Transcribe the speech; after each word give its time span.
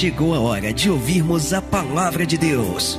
chegou 0.00 0.34
a 0.34 0.40
hora 0.40 0.72
de 0.72 0.90
ouvirmos 0.90 1.52
a 1.52 1.60
palavra 1.60 2.24
de 2.24 2.38
Deus. 2.38 2.98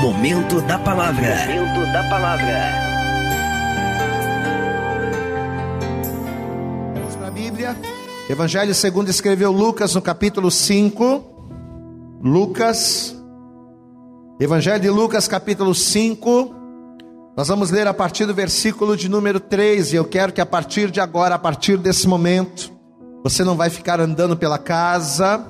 Momento 0.00 0.60
da 0.60 0.78
palavra. 0.78 1.34
Momento 1.48 1.92
da 1.92 2.08
palavra. 2.08 2.60
Vamos 6.94 7.16
para 7.16 7.26
a 7.26 7.30
Bíblia. 7.32 7.76
Evangelho 8.28 8.72
segundo 8.72 9.08
escreveu 9.08 9.50
Lucas 9.50 9.96
no 9.96 10.00
capítulo 10.00 10.48
5. 10.48 12.20
Lucas. 12.22 13.20
Evangelho 14.38 14.78
de 14.78 14.90
Lucas, 14.90 15.26
capítulo 15.26 15.74
5. 15.74 16.54
Nós 17.36 17.48
vamos 17.48 17.72
ler 17.72 17.88
a 17.88 17.92
partir 17.92 18.26
do 18.26 18.34
versículo 18.34 18.96
de 18.96 19.08
número 19.08 19.40
3, 19.40 19.92
e 19.92 19.96
eu 19.96 20.04
quero 20.04 20.32
que 20.32 20.40
a 20.40 20.46
partir 20.46 20.88
de 20.88 21.00
agora, 21.00 21.34
a 21.34 21.38
partir 21.38 21.76
desse 21.78 22.06
momento, 22.06 22.78
você 23.22 23.44
não 23.44 23.56
vai 23.56 23.70
ficar 23.70 24.00
andando 24.00 24.36
pela 24.36 24.58
casa. 24.58 25.44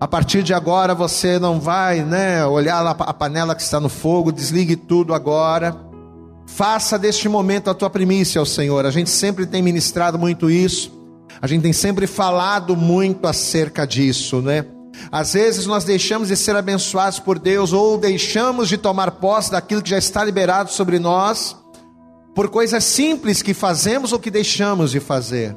A 0.00 0.08
partir 0.08 0.42
de 0.42 0.52
agora 0.52 0.94
você 0.94 1.38
não 1.38 1.60
vai, 1.60 2.02
né, 2.02 2.44
olhar 2.44 2.84
a 2.86 3.14
panela 3.14 3.54
que 3.54 3.62
está 3.62 3.78
no 3.78 3.88
fogo, 3.88 4.32
desligue 4.32 4.74
tudo 4.74 5.14
agora. 5.14 5.76
Faça 6.46 6.98
deste 6.98 7.28
momento 7.28 7.70
a 7.70 7.74
tua 7.74 7.88
primícia 7.88 8.38
ao 8.38 8.46
Senhor. 8.46 8.84
A 8.84 8.90
gente 8.90 9.10
sempre 9.10 9.46
tem 9.46 9.62
ministrado 9.62 10.18
muito 10.18 10.50
isso. 10.50 10.92
A 11.40 11.46
gente 11.46 11.62
tem 11.62 11.72
sempre 11.72 12.06
falado 12.06 12.76
muito 12.76 13.26
acerca 13.26 13.86
disso, 13.86 14.40
né? 14.40 14.64
Às 15.10 15.32
vezes 15.32 15.66
nós 15.66 15.84
deixamos 15.84 16.28
de 16.28 16.36
ser 16.36 16.54
abençoados 16.54 17.18
por 17.18 17.38
Deus 17.38 17.72
ou 17.72 17.96
deixamos 17.98 18.68
de 18.68 18.76
tomar 18.76 19.12
posse 19.12 19.50
daquilo 19.50 19.82
que 19.82 19.90
já 19.90 19.98
está 19.98 20.24
liberado 20.24 20.70
sobre 20.70 20.98
nós 20.98 21.56
por 22.34 22.48
coisas 22.48 22.84
simples 22.84 23.42
que 23.42 23.54
fazemos 23.54 24.12
ou 24.12 24.18
que 24.18 24.30
deixamos 24.30 24.90
de 24.90 25.00
fazer. 25.00 25.56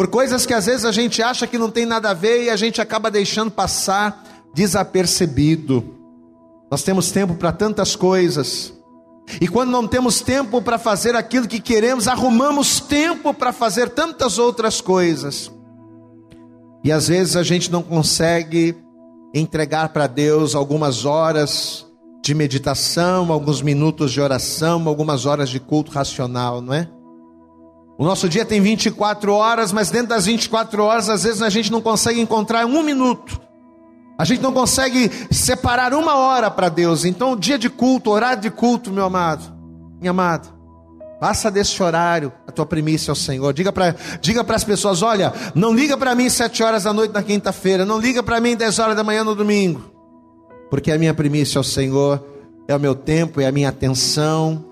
Por 0.00 0.08
coisas 0.08 0.46
que 0.46 0.54
às 0.54 0.64
vezes 0.64 0.86
a 0.86 0.92
gente 0.92 1.22
acha 1.22 1.46
que 1.46 1.58
não 1.58 1.70
tem 1.70 1.84
nada 1.84 2.08
a 2.08 2.14
ver 2.14 2.44
e 2.44 2.48
a 2.48 2.56
gente 2.56 2.80
acaba 2.80 3.10
deixando 3.10 3.50
passar 3.50 4.24
desapercebido. 4.54 5.94
Nós 6.70 6.82
temos 6.82 7.10
tempo 7.10 7.34
para 7.34 7.52
tantas 7.52 7.94
coisas. 7.94 8.72
E 9.38 9.46
quando 9.46 9.68
não 9.68 9.86
temos 9.86 10.22
tempo 10.22 10.62
para 10.62 10.78
fazer 10.78 11.14
aquilo 11.14 11.46
que 11.46 11.60
queremos, 11.60 12.08
arrumamos 12.08 12.80
tempo 12.80 13.34
para 13.34 13.52
fazer 13.52 13.90
tantas 13.90 14.38
outras 14.38 14.80
coisas. 14.80 15.52
E 16.82 16.90
às 16.90 17.08
vezes 17.08 17.36
a 17.36 17.42
gente 17.42 17.70
não 17.70 17.82
consegue 17.82 18.74
entregar 19.34 19.90
para 19.90 20.06
Deus 20.06 20.54
algumas 20.54 21.04
horas 21.04 21.86
de 22.24 22.34
meditação, 22.34 23.30
alguns 23.30 23.60
minutos 23.60 24.12
de 24.12 24.20
oração, 24.22 24.88
algumas 24.88 25.26
horas 25.26 25.50
de 25.50 25.60
culto 25.60 25.92
racional, 25.92 26.62
não 26.62 26.72
é? 26.72 26.88
O 28.00 28.04
nosso 28.04 28.30
dia 28.30 28.46
tem 28.46 28.62
24 28.62 29.30
horas, 29.30 29.72
mas 29.72 29.90
dentro 29.90 30.08
das 30.08 30.24
24 30.24 30.82
horas, 30.82 31.10
às 31.10 31.22
vezes 31.22 31.42
a 31.42 31.50
gente 31.50 31.70
não 31.70 31.82
consegue 31.82 32.18
encontrar 32.18 32.64
um 32.64 32.82
minuto. 32.82 33.38
A 34.16 34.24
gente 34.24 34.40
não 34.40 34.54
consegue 34.54 35.10
separar 35.30 35.92
uma 35.92 36.14
hora 36.14 36.50
para 36.50 36.70
Deus. 36.70 37.04
Então, 37.04 37.36
dia 37.36 37.58
de 37.58 37.68
culto, 37.68 38.08
horário 38.08 38.40
de 38.40 38.48
culto, 38.48 38.90
meu 38.90 39.04
amado, 39.04 39.52
minha 40.00 40.12
amada, 40.12 40.48
Passa 41.20 41.50
desse 41.50 41.82
horário 41.82 42.32
a 42.48 42.50
tua 42.50 42.64
primícia 42.64 43.10
ao 43.10 43.14
Senhor. 43.14 43.52
Diga 43.52 43.70
para 43.70 43.94
diga 44.22 44.42
as 44.48 44.64
pessoas: 44.64 45.02
olha, 45.02 45.34
não 45.54 45.74
liga 45.74 45.94
para 45.94 46.14
mim 46.14 46.30
sete 46.30 46.62
horas 46.62 46.84
da 46.84 46.94
noite 46.94 47.12
na 47.12 47.22
quinta-feira. 47.22 47.84
Não 47.84 47.98
liga 47.98 48.22
para 48.22 48.40
mim 48.40 48.56
dez 48.56 48.78
horas 48.78 48.96
da 48.96 49.04
manhã 49.04 49.22
no 49.22 49.34
domingo. 49.34 49.92
Porque 50.70 50.90
a 50.90 50.96
minha 50.96 51.12
primícia 51.12 51.58
ao 51.58 51.64
Senhor 51.64 52.24
é 52.66 52.74
o 52.74 52.80
meu 52.80 52.94
tempo, 52.94 53.42
é 53.42 53.46
a 53.46 53.52
minha 53.52 53.68
atenção, 53.68 54.64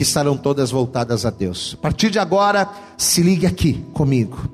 que 0.00 0.04
estarão 0.04 0.34
todas 0.34 0.70
voltadas 0.70 1.26
a 1.26 1.30
Deus. 1.30 1.76
A 1.78 1.82
partir 1.82 2.08
de 2.08 2.18
agora, 2.18 2.66
se 2.96 3.22
ligue 3.22 3.46
aqui 3.46 3.84
comigo. 3.92 4.48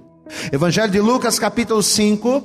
Evangelho 0.51 0.91
de 0.91 1.01
Lucas, 1.01 1.39
capítulo 1.39 1.85
5. 1.85 2.43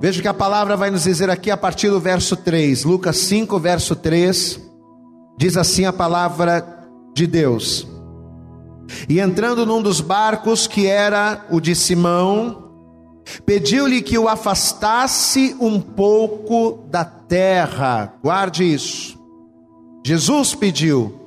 Veja 0.00 0.22
que 0.22 0.26
a 0.26 0.32
palavra 0.32 0.74
vai 0.74 0.90
nos 0.90 1.02
dizer 1.02 1.28
aqui 1.28 1.50
a 1.50 1.56
partir 1.56 1.90
do 1.90 2.00
verso 2.00 2.34
3. 2.34 2.84
Lucas 2.84 3.18
5, 3.18 3.58
verso 3.58 3.94
3. 3.94 4.58
Diz 5.36 5.54
assim 5.58 5.84
a 5.84 5.92
palavra 5.92 6.88
de 7.14 7.26
Deus. 7.26 7.86
E 9.06 9.20
entrando 9.20 9.66
num 9.66 9.82
dos 9.82 10.00
barcos, 10.00 10.66
que 10.66 10.86
era 10.86 11.44
o 11.50 11.60
de 11.60 11.74
Simão, 11.74 12.70
pediu-lhe 13.44 14.00
que 14.00 14.16
o 14.16 14.28
afastasse 14.28 15.54
um 15.60 15.78
pouco 15.78 16.86
da 16.90 17.04
terra. 17.04 18.14
Guarde 18.24 18.64
isso. 18.64 19.18
Jesus 20.06 20.54
pediu, 20.54 21.17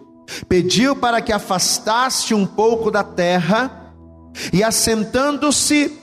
pediu 0.48 0.96
para 0.96 1.22
que 1.22 1.32
afastasse 1.32 2.34
um 2.34 2.46
pouco 2.46 2.92
da 2.92 3.04
terra, 3.04 3.94
e 4.54 4.64
assentando-se, 4.64 5.98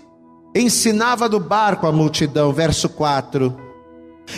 ensinava 0.55 1.29
do 1.29 1.41
barco 1.41 1.87
a 1.87 1.93
multidão. 1.93 2.53
Verso 2.53 2.89
4. 2.89 3.55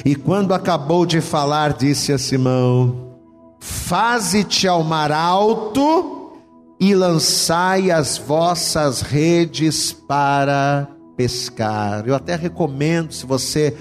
E 0.04 0.14
quando 0.14 0.54
acabou 0.54 1.04
de 1.04 1.20
falar, 1.20 1.72
disse 1.72 2.12
a 2.12 2.18
Simão: 2.18 3.16
Faze-te 3.58 4.68
ao 4.68 4.84
mar 4.84 5.10
alto 5.10 6.32
e 6.78 6.94
lançai 6.94 7.90
as 7.90 8.16
vossas 8.16 9.02
redes 9.02 9.92
para 9.92 10.88
pescar. 11.16 12.04
Eu 12.06 12.14
até 12.14 12.36
recomendo, 12.36 13.12
se 13.12 13.26
você 13.26 13.76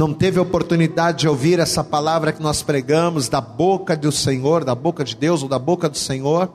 não 0.00 0.14
teve 0.14 0.40
oportunidade 0.40 1.18
de 1.18 1.28
ouvir 1.28 1.58
essa 1.58 1.84
palavra 1.84 2.32
que 2.32 2.42
nós 2.42 2.62
pregamos 2.62 3.28
da 3.28 3.38
boca 3.38 3.94
do 3.94 4.10
Senhor, 4.10 4.64
da 4.64 4.74
boca 4.74 5.04
de 5.04 5.14
Deus 5.14 5.42
ou 5.42 5.48
da 5.48 5.58
boca 5.58 5.90
do 5.90 5.98
Senhor, 5.98 6.50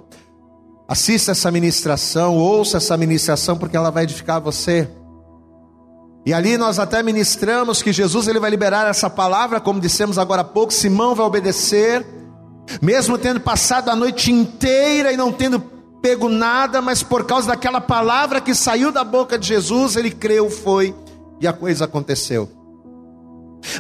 assista 0.88 1.32
essa 1.32 1.52
ministração, 1.52 2.40
ouça 2.40 2.78
essa 2.78 2.98
ministração, 2.98 3.56
porque 3.56 3.78
ela 3.78 3.92
vai 3.92 4.06
edificar 4.06 4.42
você. 4.42 4.90
E 6.26 6.34
ali 6.34 6.58
nós 6.58 6.80
até 6.80 7.04
ministramos 7.04 7.84
que 7.84 7.94
Jesus 7.94 8.28
ele 8.28 8.40
vai 8.40 8.50
liberar 8.50 8.88
essa 8.88 9.12
palavra, 9.12 9.62
como 9.62 9.80
dissemos 9.80 10.18
agora 10.18 10.42
há 10.42 10.46
pouco, 10.46 10.74
Simão 10.74 11.14
vai 11.14 11.28
obedecer, 11.28 12.04
mesmo 12.82 13.16
tendo 13.16 13.40
passado 13.40 13.90
a 13.90 13.96
noite 13.96 14.32
inteira 14.32 15.14
e 15.14 15.18
não 15.18 15.32
tendo 15.32 15.60
pego 16.02 16.30
nada, 16.30 16.82
mas 16.82 17.04
por 17.04 17.26
causa 17.26 17.50
daquela 17.50 17.80
palavra 17.80 18.42
que 18.42 18.56
saiu 18.56 18.92
da 18.92 19.04
boca 19.04 19.38
de 19.38 19.48
Jesus, 19.48 19.96
ele 19.96 20.10
creu, 20.10 20.50
foi 20.50 20.96
e 21.40 21.48
a 21.48 21.54
coisa 21.54 21.86
aconteceu. 21.86 22.65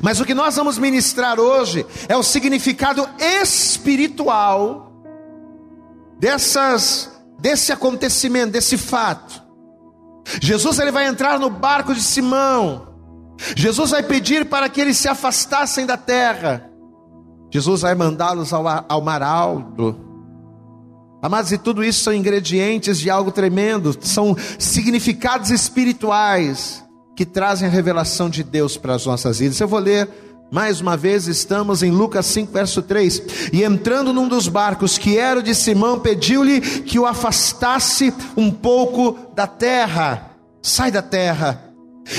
Mas 0.02 0.20
o 0.20 0.26
que 0.26 0.34
nós 0.34 0.56
vamos 0.56 0.78
ministrar 0.78 1.40
hoje 1.40 1.86
é 2.08 2.16
o 2.16 2.24
significado 2.24 3.08
espiritual 3.20 4.92
dessas 6.20 7.12
desse 7.40 7.72
acontecimento, 7.72 8.54
desse 8.54 8.78
fato. 8.78 9.44
Jesus 10.42 10.80
ele 10.80 10.92
vai 10.92 11.06
entrar 11.06 11.40
no 11.40 11.50
barco 11.50 11.94
de 11.94 12.02
Simão. 12.02 12.88
Jesus 13.56 13.92
vai 13.92 14.02
pedir 14.02 14.46
para 14.46 14.70
que 14.70 14.82
eles 14.82 14.98
se 14.98 15.08
afastassem 15.08 15.86
da 15.86 15.98
terra. 15.98 16.70
Jesus 17.52 17.82
vai 17.82 17.94
mandá-los 17.94 18.54
ao, 18.54 18.66
ao 18.88 19.02
mar 19.02 19.22
alto. 19.22 20.00
Amados, 21.22 21.52
e 21.52 21.58
tudo 21.58 21.84
isso 21.84 22.04
são 22.04 22.14
ingredientes 22.14 23.00
de 23.00 23.10
algo 23.10 23.32
tremendo, 23.32 23.98
são 24.02 24.36
significados 24.60 25.50
espirituais 25.50 26.85
que 27.16 27.26
trazem 27.26 27.68
a 27.68 27.72
revelação 27.72 28.30
de 28.30 28.44
Deus 28.44 28.78
para 28.78 28.96
as 28.96 29.06
nossas 29.06 29.40
vidas. 29.40 29.60
Eu 29.60 29.68
vou 29.68 29.80
ler 29.80 30.10
mais 30.52 30.80
uma 30.80 30.96
vez, 30.96 31.28
estamos 31.28 31.82
em 31.82 31.92
Lucas 31.92 32.26
5, 32.28 32.52
verso 32.52 32.82
3. 32.82 33.52
E 33.52 33.64
entrando 33.64 34.14
num 34.14 34.28
dos 34.28 34.48
barcos, 34.48 34.98
que 34.98 35.18
era 35.18 35.40
o 35.40 35.44
de 35.44 35.56
Simão, 35.56 36.00
pediu-lhe 36.00 36.62
que 36.62 37.00
o 37.00 37.06
afastasse 37.06 38.14
um 38.38 38.52
pouco 38.52 39.18
da 39.34 39.48
terra. 39.48 40.32
Sai 40.62 40.92
da 40.92 41.02
terra. 41.02 41.62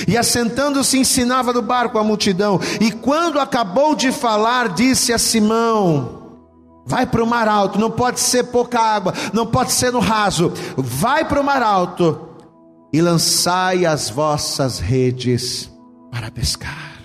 E 0.09 0.17
assentando-se, 0.17 0.99
ensinava 0.99 1.53
do 1.53 1.63
barco 1.63 1.99
a 1.99 2.05
multidão. 2.05 2.61
E 2.81 2.91
quando 2.91 3.39
acabou 3.39 3.95
de 3.95 4.11
falar, 4.11 4.71
disse 4.71 5.13
a 5.13 5.19
Simão: 5.19 6.39
Vai 6.85 7.07
para 7.07 7.23
o 7.23 7.27
mar 7.27 7.47
alto, 7.47 7.79
não 7.79 7.91
pode 7.91 8.19
ser 8.19 8.45
pouca 8.45 8.81
água, 8.81 9.15
não 9.33 9.47
pode 9.47 9.73
ser 9.73 9.93
no 9.93 10.01
raso. 10.01 10.53
Vai 10.77 11.25
para 11.25 11.41
o 11.41 11.45
mar 11.45 11.63
alto 11.63 12.26
e 12.97 13.03
lançai 13.03 13.85
as 13.85 14.09
vossas 14.09 14.79
redes 14.79 15.71
para 16.11 16.31
pescar. 16.31 16.97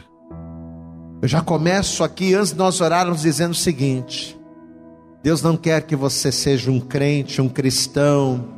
Eu 1.22 1.28
já 1.28 1.42
começo 1.42 2.02
aqui, 2.02 2.34
antes 2.34 2.54
de 2.54 2.58
nós 2.58 2.80
orarmos, 2.80 3.24
dizendo 3.24 3.52
o 3.52 3.56
seguinte: 3.56 4.40
Deus 5.22 5.42
não 5.42 5.58
quer 5.58 5.82
que 5.82 5.94
você 5.94 6.32
seja 6.32 6.72
um 6.72 6.80
crente, 6.80 7.42
um 7.42 7.50
cristão 7.50 8.54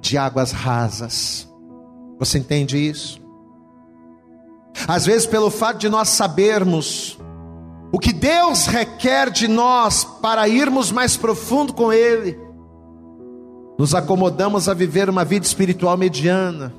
de 0.00 0.16
águas 0.16 0.52
rasas. 0.52 1.46
Você 2.18 2.38
entende 2.38 2.78
isso? 2.78 3.20
Às 4.88 5.04
vezes, 5.04 5.26
pelo 5.26 5.50
fato 5.50 5.76
de 5.80 5.88
nós 5.90 6.08
sabermos 6.08 7.18
o 7.92 7.98
que 7.98 8.14
Deus 8.14 8.64
requer 8.64 9.28
de 9.28 9.46
nós 9.46 10.02
para 10.02 10.48
irmos 10.48 10.90
mais 10.90 11.14
profundo 11.14 11.74
com 11.74 11.92
Ele, 11.92 12.39
nos 13.80 13.94
acomodamos 13.94 14.68
a 14.68 14.74
viver 14.74 15.08
uma 15.08 15.24
vida 15.24 15.46
espiritual 15.46 15.96
mediana, 15.96 16.70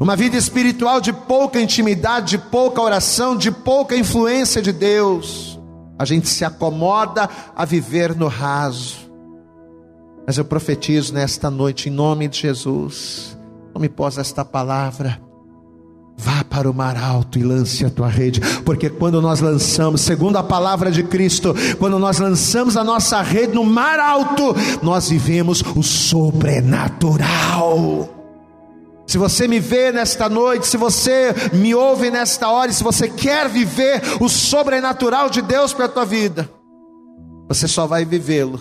uma 0.00 0.16
vida 0.16 0.36
espiritual 0.36 1.00
de 1.00 1.12
pouca 1.12 1.60
intimidade, 1.60 2.30
de 2.30 2.38
pouca 2.38 2.82
oração, 2.82 3.36
de 3.36 3.52
pouca 3.52 3.94
influência 3.96 4.60
de 4.60 4.72
Deus. 4.72 5.56
A 5.96 6.04
gente 6.04 6.28
se 6.28 6.44
acomoda 6.44 7.30
a 7.54 7.64
viver 7.64 8.16
no 8.16 8.26
raso. 8.26 9.08
Mas 10.26 10.36
eu 10.36 10.44
profetizo 10.44 11.14
nesta 11.14 11.48
noite, 11.48 11.88
em 11.88 11.92
nome 11.92 12.26
de 12.26 12.40
Jesus, 12.40 13.38
tome 13.72 13.88
pós 13.88 14.18
esta 14.18 14.44
palavra 14.44 15.27
Vá 16.20 16.42
para 16.42 16.68
o 16.68 16.74
mar 16.74 16.96
alto 16.96 17.38
e 17.38 17.44
lance 17.44 17.84
a 17.84 17.90
tua 17.90 18.08
rede, 18.08 18.40
porque 18.64 18.90
quando 18.90 19.22
nós 19.22 19.38
lançamos, 19.38 20.00
segundo 20.00 20.36
a 20.36 20.42
palavra 20.42 20.90
de 20.90 21.04
Cristo, 21.04 21.54
quando 21.78 21.96
nós 21.96 22.18
lançamos 22.18 22.76
a 22.76 22.82
nossa 22.82 23.22
rede 23.22 23.54
no 23.54 23.64
mar 23.64 24.00
alto, 24.00 24.52
nós 24.82 25.08
vivemos 25.08 25.62
o 25.76 25.82
sobrenatural. 25.82 28.08
Se 29.06 29.16
você 29.16 29.46
me 29.46 29.60
vê 29.60 29.92
nesta 29.92 30.28
noite, 30.28 30.66
se 30.66 30.76
você 30.76 31.32
me 31.52 31.72
ouve 31.72 32.10
nesta 32.10 32.50
hora, 32.50 32.70
e 32.70 32.74
se 32.74 32.82
você 32.82 33.08
quer 33.08 33.48
viver 33.48 34.02
o 34.20 34.28
sobrenatural 34.28 35.30
de 35.30 35.40
Deus 35.40 35.72
para 35.72 35.84
a 35.84 35.88
tua 35.88 36.04
vida, 36.04 36.50
você 37.48 37.68
só 37.68 37.86
vai 37.86 38.04
vivê-lo 38.04 38.60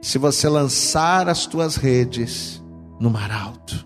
se 0.00 0.18
você 0.18 0.48
lançar 0.48 1.28
as 1.28 1.46
tuas 1.46 1.74
redes 1.74 2.62
no 3.00 3.10
mar 3.10 3.32
alto. 3.32 3.85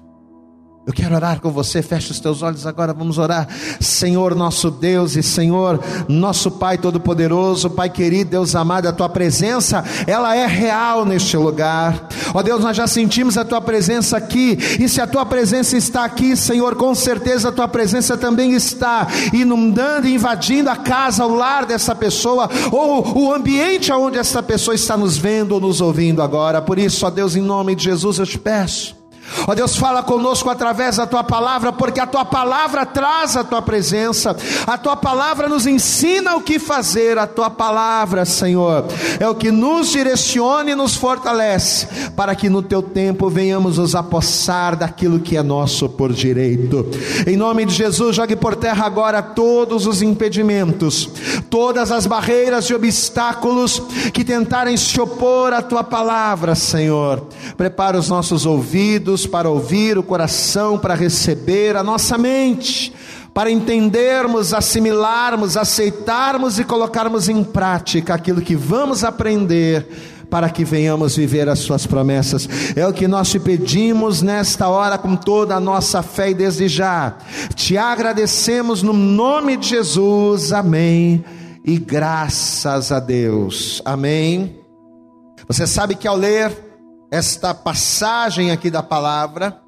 Eu 0.91 0.95
quero 0.95 1.15
orar 1.15 1.41
com 1.41 1.53
você, 1.53 1.83
fecha 1.83 2.11
os 2.11 2.19
teus 2.19 2.43
olhos 2.43 2.67
agora, 2.67 2.93
vamos 2.93 3.17
orar. 3.17 3.47
Senhor 3.79 4.35
nosso 4.35 4.73
Deus 4.73 5.15
e 5.15 5.23
Senhor 5.23 5.79
nosso 6.09 6.51
Pai 6.51 6.77
Todo-Poderoso, 6.79 7.71
Pai 7.71 7.89
querido, 7.89 8.31
Deus 8.31 8.57
amado, 8.57 8.89
a 8.89 8.93
tua 8.93 9.09
presença, 9.09 9.85
ela 10.05 10.35
é 10.35 10.45
real 10.49 11.05
neste 11.05 11.37
lugar. 11.37 12.09
Ó 12.35 12.43
Deus, 12.43 12.61
nós 12.65 12.77
já 12.77 12.89
sentimos 12.89 13.39
a 13.39 13.45
tua 13.45 13.61
presença 13.61 14.17
aqui, 14.17 14.59
e 14.81 14.89
se 14.89 15.01
a 15.01 15.07
tua 15.07 15.25
presença 15.25 15.77
está 15.77 16.05
aqui, 16.05 16.35
Senhor, 16.35 16.75
com 16.75 16.93
certeza 16.93 17.51
a 17.51 17.53
tua 17.53 17.69
presença 17.69 18.17
também 18.17 18.53
está 18.55 19.07
inundando 19.33 20.09
invadindo 20.09 20.71
a 20.71 20.77
casa, 20.77 21.25
o 21.25 21.37
lar 21.37 21.67
dessa 21.67 21.95
pessoa, 21.95 22.51
ou 22.73 23.27
o 23.27 23.33
ambiente 23.33 23.93
onde 23.93 24.19
essa 24.19 24.43
pessoa 24.43 24.75
está 24.75 24.97
nos 24.97 25.17
vendo 25.17 25.53
ou 25.53 25.61
nos 25.61 25.81
ouvindo 25.81 26.21
agora. 26.21 26.61
Por 26.61 26.81
isso, 26.81 27.07
ó 27.07 27.11
Deus, 27.11 27.37
em 27.37 27.43
nome 27.43 27.77
de 27.77 27.85
Jesus, 27.85 28.19
eu 28.19 28.27
te 28.27 28.41
peço 28.41 28.99
Ó 29.47 29.55
Deus, 29.55 29.77
fala 29.77 30.03
conosco 30.03 30.51
através 30.51 30.97
da 30.97 31.07
tua 31.07 31.23
palavra, 31.23 31.73
porque 31.73 32.01
a 32.01 32.07
tua 32.07 32.25
palavra 32.25 32.85
traz 32.85 33.37
a 33.37 33.45
tua 33.45 33.63
presença, 33.63 34.37
a 34.67 34.77
tua 34.77 34.97
palavra 34.97 35.49
nos 35.49 35.67
ensina 35.67 36.37
o 36.37 36.41
que 36.41 36.59
fazer, 36.59 37.19
a 37.19 37.27
tua 37.27 37.51
palavra, 37.51 38.25
Senhor, 38.25 38.87
é 39.19 39.29
o 39.29 39.35
que 39.35 39.51
nos 39.51 39.91
direciona 39.91 40.71
e 40.71 40.75
nos 40.75 40.97
fortalece, 40.97 41.87
para 42.17 42.35
que 42.35 42.49
no 42.49 42.63
teu 42.63 42.83
tempo 42.83 43.31
venhamos 43.31 43.79
nos 43.79 43.95
apossar 43.95 44.77
daquilo 44.77 45.21
que 45.21 45.37
é 45.37 45.43
nosso 45.43 45.89
por 45.89 46.13
direito. 46.13 46.87
Em 47.27 47.37
nome 47.37 47.65
de 47.65 47.75
Jesus, 47.75 48.17
jogue 48.17 48.37
por 48.37 48.57
terra 48.57 48.85
agora 48.85 49.23
todos 49.23 49.87
os 49.87 50.03
impedimentos, 50.03 51.09
todas 51.49 51.91
as 51.93 52.07
barreiras 52.07 52.67
e 52.67 52.75
obstáculos 52.75 53.83
que 54.13 54.25
tentarem 54.25 54.77
se 54.77 55.01
opor 55.01 55.53
à 55.53 55.63
tua 55.63 55.85
palavra, 55.85 56.55
Senhor. 56.55 57.27
Prepara 57.57 57.99
os 57.99 58.09
nossos 58.09 58.47
ouvidos 58.47 59.20
ouvidos 59.21 59.27
para 59.27 59.51
ouvir, 59.51 59.99
o 59.99 60.03
coração 60.03 60.79
para 60.79 60.95
receber, 60.95 61.77
a 61.77 61.83
nossa 61.83 62.17
mente 62.17 62.93
para 63.33 63.49
entendermos, 63.49 64.53
assimilarmos, 64.53 65.57
aceitarmos 65.57 66.59
e 66.59 66.65
colocarmos 66.65 67.29
em 67.29 67.45
prática 67.45 68.13
aquilo 68.13 68.41
que 68.41 68.57
vamos 68.57 69.05
aprender 69.05 69.87
para 70.29 70.51
que 70.51 70.65
venhamos 70.65 71.17
viver 71.17 71.49
as 71.49 71.61
suas 71.61 71.87
promessas. 71.87 72.49
É 72.75 72.85
o 72.85 72.93
que 72.93 73.07
nós 73.07 73.31
te 73.31 73.39
pedimos 73.39 74.21
nesta 74.21 74.69
hora 74.69 74.99
com 74.99 75.15
toda 75.15 75.55
a 75.55 75.61
nossa 75.61 76.03
fé 76.03 76.31
e 76.31 76.35
desde 76.35 76.67
já. 76.67 77.19
Te 77.55 77.79
agradecemos 77.79 78.83
no 78.83 78.93
nome 78.93 79.57
de 79.57 79.69
Jesus. 79.69 80.53
Amém. 80.53 81.25
E 81.65 81.79
graças 81.79 82.91
a 82.91 82.99
Deus. 82.99 83.81
Amém. 83.85 84.57
Você 85.47 85.69
sabe 85.69 85.95
que 85.95 86.09
ao 86.09 86.17
ler 86.17 86.70
esta 87.11 87.53
passagem 87.53 88.53
aqui 88.53 88.71
da 88.71 88.83
palavra, 88.83 89.61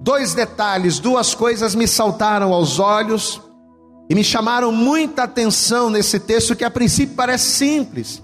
dois 0.00 0.34
detalhes, 0.34 0.98
duas 0.98 1.34
coisas 1.34 1.74
me 1.74 1.86
saltaram 1.86 2.52
aos 2.52 2.80
olhos 2.80 3.40
e 4.10 4.14
me 4.14 4.24
chamaram 4.24 4.72
muita 4.72 5.22
atenção 5.22 5.88
nesse 5.88 6.18
texto 6.18 6.56
que 6.56 6.64
a 6.64 6.70
princípio 6.70 7.14
parece 7.14 7.52
simples. 7.52 8.20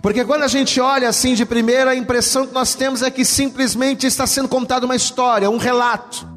Porque 0.00 0.24
quando 0.24 0.42
a 0.42 0.48
gente 0.48 0.80
olha 0.80 1.08
assim 1.08 1.34
de 1.34 1.44
primeira, 1.44 1.90
a 1.90 1.96
impressão 1.96 2.46
que 2.46 2.54
nós 2.54 2.74
temos 2.74 3.02
é 3.02 3.10
que 3.10 3.24
simplesmente 3.24 4.06
está 4.06 4.26
sendo 4.26 4.48
contada 4.48 4.84
uma 4.86 4.96
história, 4.96 5.50
um 5.50 5.58
relato. 5.58 6.28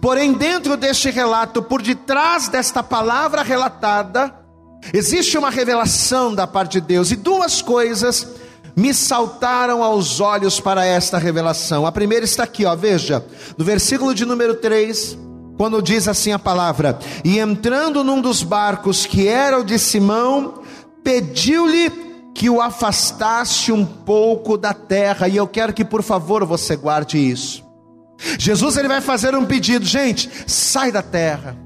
Porém, 0.00 0.32
dentro 0.32 0.76
deste 0.76 1.10
relato, 1.10 1.62
por 1.62 1.82
detrás 1.82 2.48
desta 2.48 2.82
palavra 2.82 3.42
relatada, 3.42 4.34
existe 4.92 5.36
uma 5.36 5.50
revelação 5.50 6.34
da 6.34 6.46
parte 6.46 6.80
de 6.80 6.86
Deus 6.86 7.10
e 7.10 7.16
duas 7.16 7.60
coisas 7.60 8.26
me 8.76 8.92
saltaram 8.92 9.82
aos 9.82 10.20
olhos 10.20 10.60
para 10.60 10.84
esta 10.84 11.18
revelação. 11.18 11.86
A 11.86 11.92
primeira 11.92 12.24
está 12.24 12.42
aqui, 12.42 12.64
ó, 12.64 12.74
veja, 12.74 13.24
no 13.56 13.64
versículo 13.64 14.14
de 14.14 14.24
número 14.24 14.54
3, 14.54 15.16
quando 15.56 15.82
diz 15.82 16.08
assim 16.08 16.32
a 16.32 16.38
palavra: 16.38 16.98
E 17.24 17.38
entrando 17.38 18.02
num 18.02 18.20
dos 18.20 18.42
barcos 18.42 19.06
que 19.06 19.28
era 19.28 19.58
o 19.60 19.64
de 19.64 19.78
Simão, 19.78 20.62
pediu-lhe 21.02 21.90
que 22.34 22.50
o 22.50 22.60
afastasse 22.60 23.70
um 23.70 23.84
pouco 23.84 24.58
da 24.58 24.74
terra, 24.74 25.28
e 25.28 25.36
eu 25.36 25.46
quero 25.46 25.72
que 25.72 25.84
por 25.84 26.02
favor 26.02 26.44
você 26.44 26.74
guarde 26.74 27.16
isso. 27.16 27.62
Jesus 28.38 28.76
ele 28.76 28.88
vai 28.88 29.00
fazer 29.00 29.34
um 29.34 29.44
pedido, 29.44 29.84
gente, 29.84 30.30
sai 30.46 30.90
da 30.90 31.02
terra. 31.02 31.63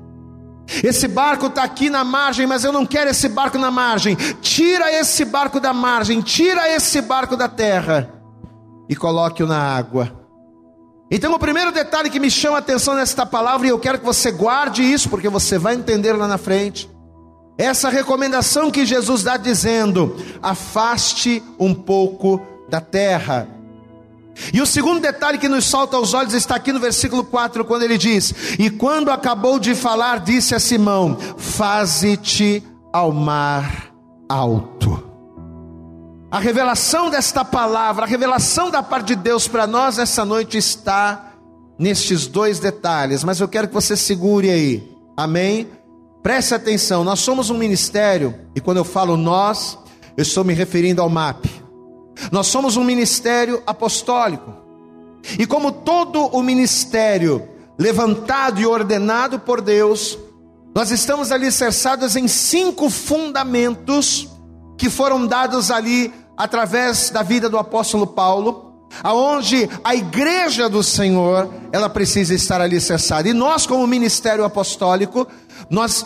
Esse 0.84 1.08
barco 1.08 1.46
está 1.46 1.62
aqui 1.62 1.88
na 1.88 2.04
margem, 2.04 2.46
mas 2.46 2.62
eu 2.62 2.72
não 2.72 2.84
quero 2.84 3.10
esse 3.10 3.28
barco 3.28 3.58
na 3.58 3.70
margem. 3.70 4.14
Tira 4.40 4.92
esse 4.92 5.24
barco 5.24 5.58
da 5.58 5.72
margem, 5.72 6.20
tira 6.20 6.68
esse 6.68 7.00
barco 7.00 7.36
da 7.36 7.48
terra 7.48 8.12
e 8.88 8.94
coloque-o 8.94 9.46
na 9.46 9.58
água. 9.58 10.12
Então, 11.10 11.32
o 11.32 11.38
primeiro 11.38 11.72
detalhe 11.72 12.10
que 12.10 12.20
me 12.20 12.30
chama 12.30 12.56
a 12.56 12.58
atenção 12.58 12.94
nesta 12.94 13.24
palavra, 13.24 13.66
e 13.66 13.70
eu 13.70 13.78
quero 13.78 13.98
que 13.98 14.04
você 14.04 14.30
guarde 14.30 14.82
isso, 14.82 15.08
porque 15.08 15.28
você 15.28 15.56
vai 15.58 15.74
entender 15.74 16.12
lá 16.12 16.28
na 16.28 16.36
frente, 16.36 16.88
é 17.56 17.64
essa 17.64 17.88
recomendação 17.88 18.70
que 18.70 18.84
Jesus 18.84 19.22
dá 19.22 19.36
dizendo: 19.36 20.16
afaste 20.42 21.42
um 21.58 21.74
pouco 21.74 22.40
da 22.68 22.80
terra. 22.80 23.48
E 24.52 24.60
o 24.60 24.66
segundo 24.66 25.00
detalhe 25.00 25.38
que 25.38 25.48
nos 25.48 25.66
salta 25.66 25.96
aos 25.96 26.14
olhos 26.14 26.34
está 26.34 26.56
aqui 26.56 26.72
no 26.72 26.80
versículo 26.80 27.24
4, 27.24 27.64
quando 27.64 27.82
ele 27.82 27.98
diz: 27.98 28.34
E 28.58 28.70
quando 28.70 29.10
acabou 29.10 29.58
de 29.58 29.74
falar, 29.74 30.20
disse 30.20 30.54
a 30.54 30.60
Simão: 30.60 31.16
Faze-te 31.36 32.62
ao 32.92 33.12
mar 33.12 33.92
alto. 34.28 35.08
A 36.30 36.38
revelação 36.38 37.08
desta 37.08 37.44
palavra, 37.44 38.04
a 38.04 38.08
revelação 38.08 38.70
da 38.70 38.82
parte 38.82 39.08
de 39.08 39.16
Deus 39.16 39.48
para 39.48 39.66
nós 39.66 39.98
essa 39.98 40.24
noite 40.24 40.58
está 40.58 41.32
nestes 41.78 42.26
dois 42.26 42.58
detalhes, 42.58 43.24
mas 43.24 43.40
eu 43.40 43.48
quero 43.48 43.68
que 43.68 43.74
você 43.74 43.96
segure 43.96 44.50
aí, 44.50 44.96
amém? 45.16 45.68
Preste 46.22 46.52
atenção, 46.52 47.02
nós 47.02 47.20
somos 47.20 47.48
um 47.48 47.56
ministério, 47.56 48.34
e 48.54 48.60
quando 48.60 48.76
eu 48.76 48.84
falo 48.84 49.16
nós, 49.16 49.78
eu 50.16 50.22
estou 50.22 50.44
me 50.44 50.52
referindo 50.52 51.00
ao 51.00 51.08
MAP, 51.08 51.46
nós 52.30 52.46
somos 52.46 52.76
um 52.76 52.84
ministério 52.84 53.62
apostólico. 53.66 54.54
E 55.38 55.46
como 55.46 55.72
todo 55.72 56.26
o 56.26 56.42
ministério 56.42 57.48
levantado 57.78 58.60
e 58.60 58.66
ordenado 58.66 59.38
por 59.38 59.60
Deus, 59.60 60.18
nós 60.74 60.90
estamos 60.90 61.32
alicerçados 61.32 62.16
em 62.16 62.28
cinco 62.28 62.90
fundamentos 62.90 64.28
que 64.76 64.88
foram 64.88 65.26
dados 65.26 65.70
ali 65.70 66.12
através 66.36 67.10
da 67.10 67.22
vida 67.22 67.48
do 67.48 67.58
apóstolo 67.58 68.06
Paulo, 68.06 68.86
aonde 69.02 69.68
a 69.82 69.94
igreja 69.94 70.68
do 70.68 70.82
Senhor, 70.82 71.52
ela 71.72 71.88
precisa 71.88 72.34
estar 72.34 72.60
alicerçada. 72.60 73.28
E 73.28 73.32
nós 73.32 73.66
como 73.66 73.86
ministério 73.86 74.44
apostólico, 74.44 75.26
nós 75.68 76.04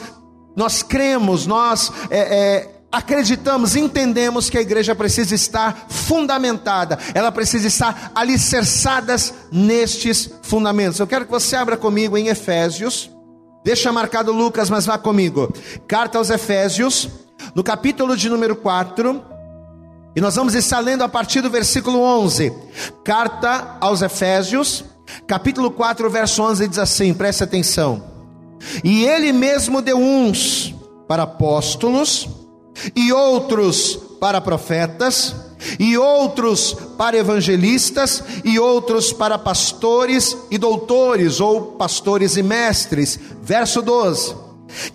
nós 0.54 0.83
cremos, 0.83 1.47
nós 1.47 1.90
é, 2.11 2.19
é, 2.19 2.81
acreditamos, 2.92 3.75
entendemos 3.75 4.50
que 4.50 4.58
a 4.58 4.61
igreja 4.61 4.94
precisa 4.94 5.34
estar 5.34 5.87
fundamentada, 5.88 6.99
ela 7.14 7.32
precisa 7.32 7.66
estar 7.66 8.12
alicerçada 8.14 9.16
nestes 9.50 10.30
fundamentos. 10.42 11.00
Eu 11.00 11.06
quero 11.06 11.25
que 11.25 11.30
você 11.30 11.56
abra 11.56 11.78
comigo 11.78 12.18
em 12.18 12.28
Efésios, 12.28 13.11
deixa 13.64 13.90
marcado 13.90 14.30
Lucas, 14.30 14.68
mas 14.68 14.84
vá 14.84 14.99
comigo. 14.99 15.50
Carta 15.88 16.18
aos 16.18 16.28
Efésios, 16.28 17.08
no 17.54 17.64
capítulo 17.64 18.14
de 18.14 18.28
número 18.28 18.54
4, 18.54 19.25
e 20.14 20.20
nós 20.20 20.37
vamos 20.37 20.54
estar 20.54 20.78
lendo 20.80 21.02
a 21.02 21.08
partir 21.08 21.40
do 21.40 21.49
versículo 21.49 21.99
11. 21.99 22.52
Carta 23.02 23.78
aos 23.80 24.02
Efésios, 24.02 24.84
capítulo 25.26 25.70
4, 25.70 26.11
verso 26.11 26.42
11 26.42 26.68
diz 26.68 26.78
assim: 26.78 27.14
preste 27.14 27.42
atenção. 27.42 28.04
E 28.84 29.04
ele 29.04 29.32
mesmo 29.32 29.80
deu 29.80 29.96
uns 29.96 30.75
para 31.08 31.22
apóstolos, 31.22 32.28
e 32.94 33.12
outros 33.12 33.98
para 34.20 34.40
profetas, 34.40 35.34
e 35.78 35.96
outros 35.96 36.74
para 36.96 37.16
evangelistas, 37.16 38.22
e 38.44 38.58
outros 38.58 39.12
para 39.12 39.38
pastores 39.38 40.36
e 40.50 40.58
doutores, 40.58 41.40
ou 41.40 41.72
pastores 41.72 42.36
e 42.36 42.42
mestres. 42.42 43.18
Verso 43.42 43.80
12: 43.82 44.34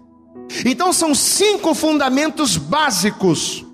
Então 0.63 0.93
são 0.93 1.15
cinco 1.15 1.73
fundamentos 1.73 2.57
básicos 2.57 3.65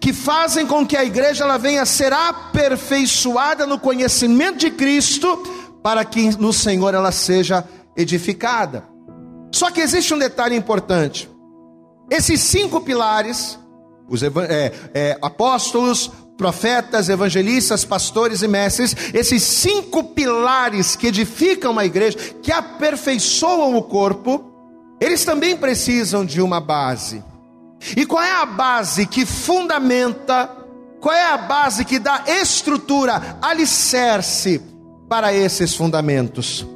que 0.00 0.12
fazem 0.12 0.66
com 0.66 0.84
que 0.84 0.96
a 0.96 1.04
igreja 1.04 1.44
ela 1.44 1.56
venha 1.56 1.82
a 1.82 1.86
ser 1.86 2.12
aperfeiçoada 2.12 3.64
no 3.64 3.78
conhecimento 3.78 4.58
de 4.58 4.72
Cristo, 4.72 5.36
para 5.82 6.04
que 6.04 6.36
no 6.36 6.52
Senhor 6.52 6.92
ela 6.92 7.12
seja 7.12 7.64
edificada. 7.96 8.84
Só 9.54 9.70
que 9.70 9.80
existe 9.80 10.12
um 10.12 10.18
detalhe 10.18 10.56
importante: 10.56 11.30
esses 12.10 12.40
cinco 12.40 12.80
pilares, 12.80 13.56
os 14.08 14.20
é, 14.24 14.30
é, 14.92 15.18
apóstolos, 15.22 16.10
profetas, 16.40 17.10
evangelistas, 17.10 17.84
pastores 17.84 18.40
e 18.40 18.48
mestres, 18.48 18.96
esses 19.12 19.42
cinco 19.42 20.02
pilares 20.02 20.96
que 20.96 21.08
edificam 21.08 21.78
a 21.78 21.84
igreja, 21.84 22.16
que 22.42 22.50
aperfeiçoam 22.50 23.76
o 23.76 23.82
corpo, 23.82 24.50
eles 24.98 25.22
também 25.22 25.54
precisam 25.54 26.24
de 26.24 26.40
uma 26.40 26.58
base. 26.58 27.22
E 27.94 28.06
qual 28.06 28.22
é 28.22 28.32
a 28.32 28.46
base 28.46 29.04
que 29.04 29.26
fundamenta, 29.26 30.50
qual 30.98 31.14
é 31.14 31.26
a 31.26 31.36
base 31.36 31.84
que 31.84 31.98
dá 31.98 32.24
estrutura, 32.26 33.36
alicerce 33.42 34.62
para 35.10 35.34
esses 35.34 35.74
fundamentos? 35.74 36.66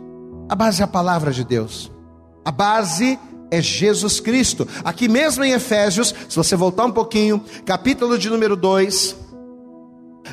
A 0.47 0.55
base 0.55 0.83
é 0.83 0.85
a 0.85 0.89
palavra 0.89 1.33
de 1.33 1.43
Deus. 1.43 1.91
A 2.45 2.51
base 2.51 3.19
é 3.51 3.63
Jesus 3.63 4.21
Cristo. 4.21 4.69
Aqui 4.85 5.09
mesmo 5.09 5.43
em 5.43 5.53
Efésios, 5.53 6.15
se 6.29 6.37
você 6.37 6.55
voltar 6.55 6.85
um 6.85 6.93
pouquinho, 6.93 7.43
capítulo 7.65 8.19
de 8.19 8.29
número 8.29 8.57
2, 8.57 9.24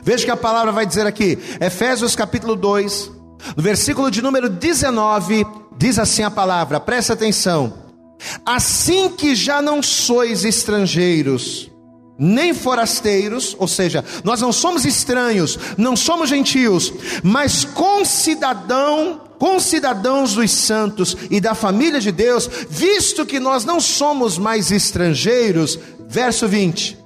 Veja 0.04 0.26
que 0.26 0.32
a 0.32 0.38
palavra 0.38 0.72
vai 0.72 0.86
dizer 0.86 1.06
aqui, 1.06 1.38
Efésios 1.60 2.16
capítulo 2.16 2.56
2, 2.56 3.12
no 3.56 3.62
versículo 3.64 4.10
de 4.10 4.22
número 4.22 4.50
19, 4.50 5.46
diz 5.78 6.00
assim 6.00 6.24
a 6.24 6.32
palavra, 6.32 6.80
presta 6.80 7.14
atenção: 7.14 7.74
Assim 8.46 9.10
que 9.10 9.36
já 9.36 9.62
não 9.62 9.84
sois 9.84 10.46
estrangeiros, 10.46 11.70
nem 12.18 12.54
forasteiros, 12.54 13.56
ou 13.60 13.68
seja, 13.68 14.04
nós 14.24 14.40
não 14.40 14.54
somos 14.54 14.86
estranhos, 14.86 15.60
não 15.78 15.96
somos 15.96 16.30
gentios, 16.30 16.94
mas 17.22 17.66
concidadão, 17.66 19.22
concidadãos 19.38 20.36
dos 20.36 20.52
santos 20.52 21.18
e 21.30 21.42
da 21.42 21.54
família 21.54 22.00
de 22.00 22.12
Deus, 22.12 22.50
visto 22.70 23.26
que 23.26 23.40
nós 23.40 23.66
não 23.66 23.80
somos 23.80 24.38
mais 24.38 24.72
estrangeiros, 24.72 25.78
verso 26.08 26.48
20 26.48 27.01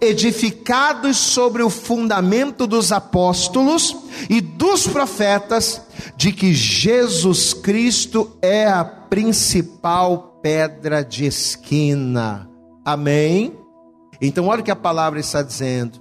edificados 0.00 1.16
sobre 1.16 1.62
o 1.62 1.70
fundamento 1.70 2.66
dos 2.66 2.92
apóstolos 2.92 3.96
e 4.28 4.40
dos 4.40 4.86
profetas, 4.86 5.82
de 6.16 6.32
que 6.32 6.54
Jesus 6.54 7.52
Cristo 7.52 8.36
é 8.40 8.66
a 8.66 8.84
principal 8.84 10.38
pedra 10.42 11.04
de 11.04 11.26
esquina. 11.26 12.48
Amém? 12.84 13.56
Então, 14.20 14.46
olha 14.46 14.60
o 14.60 14.64
que 14.64 14.70
a 14.70 14.76
palavra 14.76 15.20
está 15.20 15.42
dizendo. 15.42 16.00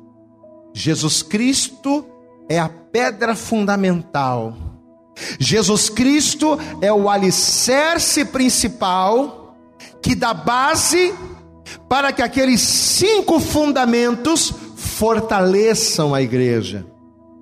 Jesus 0.74 1.22
Cristo 1.22 2.06
é 2.50 2.60
a 2.60 2.70
pedra 2.70 3.36
fundamental. 3.36 4.56
Jesus 5.40 5.90
Cristo 5.90 6.60
é 6.82 6.92
o 6.92 7.10
alicerce 7.10 8.26
principal 8.26 9.56
que 10.02 10.14
dá 10.14 10.34
base 10.34 11.14
para 11.88 12.12
que 12.12 12.22
aqueles 12.22 12.62
cinco 12.62 13.40
fundamentos 13.40 14.54
fortaleçam 14.76 16.14
a 16.14 16.22
igreja, 16.22 16.86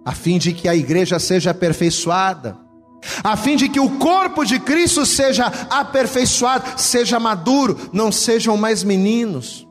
a 0.06 0.12
fim 0.14 0.38
de 0.38 0.54
que 0.54 0.68
a 0.68 0.76
igreja 0.76 1.20
seja 1.20 1.52
aperfeiçoada, 1.52 2.58
a 3.24 3.36
fim 3.36 3.56
de 3.56 3.68
que 3.68 3.80
o 3.80 3.98
corpo 3.98 4.46
de 4.46 4.60
Cristo 4.60 5.06
seja 5.06 5.46
aperfeiçoado, 5.70 6.80
seja 6.80 7.20
maduro, 7.20 7.90
não 7.92 8.12
sejam 8.12 8.56
mais 8.56 8.84
meninos. 8.84 9.68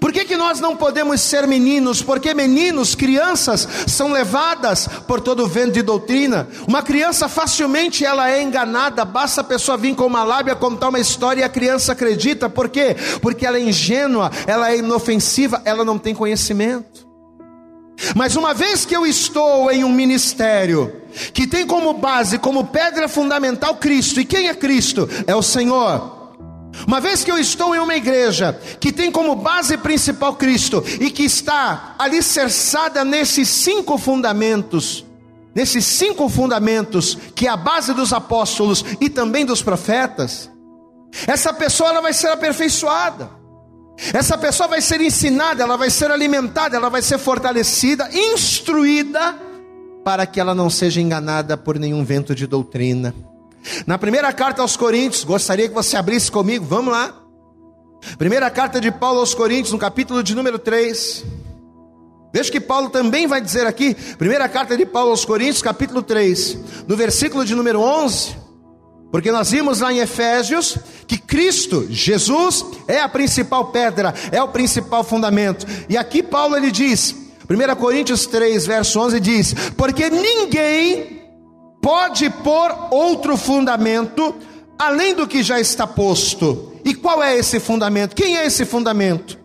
Por 0.00 0.12
que, 0.12 0.24
que 0.24 0.36
nós 0.36 0.60
não 0.60 0.76
podemos 0.76 1.20
ser 1.20 1.46
meninos? 1.46 2.02
Porque 2.02 2.34
meninos, 2.34 2.94
crianças, 2.94 3.68
são 3.86 4.12
levadas 4.12 4.88
por 5.06 5.20
todo 5.20 5.44
o 5.44 5.48
vento 5.48 5.72
de 5.72 5.82
doutrina. 5.82 6.48
Uma 6.66 6.82
criança 6.82 7.28
facilmente 7.28 8.04
ela 8.04 8.30
é 8.30 8.42
enganada, 8.42 9.04
basta 9.04 9.40
a 9.40 9.44
pessoa 9.44 9.76
vir 9.76 9.94
com 9.94 10.06
uma 10.06 10.24
lábia 10.24 10.54
contar 10.54 10.88
uma 10.88 11.00
história 11.00 11.40
e 11.40 11.44
a 11.44 11.48
criança 11.48 11.92
acredita. 11.92 12.48
Por 12.48 12.68
quê? 12.68 12.96
Porque 13.20 13.46
ela 13.46 13.58
é 13.58 13.60
ingênua, 13.60 14.30
ela 14.46 14.70
é 14.70 14.78
inofensiva, 14.78 15.60
ela 15.64 15.84
não 15.84 15.98
tem 15.98 16.14
conhecimento. 16.14 17.10
Mas 18.16 18.36
uma 18.36 18.54
vez 18.54 18.84
que 18.84 18.96
eu 18.96 19.06
estou 19.06 19.70
em 19.70 19.84
um 19.84 19.92
ministério 19.92 21.02
que 21.32 21.46
tem 21.46 21.66
como 21.66 21.92
base, 21.92 22.38
como 22.38 22.66
pedra 22.66 23.08
fundamental 23.08 23.76
Cristo, 23.76 24.20
e 24.20 24.24
quem 24.24 24.48
é 24.48 24.54
Cristo? 24.54 25.08
É 25.26 25.34
o 25.34 25.42
Senhor. 25.42 26.21
Uma 26.86 27.00
vez 27.00 27.22
que 27.22 27.30
eu 27.30 27.38
estou 27.38 27.74
em 27.74 27.78
uma 27.78 27.94
igreja 27.94 28.58
que 28.80 28.92
tem 28.92 29.10
como 29.10 29.36
base 29.36 29.76
principal 29.76 30.34
Cristo 30.34 30.82
e 31.00 31.10
que 31.10 31.24
está 31.24 31.94
alicerçada 31.98 33.04
nesses 33.04 33.48
cinco 33.48 33.98
fundamentos, 33.98 35.04
nesses 35.54 35.84
cinco 35.84 36.28
fundamentos 36.28 37.16
que 37.34 37.46
é 37.46 37.50
a 37.50 37.56
base 37.56 37.92
dos 37.92 38.12
apóstolos 38.12 38.84
e 39.00 39.08
também 39.08 39.44
dos 39.44 39.62
profetas, 39.62 40.50
essa 41.26 41.52
pessoa 41.52 41.90
ela 41.90 42.00
vai 42.00 42.12
ser 42.12 42.28
aperfeiçoada. 42.28 43.30
Essa 44.14 44.38
pessoa 44.38 44.68
vai 44.68 44.80
ser 44.80 45.00
ensinada, 45.00 45.62
ela 45.62 45.76
vai 45.76 45.90
ser 45.90 46.10
alimentada, 46.10 46.76
ela 46.76 46.88
vai 46.88 47.02
ser 47.02 47.18
fortalecida, 47.18 48.08
instruída 48.12 49.38
para 50.02 50.26
que 50.26 50.40
ela 50.40 50.54
não 50.54 50.68
seja 50.68 51.00
enganada 51.00 51.56
por 51.56 51.78
nenhum 51.78 52.02
vento 52.02 52.34
de 52.34 52.46
doutrina 52.46 53.14
na 53.86 53.98
primeira 53.98 54.32
carta 54.32 54.62
aos 54.62 54.76
Coríntios, 54.76 55.24
gostaria 55.24 55.68
que 55.68 55.74
você 55.74 55.96
abrisse 55.96 56.30
comigo, 56.30 56.64
vamos 56.64 56.92
lá. 56.92 57.18
Primeira 58.18 58.50
carta 58.50 58.80
de 58.80 58.90
Paulo 58.90 59.20
aos 59.20 59.34
Coríntios, 59.34 59.72
no 59.72 59.78
capítulo 59.78 60.22
de 60.22 60.34
número 60.34 60.58
3. 60.58 61.24
Veja 62.32 62.50
que 62.50 62.60
Paulo 62.60 62.88
também 62.88 63.26
vai 63.26 63.40
dizer 63.40 63.66
aqui, 63.66 63.94
primeira 64.16 64.48
carta 64.48 64.76
de 64.76 64.86
Paulo 64.86 65.10
aos 65.10 65.24
Coríntios, 65.24 65.60
capítulo 65.60 66.02
3, 66.02 66.58
no 66.88 66.96
versículo 66.96 67.44
de 67.44 67.54
número 67.54 67.80
11, 67.80 68.34
porque 69.12 69.30
nós 69.30 69.50
vimos 69.50 69.80
lá 69.80 69.92
em 69.92 69.98
Efésios 69.98 70.78
que 71.06 71.18
Cristo, 71.18 71.86
Jesus, 71.90 72.64
é 72.88 73.00
a 73.00 73.08
principal 73.08 73.66
pedra, 73.66 74.14
é 74.32 74.42
o 74.42 74.48
principal 74.48 75.04
fundamento. 75.04 75.66
E 75.86 75.98
aqui 75.98 76.22
Paulo 76.22 76.56
ele 76.56 76.70
diz, 76.70 77.14
1 77.50 77.76
Coríntios 77.76 78.26
3, 78.26 78.66
verso 78.66 78.98
11 78.98 79.20
diz: 79.20 79.54
Porque 79.76 80.08
ninguém 80.08 81.21
pode 81.82 82.30
pôr 82.30 82.74
outro 82.90 83.36
fundamento 83.36 84.34
além 84.78 85.14
do 85.14 85.26
que 85.26 85.42
já 85.42 85.60
está 85.60 85.86
posto. 85.86 86.72
E 86.84 86.94
qual 86.94 87.22
é 87.22 87.36
esse 87.36 87.60
fundamento? 87.60 88.14
Quem 88.14 88.36
é 88.36 88.46
esse 88.46 88.64
fundamento? 88.64 89.38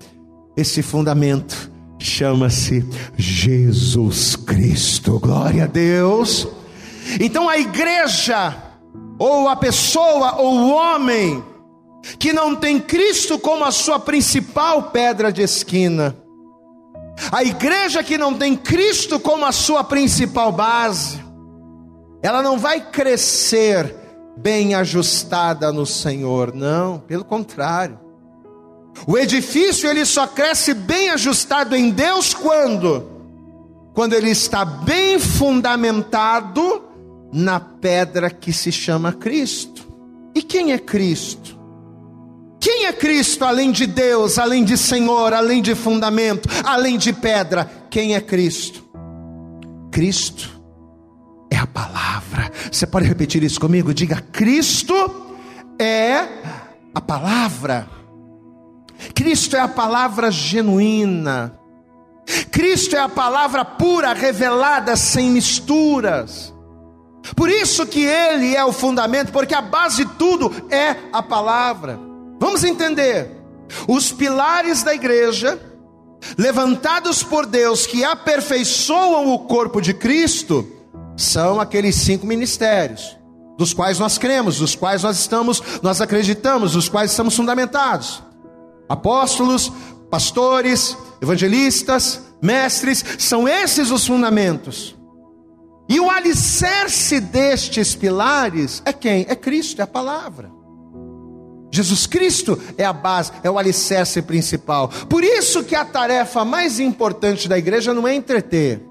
Esse 0.55 0.81
fundamento 0.81 1.71
chama-se 1.99 2.87
Jesus 3.17 4.35
Cristo. 4.35 5.19
Glória 5.19 5.65
a 5.65 5.67
Deus. 5.67 6.47
Então 7.19 7.49
a 7.49 7.57
igreja, 7.57 8.55
ou 9.19 9.47
a 9.47 9.55
pessoa, 9.55 10.35
ou 10.37 10.53
o 10.55 10.71
homem, 10.71 11.43
que 12.17 12.31
não 12.33 12.55
tem 12.55 12.79
Cristo 12.79 13.37
como 13.37 13.65
a 13.65 13.71
sua 13.71 13.99
principal 13.99 14.83
pedra 14.91 15.31
de 15.31 15.41
esquina, 15.41 16.15
A 17.31 17.43
igreja 17.43 18.03
que 18.03 18.17
não 18.17 18.33
tem 18.33 18.55
Cristo 18.55 19.19
como 19.19 19.43
a 19.43 19.51
sua 19.51 19.83
principal 19.83 20.51
base, 20.51 21.19
ela 22.27 22.41
não 22.41 22.59
vai 22.59 22.81
crescer 22.81 23.95
bem 24.35 24.75
ajustada 24.75 25.71
no 25.71 25.85
Senhor, 25.85 26.53
não, 26.53 26.99
pelo 26.99 27.23
contrário. 27.23 27.97
O 29.07 29.17
edifício 29.17 29.89
ele 29.89 30.03
só 30.03 30.27
cresce 30.27 30.73
bem 30.73 31.09
ajustado 31.09 31.73
em 31.73 31.89
Deus 31.89 32.33
quando 32.33 33.15
quando 33.93 34.13
ele 34.13 34.29
está 34.29 34.65
bem 34.65 35.17
fundamentado 35.17 36.83
na 37.31 37.61
pedra 37.61 38.29
que 38.29 38.51
se 38.51 38.73
chama 38.73 39.13
Cristo. 39.13 39.87
E 40.35 40.43
quem 40.43 40.73
é 40.73 40.77
Cristo? 40.77 41.57
Quem 42.59 42.87
é 42.87 42.93
Cristo 42.93 43.45
além 43.45 43.71
de 43.71 43.87
Deus, 43.87 44.37
além 44.37 44.65
de 44.65 44.77
Senhor, 44.77 45.33
além 45.33 45.61
de 45.61 45.73
fundamento, 45.73 46.49
além 46.63 46.97
de 46.97 47.13
pedra? 47.13 47.71
Quem 47.89 48.15
é 48.15 48.21
Cristo? 48.21 48.83
Cristo 49.89 50.56
é 51.51 51.57
a 51.57 51.67
palavra. 51.67 52.51
Você 52.71 52.85
pode 52.85 53.05
repetir 53.07 53.43
isso 53.43 53.59
comigo? 53.59 53.93
Diga: 53.93 54.21
Cristo 54.31 54.93
é 55.79 56.27
a 56.93 57.01
palavra. 57.01 57.87
Cristo 59.13 59.55
é 59.55 59.59
a 59.59 59.67
palavra 59.67 60.31
genuína. 60.31 61.57
Cristo 62.51 62.95
é 62.95 62.99
a 62.99 63.09
palavra 63.09 63.63
pura, 63.63 64.13
revelada, 64.13 64.95
sem 64.95 65.29
misturas. 65.29 66.53
Por 67.35 67.49
isso 67.49 67.85
que 67.85 68.03
ele 68.03 68.55
é 68.55 68.63
o 68.63 68.73
fundamento, 68.73 69.31
porque 69.31 69.53
a 69.53 69.61
base 69.61 70.05
de 70.05 70.11
tudo 70.15 70.51
é 70.69 70.95
a 71.11 71.21
palavra. 71.21 71.99
Vamos 72.39 72.63
entender. 72.63 73.31
Os 73.87 74.11
pilares 74.11 74.83
da 74.83 74.93
igreja, 74.93 75.59
levantados 76.37 77.23
por 77.23 77.45
Deus, 77.45 77.85
que 77.85 78.03
aperfeiçoam 78.03 79.33
o 79.33 79.39
corpo 79.39 79.81
de 79.81 79.93
Cristo, 79.93 80.76
são 81.17 81.59
aqueles 81.59 81.95
cinco 81.95 82.27
ministérios, 82.27 83.17
dos 83.57 83.73
quais 83.73 83.97
nós 83.97 84.17
cremos, 84.19 84.59
dos 84.59 84.75
quais 84.75 85.01
nós 85.01 85.17
estamos, 85.19 85.61
nós 85.81 85.99
acreditamos, 85.99 86.73
dos 86.73 86.87
quais 86.87 87.11
estamos 87.11 87.35
fundamentados. 87.35 88.21
Apóstolos, 88.87 89.71
pastores, 90.11 90.95
evangelistas, 91.21 92.21
mestres, 92.41 93.03
são 93.17 93.47
esses 93.47 93.89
os 93.89 94.05
fundamentos. 94.05 94.95
E 95.89 95.99
o 95.99 96.09
alicerce 96.09 97.19
destes 97.19 97.95
pilares 97.95 98.81
é 98.85 98.93
quem? 98.93 99.25
É 99.27 99.35
Cristo, 99.35 99.79
é 99.79 99.83
a 99.83 99.87
palavra. 99.87 100.51
Jesus 101.71 102.05
Cristo 102.07 102.59
é 102.77 102.85
a 102.85 102.93
base, 102.93 103.31
é 103.43 103.49
o 103.49 103.57
alicerce 103.57 104.21
principal. 104.21 104.89
Por 105.09 105.23
isso 105.23 105.63
que 105.63 105.75
a 105.75 105.83
tarefa 105.83 106.45
mais 106.45 106.79
importante 106.79 107.47
da 107.47 107.57
igreja 107.57 107.93
não 107.93 108.07
é 108.07 108.13
entreter. 108.13 108.86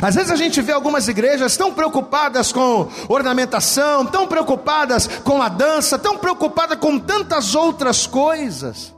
Às 0.00 0.14
vezes 0.14 0.30
a 0.30 0.36
gente 0.36 0.60
vê 0.60 0.72
algumas 0.72 1.08
igrejas 1.08 1.56
tão 1.56 1.72
preocupadas 1.72 2.50
com 2.50 2.88
ornamentação, 3.08 4.04
tão 4.06 4.26
preocupadas 4.26 5.06
com 5.22 5.42
a 5.42 5.48
dança, 5.48 5.98
tão 5.98 6.16
preocupadas 6.16 6.78
com 6.78 6.98
tantas 6.98 7.54
outras 7.54 8.06
coisas. 8.06 8.94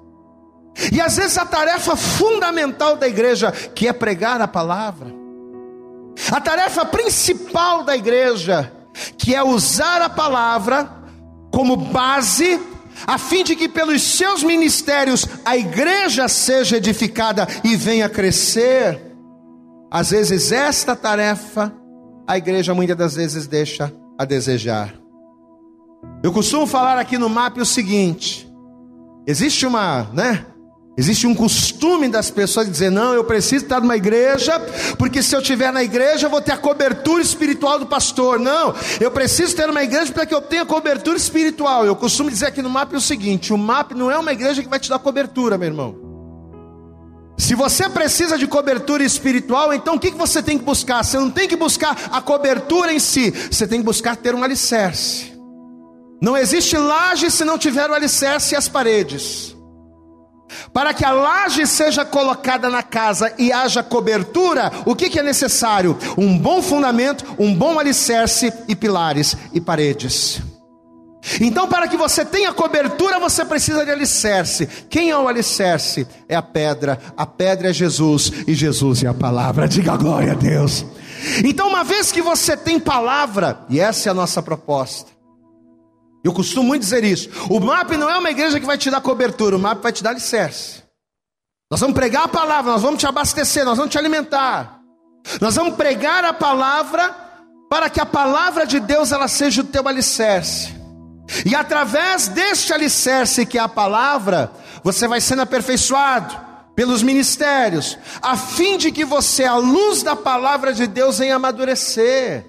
E 0.93 1.01
às 1.01 1.17
vezes 1.17 1.39
a 1.39 1.45
tarefa 1.45 1.97
fundamental 1.97 2.97
da 2.97 3.09
igreja, 3.09 3.51
que 3.51 3.89
é 3.89 3.93
pregar 3.93 4.41
a 4.41 4.49
palavra, 4.49 5.13
a 6.31 6.41
tarefa 6.41 6.85
principal 6.85 7.83
da 7.83 7.97
igreja, 7.97 8.73
que 9.19 9.35
é 9.35 9.43
usar 9.43 10.03
a 10.03 10.09
palavra 10.09 10.89
como 11.51 11.77
base, 11.77 12.61
a 13.07 13.19
fim 13.19 13.43
de 13.43 13.57
que 13.57 13.69
pelos 13.69 14.03
seus 14.03 14.43
ministérios 14.43 15.27
a 15.45 15.57
igreja 15.57 16.29
seja 16.29 16.77
edificada 16.77 17.47
e 17.65 17.77
venha 17.77 18.09
crescer. 18.09 19.06
Às 19.97 20.11
vezes 20.11 20.53
esta 20.53 20.95
tarefa 20.95 21.73
a 22.29 22.37
igreja 22.37 22.75
muitas 22.75 22.99
das 22.99 23.15
vezes 23.17 23.47
deixa 23.47 23.91
a 24.19 24.27
desejar. 24.27 24.93
Eu 26.23 26.31
costumo 26.31 26.67
falar 26.67 26.99
aqui 26.99 27.17
no 27.17 27.31
MAP 27.31 27.57
o 27.57 27.65
seguinte: 27.65 28.47
existe 29.27 29.65
uma, 29.65 30.03
né? 30.13 30.45
Existe 30.99 31.27
um 31.27 31.35
costume 31.35 32.11
das 32.11 32.31
pessoas 32.31 32.71
dizer: 32.71 32.91
não, 32.91 33.15
eu 33.15 33.25
preciso 33.25 33.65
estar 33.65 33.81
numa 33.81 33.97
igreja, 33.97 34.61
porque 34.99 35.23
se 35.23 35.35
eu 35.35 35.41
estiver 35.41 35.73
na 35.73 35.83
igreja 35.83 36.27
eu 36.27 36.31
vou 36.31 36.43
ter 36.43 36.53
a 36.53 36.59
cobertura 36.59 37.23
espiritual 37.23 37.79
do 37.79 37.87
pastor. 37.87 38.39
Não, 38.39 38.75
eu 39.01 39.11
preciso 39.11 39.57
ter 39.57 39.71
uma 39.71 39.83
igreja 39.83 40.13
para 40.13 40.27
que 40.27 40.35
eu 40.35 40.43
tenha 40.43 40.67
cobertura 40.67 41.17
espiritual. 41.17 41.87
Eu 41.87 41.97
costumo 41.97 42.29
dizer 42.29 42.49
aqui 42.49 42.61
no 42.61 42.69
MAP 42.69 42.93
o 42.93 43.01
seguinte: 43.01 43.51
o 43.51 43.57
MAP 43.57 43.93
não 43.93 44.11
é 44.11 44.19
uma 44.19 44.33
igreja 44.35 44.63
que 44.63 44.69
vai 44.69 44.79
te 44.79 44.91
dar 44.91 44.99
cobertura, 44.99 45.57
meu 45.57 45.69
irmão. 45.69 46.06
Se 47.37 47.55
você 47.55 47.89
precisa 47.89 48.39
de 48.39 48.47
cobertura 48.47 49.05
espiritual, 49.05 49.73
então 49.73 49.97
o 49.97 50.01
que 50.01 50.11
você 50.11 50.43
tem 50.43 50.59
que 50.59 50.65
buscar? 50.65 51.05
Você 51.05 51.19
não 51.19 51.31
tem 51.31 51.47
que 51.47 51.57
buscar 51.57 52.09
a 52.11 52.21
cobertura 52.21 52.93
em 52.93 52.99
si, 52.99 53.31
você 53.31 53.67
tem 53.67 53.81
que 53.81 53.85
buscar 53.85 54.17
ter 54.17 54.35
um 54.35 54.43
alicerce. 54.43 55.37
Não 56.21 56.37
existe 56.37 56.77
laje 56.79 57.31
se 57.31 57.45
não 57.45 57.59
tiver 57.59 57.91
o 57.91 57.95
alicerce 57.95 58.55
e 58.55 58.57
as 58.57 58.69
paredes. 58.69 59.55
Para 60.73 60.95
que 60.95 61.05
a 61.05 61.11
laje 61.11 61.67
seja 61.67 62.05
colocada 62.05 62.71
na 62.71 62.83
casa 62.83 63.33
e 63.37 63.53
haja 63.53 63.83
cobertura, 63.83 64.73
o 64.87 64.95
que, 64.95 65.19
é 65.19 65.23
necessário? 65.23 65.99
Um 66.17 66.39
bom 66.39 66.63
fundamento, 66.63 67.25
um 67.39 67.55
bom 67.55 67.79
alicerce 67.79 68.53
e 68.69 68.75
pilares 68.75 69.37
e 69.53 69.61
paredes. 69.61 70.41
Então, 71.41 71.67
para 71.67 71.89
que 71.89 71.97
você 71.97 72.25
tenha 72.25 72.53
cobertura, 72.53 73.19
você 73.19 73.45
precisa 73.45 73.85
de 73.85 73.91
alicerce. 73.91 74.67
Quem 74.89 75.11
é 75.11 75.19
o 75.19 75.27
alicerce? 75.27 76.07
É 76.29 76.37
a 76.37 76.43
pedra. 76.43 76.99
A 77.17 77.27
pedra 77.27 77.71
é 77.71 77.73
Jesus 77.73 78.31
e 78.47 78.55
Jesus 78.55 79.03
é 79.03 79.09
a 79.09 79.15
palavra. 79.15 79.67
Diga 79.67 79.97
glória 79.97 80.33
a 80.33 80.37
Deus. 80.37 80.85
Então, 81.45 81.69
uma 81.69 81.83
vez 81.83 82.13
que 82.13 82.23
você 82.23 82.57
tem 82.57 82.79
palavra, 82.79 83.61
e 83.69 83.81
essa 83.81 84.09
é 84.09 84.11
a 84.11 84.15
nossa 84.15 84.43
proposta, 84.43 85.11
eu 86.25 86.33
costumo 86.33 86.69
muito 86.69 86.83
dizer 86.83 87.05
isso. 87.05 87.29
O 87.51 87.61
MAP 87.61 87.93
não 87.93 88.11
é 88.11 88.19
uma 88.19 88.31
igreja 88.31 88.61
que 88.61 88.67
vai 88.67 88.79
te 88.79 88.91
dar 88.91 89.01
cobertura, 89.01 89.57
o 89.57 89.59
MAP 89.59 89.83
vai 89.83 89.93
te 89.93 90.03
dar 90.03 90.11
alicerce. 90.11 90.83
Nós 91.71 91.81
vamos 91.81 91.95
pregar 91.95 92.25
a 92.25 92.29
palavra, 92.29 92.73
nós 92.73 92.83
vamos 92.83 93.01
te 93.01 93.07
abastecer, 93.07 93.65
nós 93.65 93.77
vamos 93.77 93.91
te 93.91 93.99
alimentar. 93.99 94.81
Nós 95.41 95.57
vamos 95.57 95.75
pregar 95.75 96.25
a 96.25 96.33
palavra 96.33 97.15
para 97.69 97.91
que 97.91 98.01
a 98.01 98.07
palavra 98.07 98.65
de 98.65 98.79
Deus 98.79 99.11
ela 99.11 99.27
seja 99.27 99.63
o 99.63 99.65
teu 99.65 99.87
alicerce. 99.89 100.73
E 101.45 101.55
através 101.55 102.29
deste 102.29 102.73
alicerce 102.73 103.47
que 103.47 103.59
é 103.59 103.61
a 103.61 103.69
palavra, 103.69 104.51
você 104.83 105.09
vai 105.09 105.21
sendo 105.21 105.43
aperfeiçoado 105.43 106.47
pelos 106.75 107.03
ministérios, 107.03 107.99
a 108.21 108.37
fim 108.37 108.77
de 108.77 108.93
que 108.93 109.05
você, 109.05 109.45
à 109.45 109.57
luz 109.57 110.03
da 110.03 110.15
palavra 110.15 110.75
de 110.75 110.87
Deus, 110.87 111.19
venha 111.19 111.37
amadurecer. 111.37 112.45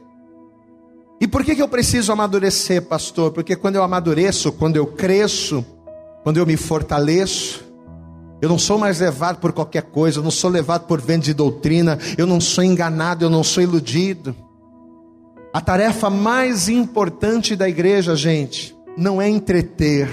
E 1.20 1.28
por 1.28 1.44
que, 1.44 1.56
que 1.56 1.62
eu 1.62 1.68
preciso 1.68 2.12
amadurecer, 2.12 2.82
pastor? 2.82 3.32
Porque 3.32 3.56
quando 3.56 3.78
eu 3.78 3.84
amadureço, 3.84 4.52
quando 4.52 4.76
eu 4.76 4.86
cresço, 4.86 5.66
quando 6.24 6.38
eu 6.38 6.46
me 6.46 6.58
fortaleço, 6.58 7.66
eu 8.42 8.50
não 8.50 8.60
sou 8.60 8.78
mais 8.78 9.00
levado 9.00 9.38
por 9.40 9.52
qualquer 9.52 9.84
coisa, 9.84 10.20
eu 10.20 10.24
não 10.24 10.30
sou 10.30 10.50
levado 10.50 10.86
por 10.86 11.02
vento 11.02 11.24
de 11.24 11.34
doutrina, 11.34 11.98
eu 12.18 12.28
não 12.28 12.40
sou 12.40 12.64
enganado, 12.64 13.26
eu 13.26 13.30
não 13.30 13.44
sou 13.44 13.64
iludido. 13.64 14.36
A 15.58 15.62
tarefa 15.62 16.08
mais 16.08 16.70
importante 16.70 17.56
da 17.56 17.68
igreja, 17.68 18.16
gente, 18.16 18.78
não 18.96 19.20
é 19.20 19.28
entreter. 19.28 20.08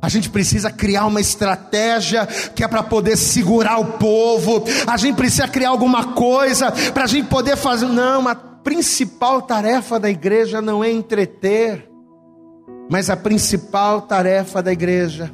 A 0.00 0.08
gente 0.08 0.30
precisa 0.30 0.70
criar 0.70 1.06
uma 1.06 1.20
estratégia 1.20 2.24
que 2.54 2.62
é 2.62 2.68
para 2.68 2.84
poder 2.84 3.16
segurar 3.16 3.80
o 3.80 3.98
povo. 3.98 4.62
A 4.86 4.96
gente 4.96 5.16
precisa 5.16 5.48
criar 5.48 5.70
alguma 5.70 6.12
coisa 6.12 6.70
para 6.94 7.02
a 7.02 7.06
gente 7.08 7.26
poder 7.26 7.56
fazer. 7.56 7.86
Não, 7.86 8.28
a 8.28 8.36
principal 8.36 9.42
tarefa 9.42 9.98
da 9.98 10.08
igreja 10.08 10.62
não 10.62 10.84
é 10.84 10.92
entreter, 10.92 11.90
mas 12.88 13.10
a 13.10 13.16
principal 13.16 14.02
tarefa 14.02 14.62
da 14.62 14.72
igreja 14.72 15.32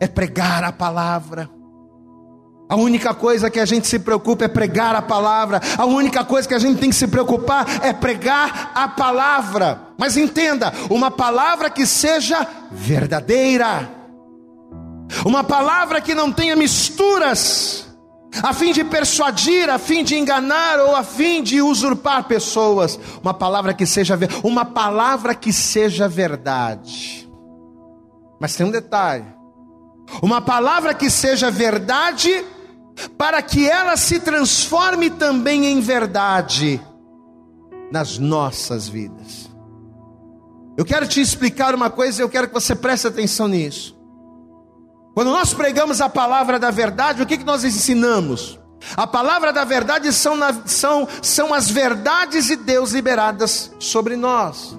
é 0.00 0.08
pregar 0.08 0.64
a 0.64 0.72
palavra. 0.72 1.48
A 2.72 2.76
única 2.76 3.12
coisa 3.12 3.50
que 3.50 3.60
a 3.60 3.66
gente 3.66 3.86
se 3.86 3.98
preocupa 3.98 4.46
é 4.46 4.48
pregar 4.48 4.96
a 4.96 5.02
palavra. 5.02 5.60
A 5.76 5.84
única 5.84 6.24
coisa 6.24 6.48
que 6.48 6.54
a 6.54 6.58
gente 6.58 6.80
tem 6.80 6.88
que 6.88 6.96
se 6.96 7.06
preocupar 7.06 7.66
é 7.84 7.92
pregar 7.92 8.72
a 8.74 8.88
palavra. 8.88 9.78
Mas 9.98 10.16
entenda, 10.16 10.72
uma 10.88 11.10
palavra 11.10 11.68
que 11.68 11.84
seja 11.86 12.48
verdadeira. 12.70 13.90
Uma 15.22 15.44
palavra 15.44 16.00
que 16.00 16.14
não 16.14 16.32
tenha 16.32 16.56
misturas 16.56 17.94
a 18.42 18.54
fim 18.54 18.72
de 18.72 18.82
persuadir, 18.84 19.68
a 19.68 19.78
fim 19.78 20.02
de 20.02 20.16
enganar 20.16 20.80
ou 20.80 20.96
a 20.96 21.04
fim 21.04 21.42
de 21.42 21.60
usurpar 21.60 22.24
pessoas. 22.24 22.98
Uma 23.22 23.34
palavra 23.34 23.74
que 23.74 23.84
seja 23.84 24.18
uma 24.42 24.64
palavra 24.64 25.34
que 25.34 25.52
seja 25.52 26.08
verdade. 26.08 27.30
Mas 28.40 28.56
tem 28.56 28.64
um 28.64 28.70
detalhe. 28.70 29.26
Uma 30.22 30.40
palavra 30.40 30.94
que 30.94 31.10
seja 31.10 31.50
verdade 31.50 32.42
para 33.22 33.40
que 33.40 33.70
ela 33.70 33.96
se 33.96 34.18
transforme 34.18 35.08
também 35.08 35.66
em 35.66 35.78
verdade 35.78 36.84
nas 37.88 38.18
nossas 38.18 38.88
vidas. 38.88 39.48
Eu 40.76 40.84
quero 40.84 41.06
te 41.06 41.20
explicar 41.20 41.72
uma 41.72 41.88
coisa, 41.88 42.20
e 42.20 42.24
eu 42.24 42.28
quero 42.28 42.48
que 42.48 42.54
você 42.54 42.74
preste 42.74 43.06
atenção 43.06 43.46
nisso. 43.46 43.96
Quando 45.14 45.30
nós 45.30 45.54
pregamos 45.54 46.00
a 46.00 46.08
palavra 46.08 46.58
da 46.58 46.72
verdade, 46.72 47.22
o 47.22 47.26
que, 47.26 47.38
que 47.38 47.44
nós 47.44 47.62
ensinamos? 47.62 48.58
A 48.96 49.06
palavra 49.06 49.52
da 49.52 49.62
verdade 49.62 50.12
são, 50.12 50.36
são, 50.66 51.06
são 51.22 51.54
as 51.54 51.70
verdades 51.70 52.46
de 52.46 52.56
Deus 52.56 52.90
liberadas 52.90 53.72
sobre 53.78 54.16
nós. 54.16 54.76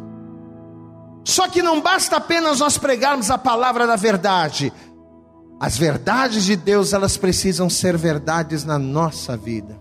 Só 1.23 1.47
que 1.47 1.63
não 1.63 1.79
basta 1.79 2.17
apenas 2.17 2.59
nós 2.59 2.77
pregarmos 2.77 3.31
a 3.31 3.37
palavra 3.37 3.87
da 3.87 3.95
verdade. 3.95 4.73
As 5.59 5.77
verdades 5.77 6.43
de 6.43 6.55
Deus, 6.55 6.93
elas 6.93 7.15
precisam 7.17 7.69
ser 7.69 7.97
verdades 7.97 8.63
na 8.63 8.77
nossa 8.77 9.37
vida. 9.37 9.79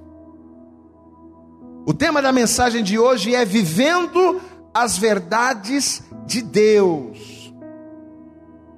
O 1.85 1.92
tema 1.92 2.22
da 2.22 2.30
mensagem 2.30 2.82
de 2.85 2.98
hoje 2.98 3.35
é 3.35 3.44
vivendo 3.44 4.40
as 4.72 4.96
verdades 4.96 6.02
de 6.26 6.40
Deus. 6.40 7.52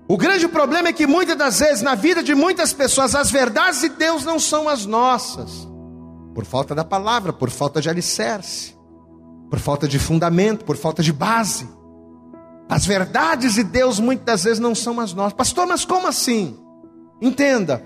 O 0.08 0.16
grande 0.16 0.48
problema 0.48 0.88
é 0.88 0.92
que 0.92 1.06
muitas 1.06 1.36
das 1.36 1.60
vezes 1.60 1.82
na 1.82 1.94
vida 1.94 2.22
de 2.22 2.34
muitas 2.34 2.72
pessoas 2.72 3.14
as 3.14 3.30
verdades 3.30 3.80
de 3.80 3.88
Deus 3.90 4.24
não 4.24 4.38
são 4.38 4.68
as 4.68 4.84
nossas, 4.86 5.68
por 6.34 6.44
falta 6.44 6.74
da 6.74 6.84
palavra, 6.84 7.32
por 7.32 7.50
falta 7.50 7.80
de 7.80 7.88
alicerce, 7.88 8.74
por 9.50 9.58
falta 9.58 9.86
de 9.86 9.98
fundamento, 9.98 10.64
por 10.64 10.76
falta 10.76 11.02
de 11.02 11.12
base. 11.12 11.68
As 12.68 12.86
verdades 12.86 13.54
de 13.54 13.64
Deus 13.64 14.00
muitas 14.00 14.24
das 14.24 14.44
vezes 14.44 14.58
não 14.58 14.74
são 14.74 14.98
as 15.00 15.12
nossas. 15.12 15.34
Pastor, 15.34 15.66
mas 15.66 15.84
como 15.84 16.06
assim? 16.06 16.58
Entenda. 17.20 17.82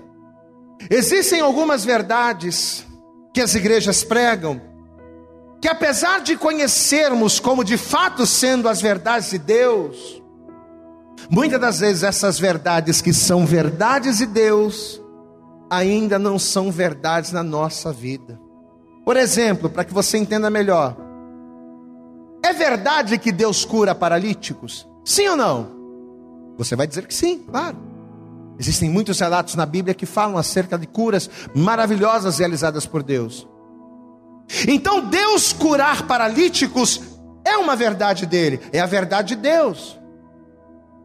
Existem 0.89 1.41
algumas 1.41 1.83
verdades 1.83 2.85
que 3.33 3.41
as 3.41 3.53
igrejas 3.55 4.03
pregam 4.03 4.69
que 5.61 5.67
apesar 5.67 6.21
de 6.21 6.37
conhecermos 6.37 7.39
como 7.39 7.63
de 7.63 7.77
fato 7.77 8.25
sendo 8.25 8.69
as 8.69 8.81
verdades 8.81 9.29
de 9.29 9.37
Deus, 9.37 10.23
muitas 11.29 11.59
das 11.59 11.79
vezes 11.79 12.03
essas 12.03 12.39
verdades 12.39 13.01
que 13.01 13.13
são 13.13 13.45
verdades 13.45 14.19
de 14.19 14.25
Deus 14.25 15.01
ainda 15.69 16.17
não 16.17 16.39
são 16.39 16.71
verdades 16.71 17.31
na 17.31 17.43
nossa 17.43 17.91
vida. 17.91 18.39
Por 19.05 19.17
exemplo, 19.17 19.69
para 19.69 19.83
que 19.83 19.93
você 19.93 20.17
entenda 20.17 20.49
melhor, 20.49 20.95
é 22.43 22.53
verdade 22.53 23.17
que 23.17 23.31
Deus 23.31 23.65
cura 23.65 23.93
paralíticos? 23.93 24.87
Sim 25.03 25.27
ou 25.29 25.35
não? 25.35 25.79
Você 26.57 26.75
vai 26.75 26.87
dizer 26.87 27.05
que 27.05 27.13
sim, 27.13 27.39
claro. 27.39 27.88
Existem 28.59 28.89
muitos 28.89 29.17
relatos 29.19 29.55
na 29.55 29.65
Bíblia 29.65 29.95
que 29.95 30.05
falam 30.05 30.37
acerca 30.37 30.77
de 30.77 30.85
curas 30.85 31.29
maravilhosas 31.55 32.39
realizadas 32.39 32.85
por 32.85 33.01
Deus. 33.01 33.47
Então, 34.67 35.07
Deus 35.07 35.53
curar 35.53 36.05
paralíticos 36.05 37.01
é 37.45 37.55
uma 37.57 37.75
verdade 37.75 38.25
dele, 38.25 38.59
é 38.73 38.81
a 38.81 38.85
verdade 38.85 39.35
de 39.35 39.41
Deus. 39.41 39.97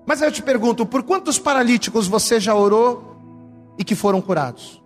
Mas 0.04 0.20
eu 0.20 0.32
te 0.32 0.42
pergunto, 0.42 0.84
por 0.84 1.02
quantos 1.04 1.38
paralíticos 1.38 2.08
você 2.08 2.40
já 2.40 2.54
orou 2.54 3.16
e 3.78 3.84
que 3.84 3.94
foram 3.94 4.20
curados? 4.20 4.82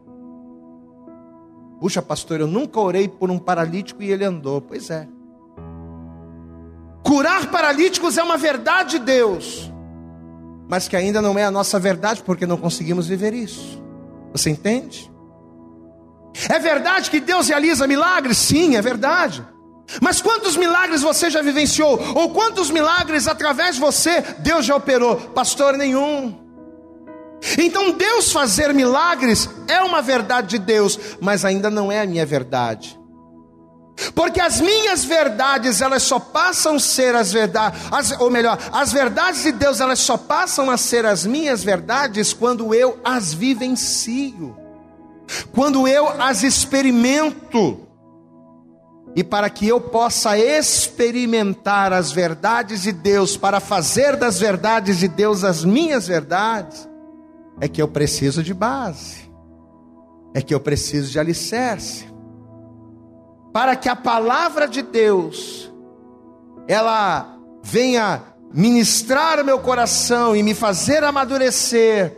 Puxa, 1.81 2.03
pastor, 2.03 2.41
eu 2.41 2.47
nunca 2.47 2.81
orei 2.81 3.09
por 3.09 3.31
um 3.31 3.39
paralítico 3.39 4.03
e 4.03 4.11
ele 4.11 4.25
andou. 4.25 4.61
Pois 4.61 4.91
é. 4.91 5.09
Curar 7.03 7.51
paralíticos 7.51 8.19
é 8.19 8.23
uma 8.23 8.37
verdade 8.37 8.99
de 8.99 9.05
Deus, 9.05 9.73
mas 10.69 10.87
que 10.87 10.95
ainda 10.95 11.23
não 11.23 11.39
é 11.39 11.45
a 11.45 11.51
nossa 11.51 11.79
verdade 11.81 12.23
porque 12.23 12.47
não 12.47 12.59
conseguimos 12.59 13.09
viver 13.09 13.33
isso. 13.33 13.83
Você 14.33 14.51
entende? 14.51 15.11
É 16.49 16.59
verdade 16.59 17.11
que 17.11 17.19
Deus 17.19 17.49
realiza 17.49 17.87
milagres? 17.87 18.37
Sim, 18.37 18.77
é 18.77 18.83
verdade. 18.83 19.45
Mas 20.03 20.21
quantos 20.21 20.57
milagres 20.57 21.01
você 21.01 21.31
já 21.31 21.41
vivenciou? 21.41 21.99
Ou 22.15 22.31
quantos 22.31 22.71
milagres 22.71 23.27
através 23.27 23.77
de 23.77 23.81
você 23.81 24.23
Deus 24.41 24.67
já 24.67 24.77
operou? 24.77 25.17
Pastor, 25.17 25.77
nenhum. 25.79 26.47
Então 27.57 27.93
Deus 27.93 28.31
fazer 28.31 28.75
milagres 28.75 29.49
é 29.67 29.81
uma 29.81 30.03
verdade 30.03 30.49
de 30.49 30.59
Deus, 30.59 30.99
mas 31.21 31.45
ainda 31.45 31.71
não 31.71 31.91
é 31.91 32.03
a 32.03 32.07
minha 32.07 32.27
verdade. 32.27 32.98
Porque 34.15 34.41
as 34.41 34.61
minhas 34.61 35.05
verdades, 35.05 35.81
elas 35.81 36.03
só 36.05 36.21
passam 36.21 36.77
a 36.77 36.81
ser 36.81 37.15
as 37.17 37.33
verdades, 37.33 37.81
ou 38.21 38.31
melhor, 38.31 38.59
as 38.73 38.93
verdades 38.93 39.43
de 39.43 39.53
Deus, 39.53 39.81
elas 39.81 39.99
só 39.99 40.17
passam 40.17 40.71
a 40.71 40.77
ser 40.77 41.05
as 41.05 41.27
minhas 41.27 41.65
verdades 41.65 42.33
quando 42.33 42.73
eu 42.75 42.99
as 43.05 43.35
vivencio. 43.35 44.57
Quando 45.53 45.87
eu 45.87 46.09
as 46.21 46.43
experimento, 46.43 47.81
e 49.17 49.25
para 49.25 49.51
que 49.51 49.67
eu 49.67 49.81
possa 49.81 50.39
experimentar 50.39 51.93
as 51.93 52.13
verdades 52.13 52.83
de 52.83 52.93
Deus, 52.93 53.37
para 53.37 53.59
fazer 53.59 54.17
das 54.17 54.39
verdades 54.39 54.99
de 54.99 55.09
Deus 55.09 55.43
as 55.45 55.65
minhas 55.65 56.07
verdades, 56.07 56.89
é 57.61 57.67
que 57.67 57.83
eu 57.83 57.89
preciso 57.89 58.43
de 58.43 58.55
base, 58.55 59.29
é 60.33 60.41
que 60.41 60.55
eu 60.55 60.61
preciso 60.61 61.11
de 61.11 61.19
alicerce, 61.19 62.07
para 63.59 63.75
que 63.75 63.89
a 63.89 63.97
palavra 63.97 64.69
de 64.69 64.83
Deus, 64.83 65.69
ela 66.69 67.37
venha 67.61 68.23
ministrar 68.55 69.45
meu 69.45 69.59
coração 69.59 70.37
e 70.37 70.45
me 70.45 70.55
fazer 70.55 71.03
amadurecer, 71.03 72.17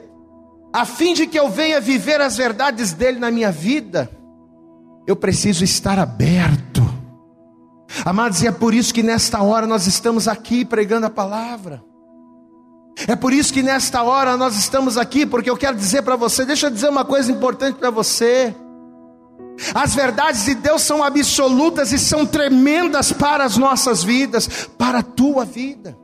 a 0.71 0.85
fim 0.85 1.15
de 1.15 1.27
que 1.27 1.41
eu 1.41 1.49
venha 1.49 1.81
viver 1.81 2.21
as 2.21 2.37
verdades 2.37 2.93
dele 2.93 3.19
na 3.19 3.31
minha 3.31 3.51
vida, 3.51 4.11
eu 5.07 5.17
preciso 5.17 5.65
estar 5.65 5.99
aberto. 5.99 6.83
Amados, 8.05 8.43
e 8.43 8.47
é 8.47 8.53
por 8.53 8.75
isso 8.75 8.93
que 8.93 9.03
nesta 9.03 9.43
hora 9.43 9.67
nós 9.67 9.87
estamos 9.87 10.29
aqui 10.29 10.63
pregando 10.63 11.07
a 11.07 11.11
palavra. 11.11 11.83
É 13.09 13.17
por 13.17 13.33
isso 13.33 13.51
que 13.51 13.63
nesta 13.63 14.03
hora 14.03 14.37
nós 14.37 14.59
estamos 14.59 14.99
aqui, 14.99 15.25
porque 15.25 15.49
eu 15.49 15.57
quero 15.57 15.79
dizer 15.79 16.03
para 16.03 16.17
você, 16.17 16.45
deixa 16.45 16.67
eu 16.67 16.71
dizer 16.71 16.91
uma 16.91 17.03
coisa 17.03 17.33
importante 17.33 17.79
para 17.79 17.89
você. 17.89 18.55
As 19.75 19.95
verdades 19.95 20.45
de 20.45 20.55
Deus 20.55 20.83
são 20.83 21.03
absolutas 21.03 21.93
e 21.93 21.99
são 21.99 22.25
tremendas 22.25 23.13
para 23.13 23.45
as 23.45 23.57
nossas 23.57 24.03
vidas, 24.03 24.49
para 24.79 24.99
a 24.99 25.03
tua 25.03 25.45
vida. 25.45 25.97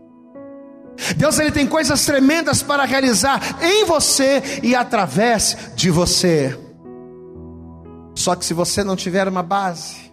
Deus 1.16 1.38
ele 1.38 1.51
tem 1.51 1.66
coisas 1.66 2.05
tremendas 2.05 2.62
para 2.62 2.85
realizar 2.85 3.40
em 3.62 3.85
você 3.85 4.42
e 4.62 4.75
através 4.75 5.57
de 5.75 5.90
você. 5.90 6.59
Só 8.14 8.35
que 8.35 8.45
se 8.45 8.55
você 8.55 8.83
não 8.83 8.97
tiver 8.97 9.29
uma 9.29 9.42
base, 9.42 10.07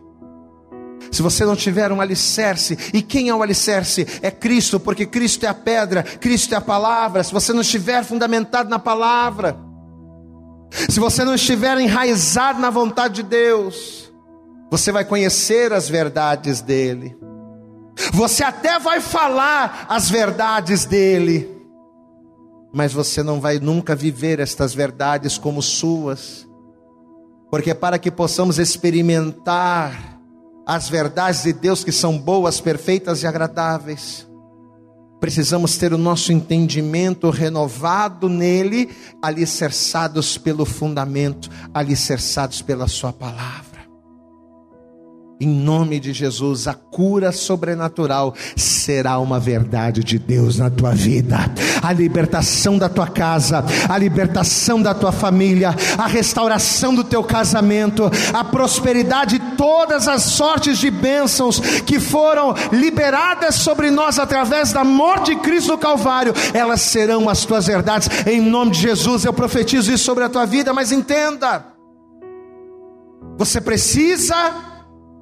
se 1.09 1.21
você 1.21 1.45
não 1.45 1.55
tiver 1.55 1.91
um 1.91 2.01
alicerce, 2.01 2.77
e 2.93 3.01
quem 3.01 3.29
é 3.29 3.35
o 3.35 3.41
alicerce? 3.41 4.05
É 4.21 4.29
Cristo, 4.29 4.79
porque 4.79 5.05
Cristo 5.05 5.45
é 5.45 5.47
a 5.47 5.53
pedra, 5.53 6.03
Cristo 6.03 6.53
é 6.53 6.57
a 6.57 6.61
palavra. 6.61 7.23
Se 7.23 7.31
você 7.31 7.53
não 7.53 7.61
estiver 7.61 8.03
fundamentado 8.03 8.69
na 8.69 8.79
palavra, 8.79 9.55
se 10.89 10.99
você 10.99 11.23
não 11.23 11.35
estiver 11.35 11.77
enraizado 11.79 12.59
na 12.59 12.69
vontade 12.69 13.15
de 13.15 13.23
Deus, 13.23 14.11
você 14.71 14.91
vai 14.91 15.05
conhecer 15.05 15.71
as 15.71 15.87
verdades 15.87 16.61
dele. 16.61 17.15
Você 18.11 18.43
até 18.43 18.79
vai 18.79 18.99
falar 18.99 19.85
as 19.87 20.09
verdades 20.09 20.85
dele, 20.85 21.47
mas 22.73 22.91
você 22.91 23.21
não 23.21 23.39
vai 23.39 23.59
nunca 23.59 23.95
viver 23.95 24.39
estas 24.39 24.73
verdades 24.73 25.37
como 25.37 25.61
suas, 25.61 26.47
porque 27.51 27.75
para 27.75 27.99
que 27.99 28.09
possamos 28.09 28.57
experimentar 28.57 30.19
as 30.65 30.89
verdades 30.89 31.43
de 31.43 31.53
Deus 31.53 31.83
que 31.83 31.91
são 31.91 32.17
boas, 32.17 32.59
perfeitas 32.59 33.21
e 33.21 33.27
agradáveis, 33.27 34.27
precisamos 35.23 35.77
ter 35.77 35.93
o 35.93 35.97
nosso 35.97 36.33
entendimento 36.33 37.29
renovado 37.29 38.27
nele, 38.27 38.89
alicerçados 39.21 40.37
pelo 40.37 40.65
fundamento, 40.65 41.49
alicerçados 41.73 42.61
pela 42.61 42.89
Sua 42.89 43.13
palavra. 43.13 43.72
Em 45.41 45.47
nome 45.47 45.99
de 45.99 46.13
Jesus, 46.13 46.67
a 46.67 46.73
cura 46.73 47.31
sobrenatural 47.31 48.35
será 48.55 49.17
uma 49.19 49.39
verdade 49.39 50.03
de 50.03 50.19
Deus 50.19 50.57
na 50.57 50.69
tua 50.69 50.91
vida. 50.91 51.37
A 51.81 51.91
libertação 51.91 52.77
da 52.77 52.87
tua 52.87 53.07
casa, 53.07 53.65
a 53.89 53.97
libertação 53.97 54.81
da 54.81 54.93
tua 54.93 55.11
família, 55.11 55.75
a 55.97 56.07
restauração 56.07 56.93
do 56.93 57.03
teu 57.03 57.23
casamento, 57.23 58.09
a 58.31 58.43
prosperidade, 58.43 59.39
todas 59.57 60.07
as 60.07 60.21
sortes 60.21 60.77
de 60.77 60.91
bênçãos 60.91 61.59
que 61.59 61.99
foram 61.99 62.53
liberadas 62.71 63.55
sobre 63.55 63.89
nós 63.89 64.19
através 64.19 64.71
da 64.71 64.83
morte 64.83 65.33
de 65.33 65.41
Cristo 65.41 65.71
no 65.71 65.77
Calvário, 65.77 66.33
elas 66.53 66.81
serão 66.81 67.27
as 67.27 67.43
tuas 67.43 67.65
verdades. 67.65 68.07
Em 68.27 68.39
nome 68.39 68.71
de 68.71 68.79
Jesus, 68.79 69.25
eu 69.25 69.33
profetizo 69.33 69.91
isso 69.91 70.03
sobre 70.03 70.23
a 70.23 70.29
tua 70.29 70.45
vida, 70.45 70.73
mas 70.73 70.91
entenda. 70.91 71.65
Você 73.37 73.59
precisa 73.59 74.72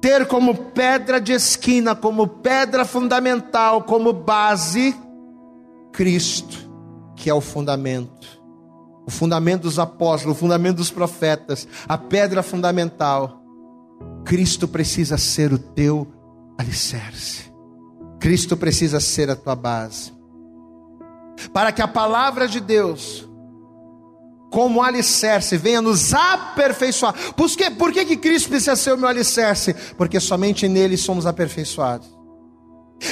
ter 0.02 0.26
como 0.26 0.52
pedra 0.54 1.20
de 1.20 1.32
esquina, 1.32 1.94
como 1.94 2.26
pedra 2.26 2.84
fundamental, 2.84 3.84
como 3.84 4.12
base, 4.12 4.96
Cristo, 5.92 6.58
que 7.14 7.30
é 7.30 7.34
o 7.34 7.40
fundamento. 7.40 8.42
O 9.06 9.10
fundamento 9.10 9.62
dos 9.62 9.78
apóstolos, 9.78 10.36
o 10.36 10.40
fundamento 10.40 10.78
dos 10.78 10.90
profetas, 10.90 11.68
a 11.86 11.96
pedra 11.96 12.42
fundamental. 12.42 13.40
Cristo 14.24 14.66
precisa 14.66 15.16
ser 15.16 15.52
o 15.52 15.58
teu 15.58 16.12
alicerce. 16.58 17.52
Cristo 18.18 18.56
precisa 18.56 18.98
ser 18.98 19.30
a 19.30 19.36
tua 19.36 19.54
base. 19.54 20.12
Para 21.52 21.70
que 21.70 21.80
a 21.80 21.88
palavra 21.88 22.48
de 22.48 22.60
Deus 22.60 23.28
como 24.52 24.82
alicerce, 24.82 25.56
venha 25.56 25.80
nos 25.80 26.12
aperfeiçoar. 26.12 27.14
Por 27.32 27.50
que, 27.50 27.70
por 27.70 27.90
que, 27.90 28.04
que 28.04 28.16
Cristo 28.18 28.50
precisa 28.50 28.76
ser 28.76 28.92
o 28.92 28.98
meu 28.98 29.08
alicerce? 29.08 29.74
Porque 29.96 30.20
somente 30.20 30.68
nele 30.68 30.98
somos 30.98 31.24
aperfeiçoados. 31.24 32.06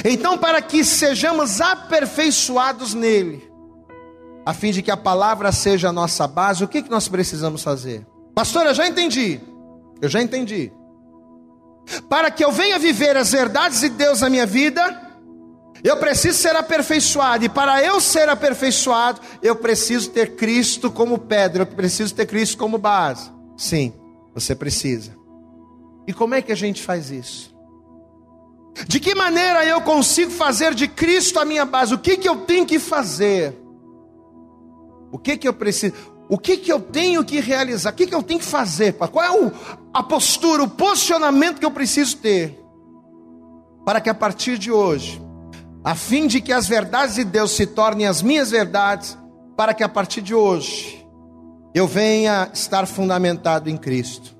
Então, 0.05 0.37
para 0.37 0.61
que 0.61 0.85
sejamos 0.85 1.59
aperfeiçoados 1.59 2.93
nele, 2.93 3.51
a 4.45 4.53
fim 4.53 4.71
de 4.71 4.83
que 4.83 4.91
a 4.91 4.95
palavra 4.95 5.51
seja 5.51 5.89
a 5.89 5.91
nossa 5.91 6.27
base, 6.27 6.63
o 6.63 6.67
que, 6.67 6.83
que 6.83 6.91
nós 6.91 7.07
precisamos 7.07 7.63
fazer? 7.63 8.05
Pastor, 8.35 8.67
eu 8.67 8.75
já 8.75 8.87
entendi. 8.87 9.41
Eu 9.99 10.09
já 10.09 10.21
entendi. 10.21 10.71
Para 12.07 12.29
que 12.29 12.45
eu 12.45 12.51
venha 12.51 12.77
viver 12.77 13.17
as 13.17 13.31
verdades 13.31 13.81
de 13.81 13.89
Deus 13.89 14.21
na 14.21 14.29
minha 14.29 14.45
vida, 14.45 15.00
eu 15.83 15.97
preciso 15.97 16.37
ser 16.37 16.55
aperfeiçoado, 16.55 17.45
e 17.45 17.49
para 17.49 17.83
eu 17.83 17.99
ser 17.99 18.29
aperfeiçoado, 18.29 19.19
eu 19.41 19.55
preciso 19.55 20.09
ter 20.11 20.35
Cristo 20.35 20.91
como 20.91 21.17
pedra, 21.17 21.63
eu 21.63 21.67
preciso 21.67 22.13
ter 22.13 22.25
Cristo 22.25 22.57
como 22.57 22.77
base. 22.77 23.31
Sim, 23.57 23.93
você 24.33 24.55
precisa. 24.55 25.15
E 26.07 26.13
como 26.13 26.35
é 26.35 26.41
que 26.41 26.51
a 26.51 26.55
gente 26.55 26.81
faz 26.81 27.09
isso? 27.09 27.51
De 28.87 28.99
que 28.99 29.13
maneira 29.13 29.65
eu 29.65 29.81
consigo 29.81 30.31
fazer 30.31 30.73
de 30.73 30.87
Cristo 30.87 31.39
a 31.39 31.45
minha 31.45 31.65
base? 31.65 31.93
O 31.93 31.99
que, 31.99 32.17
que 32.17 32.29
eu 32.29 32.37
tenho 32.37 32.65
que 32.65 32.79
fazer? 32.79 33.57
O 35.11 35.17
que 35.17 35.37
que 35.37 35.47
eu 35.47 35.53
preciso? 35.53 35.93
O 36.29 36.37
que 36.37 36.57
que 36.57 36.71
eu 36.71 36.79
tenho 36.79 37.23
que 37.25 37.39
realizar? 37.41 37.91
O 37.91 37.93
que 37.93 38.07
que 38.07 38.15
eu 38.15 38.23
tenho 38.23 38.39
que 38.39 38.45
fazer? 38.45 38.93
Qual 38.93 39.25
é 39.25 39.31
o, 39.31 39.51
a 39.93 40.01
postura, 40.01 40.63
o 40.63 40.69
posicionamento 40.69 41.59
que 41.59 41.65
eu 41.65 41.71
preciso 41.71 42.17
ter? 42.17 42.57
Para 43.85 43.99
que 43.99 44.09
a 44.09 44.13
partir 44.13 44.57
de 44.57 44.71
hoje, 44.71 45.21
a 45.83 45.95
fim 45.95 46.27
de 46.27 46.41
que 46.41 46.53
as 46.53 46.67
verdades 46.67 47.15
de 47.15 47.23
Deus 47.23 47.51
se 47.51 47.65
tornem 47.65 48.07
as 48.07 48.21
minhas 48.21 48.51
verdades, 48.51 49.17
para 49.57 49.73
que 49.73 49.83
a 49.83 49.89
partir 49.89 50.21
de 50.21 50.33
hoje 50.33 51.05
eu 51.73 51.87
venha 51.87 52.49
estar 52.53 52.85
fundamentado 52.85 53.69
em 53.69 53.77
Cristo. 53.77 54.35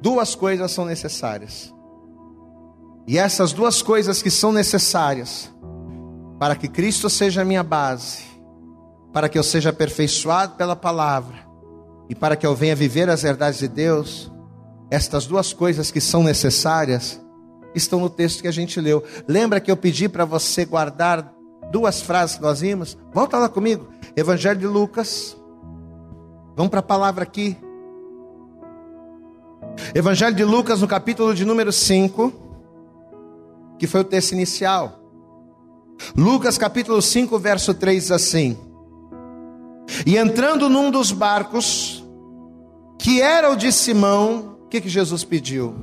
Duas 0.00 0.34
coisas 0.34 0.70
são 0.70 0.84
necessárias. 0.84 1.72
E 3.06 3.18
essas 3.18 3.52
duas 3.52 3.82
coisas 3.82 4.22
que 4.22 4.30
são 4.30 4.52
necessárias 4.52 5.52
para 6.38 6.56
que 6.56 6.68
Cristo 6.68 7.08
seja 7.08 7.42
a 7.42 7.44
minha 7.44 7.62
base 7.62 8.34
para 9.14 9.28
que 9.28 9.38
eu 9.38 9.44
seja 9.44 9.70
aperfeiçoado 9.70 10.56
pela 10.56 10.74
palavra 10.74 11.38
e 12.10 12.16
para 12.16 12.34
que 12.34 12.44
eu 12.44 12.52
venha 12.52 12.74
viver 12.74 13.08
as 13.08 13.22
verdades 13.22 13.60
de 13.60 13.68
Deus, 13.68 14.30
estas 14.90 15.24
duas 15.24 15.52
coisas 15.52 15.92
que 15.92 16.00
são 16.00 16.24
necessárias 16.24 17.23
estão 17.74 18.00
no 18.00 18.10
texto 18.10 18.42
que 18.42 18.48
a 18.48 18.52
gente 18.52 18.80
leu. 18.80 19.02
Lembra 19.26 19.60
que 19.60 19.70
eu 19.70 19.76
pedi 19.76 20.08
para 20.08 20.24
você 20.24 20.64
guardar 20.64 21.34
duas 21.70 22.00
frases 22.00 22.36
que 22.36 22.42
nós 22.42 22.60
vimos? 22.60 22.96
Volta 23.12 23.38
lá 23.38 23.48
comigo. 23.48 23.88
Evangelho 24.16 24.58
de 24.58 24.66
Lucas. 24.66 25.36
Vamos 26.56 26.70
para 26.70 26.80
a 26.80 26.82
palavra 26.82 27.24
aqui. 27.24 27.56
Evangelho 29.94 30.36
de 30.36 30.44
Lucas, 30.44 30.80
no 30.80 30.88
capítulo 30.88 31.34
de 31.34 31.44
número 31.44 31.72
5, 31.72 32.32
que 33.78 33.86
foi 33.86 34.02
o 34.02 34.04
texto 34.04 34.32
inicial. 34.32 35.00
Lucas, 36.16 36.56
capítulo 36.56 37.02
5, 37.02 37.38
verso 37.38 37.74
3 37.74 38.02
diz 38.02 38.10
assim: 38.12 38.56
e 40.06 40.16
entrando 40.16 40.68
num 40.68 40.90
dos 40.90 41.12
barcos, 41.12 42.04
que 42.98 43.20
era 43.20 43.50
o 43.50 43.56
de 43.56 43.70
Simão, 43.70 44.56
o 44.64 44.68
que, 44.68 44.80
que 44.80 44.88
Jesus 44.88 45.24
pediu? 45.24 45.74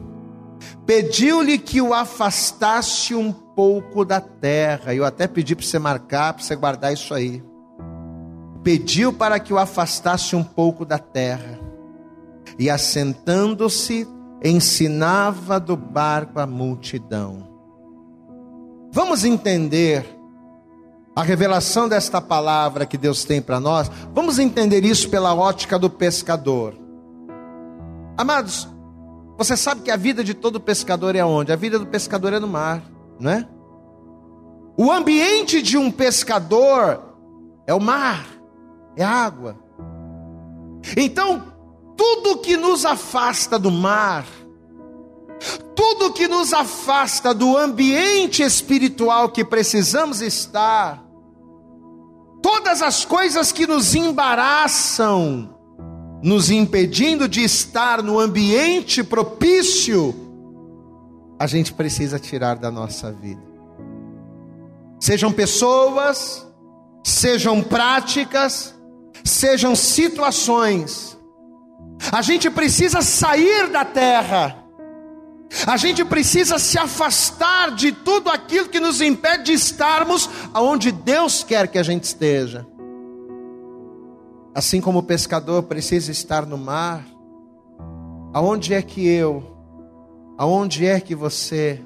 Pediu-lhe 0.85 1.57
que 1.57 1.81
o 1.81 1.93
afastasse 1.93 3.15
um 3.15 3.31
pouco 3.31 4.03
da 4.05 4.19
terra. 4.19 4.93
Eu 4.93 5.05
até 5.05 5.27
pedi 5.27 5.55
para 5.55 5.65
você 5.65 5.79
marcar, 5.79 6.33
para 6.33 6.43
você 6.43 6.55
guardar 6.55 6.93
isso 6.93 7.13
aí. 7.13 7.43
Pediu 8.63 9.11
para 9.11 9.39
que 9.39 9.53
o 9.53 9.57
afastasse 9.57 10.35
um 10.35 10.43
pouco 10.43 10.85
da 10.85 10.99
terra. 10.99 11.59
E 12.59 12.69
assentando-se, 12.69 14.07
ensinava 14.43 15.59
do 15.59 15.75
barco 15.75 16.39
a 16.39 16.45
multidão. 16.45 17.49
Vamos 18.91 19.23
entender 19.23 20.05
a 21.15 21.23
revelação 21.23 21.89
desta 21.89 22.21
palavra 22.21 22.85
que 22.85 22.97
Deus 22.97 23.25
tem 23.25 23.41
para 23.41 23.59
nós, 23.59 23.91
vamos 24.13 24.39
entender 24.39 24.85
isso 24.85 25.09
pela 25.09 25.35
ótica 25.35 25.77
do 25.77 25.89
pescador. 25.89 26.73
Amados, 28.17 28.67
você 29.37 29.57
sabe 29.57 29.81
que 29.81 29.91
a 29.91 29.97
vida 29.97 30.23
de 30.23 30.33
todo 30.33 30.59
pescador 30.59 31.15
é 31.15 31.23
onde? 31.23 31.51
A 31.51 31.55
vida 31.55 31.79
do 31.79 31.87
pescador 31.87 32.33
é 32.33 32.39
no 32.39 32.47
mar, 32.47 32.83
não 33.19 33.31
é? 33.31 33.47
O 34.77 34.91
ambiente 34.91 35.61
de 35.61 35.77
um 35.77 35.91
pescador 35.91 37.01
é 37.67 37.73
o 37.73 37.79
mar, 37.79 38.25
é 38.95 39.03
a 39.03 39.09
água. 39.09 39.57
Então, 40.97 41.53
tudo 41.95 42.39
que 42.39 42.57
nos 42.57 42.85
afasta 42.85 43.59
do 43.59 43.69
mar, 43.69 44.25
tudo 45.75 46.13
que 46.13 46.27
nos 46.27 46.53
afasta 46.53 47.33
do 47.33 47.57
ambiente 47.57 48.43
espiritual 48.43 49.29
que 49.29 49.45
precisamos 49.45 50.21
estar, 50.21 51.03
todas 52.41 52.81
as 52.81 53.05
coisas 53.05 53.51
que 53.51 53.67
nos 53.67 53.93
embaraçam, 53.93 55.60
nos 56.21 56.49
impedindo 56.49 57.27
de 57.27 57.43
estar 57.43 58.01
no 58.03 58.19
ambiente 58.19 59.03
propício, 59.03 60.15
a 61.39 61.47
gente 61.47 61.73
precisa 61.73 62.19
tirar 62.19 62.55
da 62.57 62.69
nossa 62.69 63.11
vida. 63.11 63.41
Sejam 64.99 65.31
pessoas, 65.31 66.47
sejam 67.03 67.63
práticas, 67.63 68.75
sejam 69.23 69.75
situações, 69.75 71.17
a 72.11 72.21
gente 72.21 72.49
precisa 72.49 73.01
sair 73.01 73.67
da 73.69 73.83
terra 73.83 74.61
a 75.67 75.77
gente 75.77 76.03
precisa 76.05 76.57
se 76.57 76.77
afastar 76.77 77.71
de 77.75 77.91
tudo 77.91 78.29
aquilo 78.29 78.69
que 78.69 78.79
nos 78.79 79.01
impede 79.01 79.43
de 79.45 79.53
estarmos 79.53 80.29
aonde 80.53 80.91
Deus 80.91 81.43
quer 81.43 81.67
que 81.67 81.77
a 81.77 81.83
gente 81.83 82.05
esteja. 82.05 82.65
Assim 84.53 84.81
como 84.81 84.99
o 84.99 85.03
pescador 85.03 85.63
precisa 85.63 86.11
estar 86.11 86.45
no 86.45 86.57
mar, 86.57 87.05
aonde 88.33 88.73
é 88.73 88.81
que 88.81 89.07
eu, 89.07 89.43
aonde 90.37 90.85
é 90.85 90.99
que 90.99 91.15
você, 91.15 91.81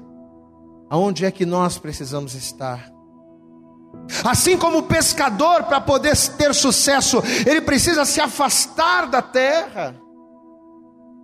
aonde 0.90 1.24
é 1.24 1.30
que 1.30 1.46
nós 1.46 1.78
precisamos 1.78 2.34
estar? 2.34 2.90
Assim 4.24 4.56
como 4.58 4.78
o 4.78 4.82
pescador, 4.82 5.64
para 5.64 5.80
poder 5.80 6.16
ter 6.36 6.54
sucesso, 6.54 7.22
ele 7.46 7.60
precisa 7.60 8.04
se 8.04 8.20
afastar 8.20 9.08
da 9.08 9.22
terra 9.22 9.94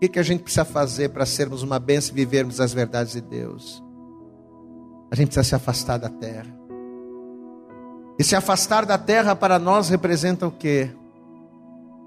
que, 0.03 0.09
que 0.09 0.19
a 0.19 0.23
gente 0.25 0.43
precisa 0.43 0.65
fazer 0.65 1.11
para 1.11 1.25
sermos 1.25 1.63
uma 1.63 1.79
bênção 1.79 2.11
e 2.11 2.17
vivermos 2.17 2.61
as 2.61 2.73
verdades 2.73 3.13
de 3.13 3.21
Deus? 3.21 3.81
A 5.13 5.15
gente 5.15 5.29
precisa 5.29 5.45
se 5.45 5.55
afastar 5.55 5.97
da 5.97 6.09
terra. 6.09 6.53
E 8.19 8.25
se 8.25 8.35
afastar 8.35 8.85
da 8.85 8.99
terra 8.99 9.37
para 9.37 9.61
nós 9.61 9.91
representa 9.91 10.45
o 10.45 10.51
quê? 10.51 10.91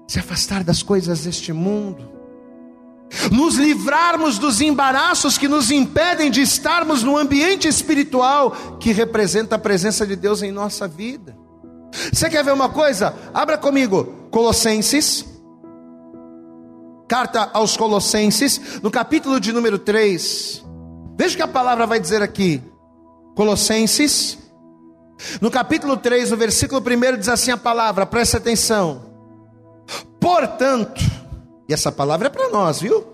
Se 0.06 0.18
afastar 0.18 0.62
das 0.62 0.82
coisas 0.82 1.24
deste 1.24 1.52
mundo. 1.52 2.10
Nos 3.30 3.56
livrarmos 3.56 4.38
dos 4.38 4.60
embaraços 4.60 5.38
que 5.38 5.48
nos 5.48 5.70
impedem 5.70 6.30
de 6.30 6.42
estarmos 6.42 7.02
no 7.02 7.16
ambiente 7.16 7.68
espiritual 7.68 8.78
que 8.80 8.92
representa 8.92 9.56
a 9.56 9.58
presença 9.58 10.06
de 10.06 10.16
Deus 10.16 10.42
em 10.42 10.50
nossa 10.50 10.88
vida. 10.88 11.36
Você 12.12 12.28
quer 12.28 12.44
ver 12.44 12.52
uma 12.52 12.68
coisa? 12.68 13.14
Abra 13.32 13.56
comigo, 13.56 14.28
Colossenses 14.30 15.36
carta 17.06 17.50
aos 17.52 17.76
Colossenses, 17.76 18.80
no 18.82 18.90
capítulo 18.90 19.38
de 19.38 19.52
número 19.52 19.78
3. 19.78 20.64
Veja 21.16 21.34
o 21.34 21.36
que 21.36 21.42
a 21.42 21.48
palavra 21.48 21.86
vai 21.86 22.00
dizer 22.00 22.22
aqui. 22.22 22.62
Colossenses, 23.34 24.38
no 25.40 25.50
capítulo 25.50 25.96
3, 25.96 26.30
no 26.30 26.36
versículo 26.36 26.80
1, 26.80 27.18
diz 27.18 27.28
assim 27.28 27.50
a 27.50 27.56
palavra, 27.56 28.06
presta 28.06 28.38
atenção. 28.38 29.05
Portanto, 30.20 31.00
e 31.68 31.72
essa 31.74 31.90
palavra 31.92 32.28
é 32.28 32.30
para 32.30 32.48
nós, 32.50 32.80
viu? 32.80 33.04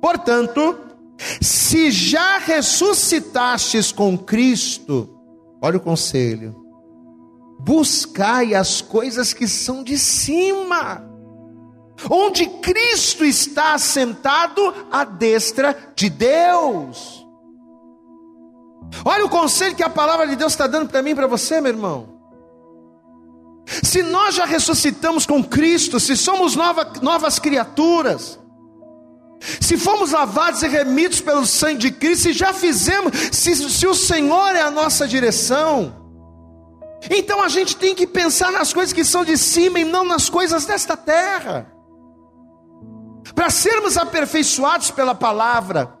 Portanto, 0.00 0.78
se 1.40 1.90
já 1.90 2.38
ressuscitastes 2.38 3.92
com 3.92 4.16
Cristo, 4.18 5.18
olha 5.62 5.78
o 5.78 5.80
conselho, 5.80 6.54
buscai 7.60 8.54
as 8.54 8.80
coisas 8.80 9.32
que 9.32 9.48
são 9.48 9.82
de 9.82 9.98
cima 9.98 11.14
onde 12.10 12.46
Cristo 12.46 13.24
está 13.24 13.78
sentado 13.78 14.74
à 14.90 15.04
destra 15.04 15.76
de 15.94 16.10
Deus. 16.10 17.26
Olha 19.04 19.24
o 19.24 19.28
conselho 19.28 19.74
que 19.74 19.82
a 19.82 19.90
palavra 19.90 20.26
de 20.26 20.36
Deus 20.36 20.52
está 20.52 20.66
dando 20.66 20.88
para 20.88 21.02
mim 21.02 21.10
e 21.10 21.14
para 21.14 21.26
você, 21.26 21.60
meu 21.60 21.72
irmão. 21.72 22.13
Se 23.66 24.02
nós 24.02 24.34
já 24.34 24.44
ressuscitamos 24.44 25.26
com 25.26 25.42
Cristo, 25.42 25.98
se 25.98 26.16
somos 26.16 26.54
nova, 26.54 26.92
novas 27.00 27.38
criaturas, 27.38 28.38
se 29.60 29.76
fomos 29.76 30.12
lavados 30.12 30.62
e 30.62 30.68
remidos 30.68 31.20
pelo 31.20 31.46
sangue 31.46 31.78
de 31.78 31.90
Cristo, 31.90 32.24
se 32.24 32.32
já 32.32 32.52
fizemos, 32.52 33.12
se, 33.32 33.54
se 33.54 33.86
o 33.86 33.94
Senhor 33.94 34.54
é 34.54 34.60
a 34.60 34.70
nossa 34.70 35.06
direção, 35.08 36.04
Então 37.10 37.42
a 37.42 37.48
gente 37.48 37.76
tem 37.76 37.94
que 37.94 38.06
pensar 38.06 38.50
nas 38.50 38.72
coisas 38.72 38.92
que 38.92 39.04
são 39.04 39.24
de 39.24 39.36
cima 39.36 39.78
e 39.78 39.84
não 39.84 40.04
nas 40.04 40.28
coisas 40.30 40.64
desta 40.64 40.96
terra. 40.96 41.70
Para 43.34 43.50
sermos 43.50 43.96
aperfeiçoados 43.96 44.90
pela 44.90 45.14
palavra, 45.14 45.98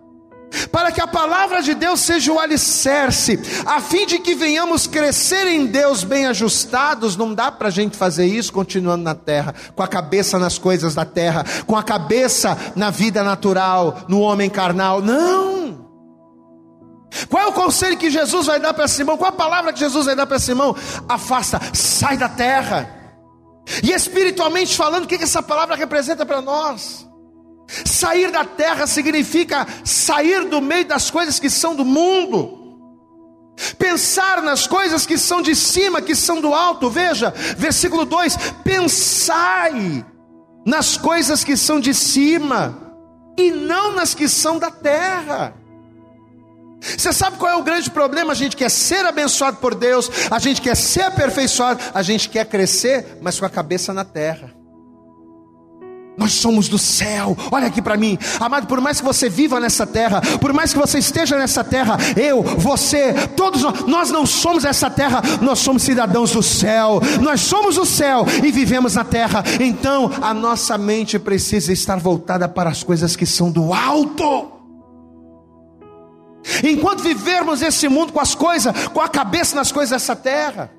para 0.70 0.92
que 0.92 1.00
a 1.00 1.06
palavra 1.06 1.62
de 1.62 1.74
Deus 1.74 2.00
seja 2.00 2.32
o 2.32 2.38
alicerce, 2.38 3.38
a 3.64 3.80
fim 3.80 4.06
de 4.06 4.18
que 4.18 4.34
venhamos 4.34 4.86
crescer 4.86 5.46
em 5.46 5.66
Deus 5.66 6.04
bem 6.04 6.26
ajustados. 6.26 7.16
Não 7.16 7.34
dá 7.34 7.50
para 7.50 7.68
a 7.68 7.70
gente 7.70 7.96
fazer 7.96 8.26
isso 8.26 8.52
continuando 8.52 9.04
na 9.04 9.14
terra, 9.14 9.54
com 9.74 9.82
a 9.82 9.88
cabeça 9.88 10.38
nas 10.38 10.58
coisas 10.58 10.94
da 10.94 11.04
terra, 11.04 11.44
com 11.66 11.76
a 11.76 11.82
cabeça 11.82 12.56
na 12.74 12.90
vida 12.90 13.22
natural, 13.22 14.02
no 14.08 14.20
homem 14.20 14.50
carnal. 14.50 15.00
Não. 15.00 15.84
Qual 17.28 17.42
é 17.42 17.46
o 17.46 17.52
conselho 17.52 17.96
que 17.96 18.10
Jesus 18.10 18.46
vai 18.46 18.58
dar 18.58 18.74
para 18.74 18.88
Simão? 18.88 19.16
Qual 19.16 19.28
a 19.28 19.32
palavra 19.32 19.72
que 19.72 19.78
Jesus 19.78 20.06
vai 20.06 20.16
dar 20.16 20.26
para 20.26 20.38
Simão? 20.38 20.76
Afasta, 21.08 21.60
sai 21.72 22.16
da 22.16 22.28
terra. 22.28 23.02
E 23.82 23.92
espiritualmente 23.92 24.76
falando, 24.76 25.04
o 25.04 25.06
que 25.06 25.14
essa 25.14 25.42
palavra 25.42 25.76
representa 25.76 26.26
para 26.26 26.42
nós? 26.42 27.06
Sair 27.66 28.30
da 28.30 28.44
terra 28.44 28.86
significa 28.86 29.66
sair 29.84 30.44
do 30.44 30.60
meio 30.60 30.84
das 30.84 31.10
coisas 31.10 31.38
que 31.38 31.48
são 31.48 31.74
do 31.74 31.84
mundo. 31.84 32.62
Pensar 33.78 34.42
nas 34.42 34.66
coisas 34.66 35.06
que 35.06 35.16
são 35.16 35.40
de 35.40 35.54
cima, 35.54 36.02
que 36.02 36.14
são 36.14 36.40
do 36.40 36.52
alto. 36.52 36.90
Veja, 36.90 37.32
versículo 37.56 38.04
2: 38.04 38.36
Pensai 38.64 40.04
nas 40.66 40.96
coisas 40.96 41.44
que 41.44 41.56
são 41.56 41.78
de 41.78 41.94
cima, 41.94 42.76
e 43.38 43.50
não 43.50 43.92
nas 43.92 44.14
que 44.14 44.28
são 44.28 44.58
da 44.58 44.70
terra. 44.70 45.54
Você 46.80 47.12
sabe 47.12 47.38
qual 47.38 47.50
é 47.50 47.56
o 47.56 47.62
grande 47.62 47.90
problema? 47.90 48.32
A 48.32 48.36
gente 48.36 48.56
quer 48.56 48.70
ser 48.70 49.06
abençoado 49.06 49.56
por 49.56 49.74
Deus, 49.74 50.10
a 50.30 50.38
gente 50.38 50.60
quer 50.60 50.76
ser 50.76 51.02
aperfeiçoado, 51.02 51.82
a 51.94 52.02
gente 52.02 52.28
quer 52.28 52.44
crescer, 52.46 53.18
mas 53.22 53.38
com 53.38 53.46
a 53.46 53.50
cabeça 53.50 53.92
na 53.94 54.04
terra. 54.04 54.63
Nós 56.16 56.32
somos 56.32 56.68
do 56.68 56.78
céu, 56.78 57.36
olha 57.50 57.66
aqui 57.66 57.82
para 57.82 57.96
mim, 57.96 58.16
amado. 58.38 58.66
Por 58.68 58.80
mais 58.80 59.00
que 59.00 59.06
você 59.06 59.28
viva 59.28 59.58
nessa 59.58 59.84
terra, 59.84 60.20
por 60.40 60.52
mais 60.52 60.72
que 60.72 60.78
você 60.78 60.98
esteja 60.98 61.36
nessa 61.36 61.64
terra, 61.64 61.96
eu, 62.16 62.42
você, 62.42 63.12
todos 63.36 63.62
nós, 63.62 63.80
nós 63.86 64.10
não 64.10 64.24
somos 64.24 64.64
essa 64.64 64.88
terra, 64.88 65.20
nós 65.40 65.58
somos 65.58 65.82
cidadãos 65.82 66.30
do 66.30 66.42
céu, 66.42 67.00
nós 67.20 67.40
somos 67.40 67.76
o 67.78 67.84
céu 67.84 68.24
e 68.44 68.52
vivemos 68.52 68.94
na 68.94 69.04
terra. 69.04 69.42
Então 69.60 70.10
a 70.22 70.32
nossa 70.32 70.78
mente 70.78 71.18
precisa 71.18 71.72
estar 71.72 71.98
voltada 71.98 72.48
para 72.48 72.70
as 72.70 72.82
coisas 72.82 73.16
que 73.16 73.26
são 73.26 73.50
do 73.50 73.72
alto. 73.74 74.52
Enquanto 76.62 77.02
vivermos 77.02 77.62
esse 77.62 77.88
mundo 77.88 78.12
com 78.12 78.20
as 78.20 78.34
coisas, 78.34 78.72
com 78.88 79.00
a 79.00 79.08
cabeça 79.08 79.56
nas 79.56 79.72
coisas 79.72 79.90
dessa 79.90 80.14
terra, 80.14 80.70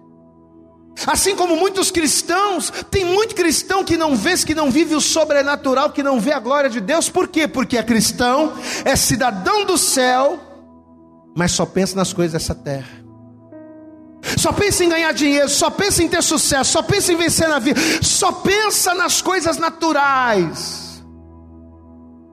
Assim 1.06 1.36
como 1.36 1.56
muitos 1.56 1.92
cristãos, 1.92 2.72
tem 2.90 3.04
muito 3.04 3.36
cristão 3.36 3.84
que 3.84 3.98
não 3.98 4.16
vê, 4.16 4.38
que 4.38 4.56
não 4.56 4.72
vive 4.72 4.96
o 4.96 5.02
sobrenatural, 5.02 5.92
que 5.92 6.02
não 6.02 6.20
vê 6.20 6.32
a 6.32 6.40
glória 6.40 6.70
de 6.70 6.80
Deus. 6.80 7.10
Por 7.10 7.28
quê? 7.28 7.48
Porque 7.48 7.78
é 7.78 7.84
cristão, 7.84 8.54
é 8.84 8.96
cidadão 8.96 9.66
do 9.66 9.78
céu, 9.78 10.40
mas 11.36 11.52
só 11.52 11.66
pensa 11.66 11.96
nas 11.96 12.14
coisas 12.14 12.34
dessa 12.34 12.56
terra. 12.56 13.04
Só 14.38 14.52
pensa 14.52 14.84
em 14.84 14.90
ganhar 14.90 15.12
dinheiro, 15.12 15.50
só 15.50 15.70
pensa 15.70 16.02
em 16.02 16.08
ter 16.08 16.24
sucesso, 16.24 16.72
só 16.72 16.82
pensa 16.82 17.14
em 17.14 17.18
vencer 17.18 17.48
na 17.48 17.60
vida, 17.60 17.80
só 18.02 18.32
pensa 18.32 18.94
nas 18.94 19.22
coisas 19.22 19.58
naturais. 19.58 21.04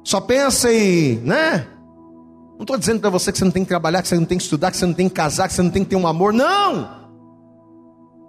Só 0.05 0.21
pensa 0.21 0.73
em, 0.73 1.17
né? 1.17 1.67
Não 2.55 2.63
estou 2.63 2.79
dizendo 2.79 3.01
para 3.01 3.11
você 3.11 3.31
que 3.33 3.39
você 3.39 3.45
não 3.45 3.51
tem 3.51 3.65
que 3.65 3.69
trabalhar, 3.69 4.03
que 4.03 4.09
você 4.09 4.15
não 4.15 4.25
tem 4.25 4.39
que 4.39 4.45
estudar, 4.45 4.71
que 4.71 4.77
você 4.77 4.87
não 4.87 4.95
tem 4.95 5.09
que 5.09 5.15
casar, 5.15 5.49
que 5.49 5.55
você 5.55 5.63
não 5.63 5.71
tem 5.71 5.85
que 5.85 5.91
ter 5.91 5.97
um 5.97 6.07
amor. 6.07 6.33
Não! 6.33 7.02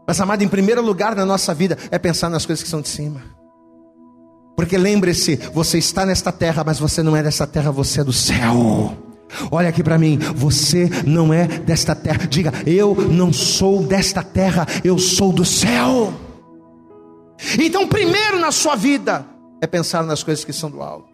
Mas, 0.06 0.20
amado, 0.20 0.44
em 0.44 0.48
primeiro 0.48 0.82
lugar 0.82 1.16
na 1.16 1.26
nossa 1.26 1.54
vida 1.54 1.78
é 1.90 1.98
pensar 1.98 2.30
nas 2.30 2.46
coisas 2.46 2.62
que 2.62 2.70
são 2.70 2.82
de 2.82 2.90
cima. 2.90 3.22
Porque 4.56 4.78
lembre-se, 4.78 5.38
você 5.54 5.78
está 5.78 6.06
nesta 6.06 6.32
terra, 6.32 6.64
mas 6.66 6.80
você 6.80 7.02
não 7.02 7.16
é 7.16 7.24
desta 7.24 7.48
terra, 7.48 7.72
você 7.72 8.02
é 8.02 8.04
do 8.04 8.14
céu. 8.14 8.96
Olha 9.50 9.70
aqui 9.70 9.82
para 9.82 9.98
mim, 9.98 10.20
você 10.36 10.90
não 11.06 11.34
é 11.34 11.48
desta 11.48 11.96
terra. 11.96 12.28
Diga, 12.28 12.54
eu 12.66 12.94
não 12.96 13.34
sou 13.34 13.84
desta 13.84 14.22
terra, 14.22 14.68
eu 14.84 15.00
sou 15.00 15.32
do 15.32 15.44
céu. 15.44 16.14
Então, 17.60 17.88
primeiro 17.88 18.40
na 18.40 18.52
sua 18.52 18.76
vida 18.76 19.26
é 19.60 19.66
pensar 19.66 20.04
nas 20.04 20.22
coisas 20.22 20.46
que 20.46 20.54
são 20.54 20.70
do 20.70 20.82
alto. 20.82 21.12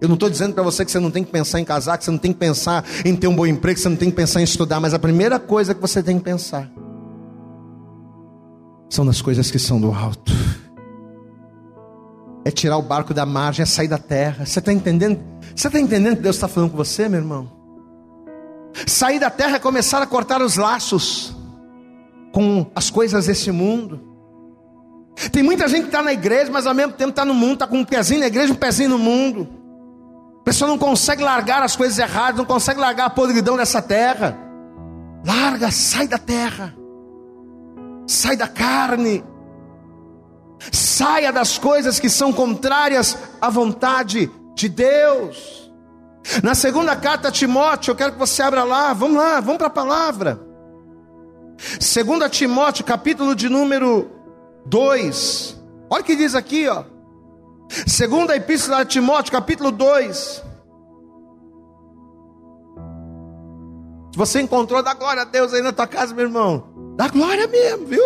Eu 0.00 0.08
não 0.08 0.14
estou 0.14 0.30
dizendo 0.30 0.54
para 0.54 0.62
você 0.62 0.84
que 0.84 0.90
você 0.90 1.00
não 1.00 1.10
tem 1.10 1.24
que 1.24 1.30
pensar 1.30 1.60
em 1.60 1.64
casar, 1.64 1.98
que 1.98 2.04
você 2.04 2.10
não 2.10 2.18
tem 2.18 2.32
que 2.32 2.38
pensar 2.38 2.84
em 3.04 3.14
ter 3.16 3.26
um 3.26 3.34
bom 3.34 3.46
emprego, 3.46 3.76
que 3.76 3.82
você 3.82 3.88
não 3.88 3.96
tem 3.96 4.10
que 4.10 4.16
pensar 4.16 4.40
em 4.40 4.44
estudar, 4.44 4.80
mas 4.80 4.94
a 4.94 4.98
primeira 4.98 5.38
coisa 5.38 5.74
que 5.74 5.80
você 5.80 6.02
tem 6.02 6.18
que 6.18 6.24
pensar 6.24 6.70
são 8.90 9.04
nas 9.04 9.22
coisas 9.22 9.50
que 9.50 9.58
são 9.58 9.80
do 9.80 9.94
alto. 9.94 10.32
É 12.44 12.50
tirar 12.50 12.76
o 12.76 12.82
barco 12.82 13.14
da 13.14 13.24
margem, 13.24 13.62
é 13.62 13.66
sair 13.66 13.86
da 13.86 13.98
terra. 13.98 14.44
Você 14.44 14.58
está 14.58 14.72
entendendo? 14.72 15.20
Você 15.54 15.68
está 15.68 15.78
entendendo 15.78 16.16
que 16.16 16.22
Deus 16.22 16.36
está 16.36 16.48
falando 16.48 16.70
com 16.70 16.76
você, 16.76 17.08
meu 17.08 17.20
irmão? 17.20 17.50
Sair 18.86 19.20
da 19.20 19.30
terra 19.30 19.56
é 19.56 19.58
começar 19.60 20.02
a 20.02 20.06
cortar 20.06 20.42
os 20.42 20.56
laços 20.56 21.36
com 22.32 22.66
as 22.74 22.90
coisas 22.90 23.26
desse 23.26 23.52
mundo. 23.52 24.00
Tem 25.30 25.42
muita 25.42 25.68
gente 25.68 25.82
que 25.82 25.88
está 25.88 26.02
na 26.02 26.12
igreja, 26.12 26.50
mas 26.50 26.66
ao 26.66 26.74
mesmo 26.74 26.94
tempo 26.94 27.10
está 27.10 27.24
no 27.24 27.34
mundo, 27.34 27.54
está 27.54 27.66
com 27.66 27.78
um 27.78 27.84
pezinho 27.84 28.20
na 28.20 28.26
igreja, 28.26 28.52
um 28.52 28.56
pezinho 28.56 28.90
no 28.90 28.98
mundo. 28.98 29.48
A 30.40 30.44
pessoa 30.44 30.68
não 30.68 30.78
consegue 30.78 31.22
largar 31.22 31.62
as 31.62 31.76
coisas 31.76 31.98
erradas, 31.98 32.38
não 32.38 32.44
consegue 32.44 32.80
largar 32.80 33.06
a 33.06 33.10
podridão 33.10 33.56
dessa 33.56 33.80
terra. 33.80 34.36
Larga, 35.24 35.70
sai 35.70 36.08
da 36.08 36.18
terra 36.18 36.79
sai 38.10 38.36
da 38.36 38.48
carne, 38.48 39.24
saia 40.72 41.32
das 41.32 41.58
coisas 41.58 42.00
que 42.00 42.10
são 42.10 42.32
contrárias 42.32 43.16
à 43.40 43.48
vontade 43.48 44.28
de 44.54 44.68
Deus. 44.68 45.70
Na 46.42 46.54
segunda 46.54 46.96
carta 46.96 47.28
a 47.28 47.30
Timóteo, 47.30 47.92
eu 47.92 47.96
quero 47.96 48.12
que 48.12 48.18
você 48.18 48.42
abra 48.42 48.64
lá, 48.64 48.92
vamos 48.92 49.16
lá, 49.16 49.40
vamos 49.40 49.58
para 49.58 49.68
a 49.68 49.70
palavra. 49.70 50.40
Segunda 51.78 52.28
Timóteo, 52.28 52.84
capítulo 52.84 53.34
de 53.34 53.48
número 53.48 54.10
2. 54.66 55.56
Olha 55.88 56.02
o 56.02 56.04
que 56.04 56.16
diz 56.16 56.34
aqui, 56.34 56.68
ó. 56.68 56.84
Segunda 57.86 58.34
Epístola 58.34 58.84
de 58.84 58.90
Timóteo, 58.90 59.30
capítulo 59.32 59.70
2. 59.70 60.42
Se 64.12 64.18
você 64.18 64.40
encontrou, 64.40 64.82
dá 64.82 64.94
glória 64.94 65.22
a 65.22 65.24
Deus 65.24 65.54
aí 65.54 65.62
na 65.62 65.72
tua 65.72 65.86
casa, 65.86 66.12
meu 66.12 66.24
irmão. 66.24 66.69
Dá 67.00 67.08
glória 67.08 67.46
mesmo, 67.46 67.86
viu? 67.86 68.02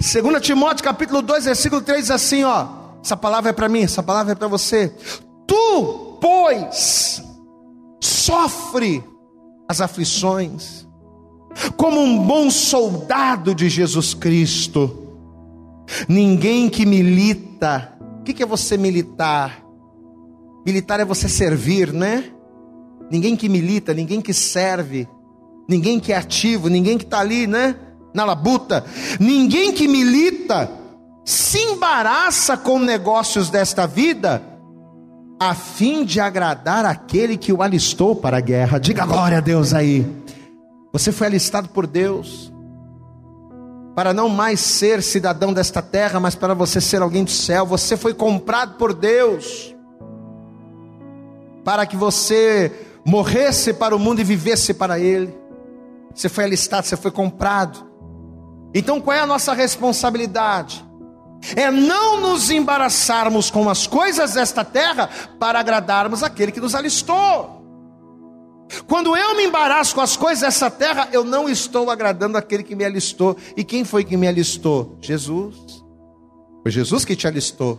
2 0.00 0.40
Timóteo 0.40 0.82
capítulo 0.82 1.20
2, 1.20 1.44
versículo 1.44 1.82
3 1.82 2.00
diz 2.00 2.10
assim, 2.10 2.42
ó. 2.42 2.68
Essa 3.04 3.18
palavra 3.18 3.50
é 3.50 3.52
para 3.52 3.68
mim, 3.68 3.82
essa 3.82 4.02
palavra 4.02 4.32
é 4.32 4.34
para 4.34 4.48
você. 4.48 4.94
Tu, 5.46 6.16
pois, 6.22 7.22
sofre 8.00 9.04
as 9.68 9.82
aflições, 9.82 10.88
como 11.76 12.00
um 12.00 12.18
bom 12.18 12.50
soldado 12.50 13.54
de 13.54 13.68
Jesus 13.68 14.14
Cristo. 14.14 15.06
Ninguém 16.08 16.70
que 16.70 16.86
milita, 16.86 17.92
o 18.20 18.22
que 18.22 18.42
é 18.42 18.46
você 18.46 18.78
militar? 18.78 19.62
Militar 20.64 20.98
é 20.98 21.04
você 21.04 21.28
servir, 21.28 21.92
né? 21.92 22.32
Ninguém 23.10 23.36
que 23.36 23.50
milita, 23.50 23.92
ninguém 23.92 24.22
que 24.22 24.32
serve, 24.32 25.06
ninguém 25.68 26.00
que 26.00 26.10
é 26.10 26.16
ativo, 26.16 26.70
ninguém 26.70 26.96
que 26.96 27.04
está 27.04 27.20
ali, 27.20 27.46
né? 27.46 27.76
Na 28.14 28.24
labuta. 28.24 28.84
Ninguém 29.18 29.72
que 29.72 29.88
milita 29.88 30.70
se 31.24 31.58
embaraça 31.58 32.56
com 32.56 32.78
negócios 32.78 33.50
desta 33.50 33.86
vida, 33.86 34.42
a 35.40 35.54
fim 35.54 36.04
de 36.04 36.20
agradar 36.20 36.84
aquele 36.84 37.36
que 37.36 37.52
o 37.52 37.60
alistou 37.60 38.14
para 38.14 38.36
a 38.36 38.40
guerra. 38.40 38.78
Diga 38.78 39.04
glória 39.04 39.38
a 39.38 39.40
Deus 39.40 39.74
aí. 39.74 40.06
Você 40.92 41.10
foi 41.10 41.26
alistado 41.26 41.68
por 41.68 41.86
Deus 41.86 42.52
para 43.96 44.12
não 44.12 44.28
mais 44.28 44.60
ser 44.60 45.02
cidadão 45.02 45.52
desta 45.52 45.80
terra, 45.80 46.18
mas 46.20 46.34
para 46.34 46.54
você 46.54 46.80
ser 46.80 47.02
alguém 47.02 47.24
do 47.24 47.30
céu. 47.30 47.66
Você 47.66 47.96
foi 47.96 48.14
comprado 48.14 48.76
por 48.76 48.92
Deus 48.92 49.74
para 51.64 51.86
que 51.86 51.96
você 51.96 52.70
morresse 53.04 53.72
para 53.72 53.94
o 53.94 53.98
mundo 53.98 54.20
e 54.20 54.24
vivesse 54.24 54.74
para 54.74 54.98
Ele. 54.98 55.34
Você 56.14 56.28
foi 56.28 56.44
alistado, 56.44 56.86
você 56.86 56.96
foi 56.96 57.10
comprado. 57.10 57.93
Então 58.74 59.00
qual 59.00 59.16
é 59.16 59.20
a 59.20 59.26
nossa 59.26 59.52
responsabilidade? 59.52 60.84
É 61.54 61.70
não 61.70 62.20
nos 62.20 62.50
embaraçarmos 62.50 63.50
com 63.50 63.68
as 63.68 63.86
coisas 63.86 64.34
desta 64.34 64.64
terra 64.64 65.08
para 65.38 65.60
agradarmos 65.60 66.22
aquele 66.22 66.50
que 66.50 66.60
nos 66.60 66.74
alistou. 66.74 67.62
Quando 68.86 69.16
eu 69.16 69.36
me 69.36 69.44
embaraço 69.44 69.94
com 69.94 70.00
as 70.00 70.16
coisas 70.16 70.40
dessa 70.40 70.70
terra, 70.70 71.08
eu 71.12 71.22
não 71.22 71.48
estou 71.48 71.90
agradando 71.90 72.38
aquele 72.38 72.62
que 72.62 72.74
me 72.74 72.84
alistou. 72.84 73.36
E 73.56 73.62
quem 73.62 73.84
foi 73.84 74.04
que 74.04 74.16
me 74.16 74.26
alistou? 74.26 74.96
Jesus. 75.00 75.84
Foi 76.62 76.72
Jesus 76.72 77.04
que 77.04 77.14
te 77.14 77.26
alistou. 77.26 77.78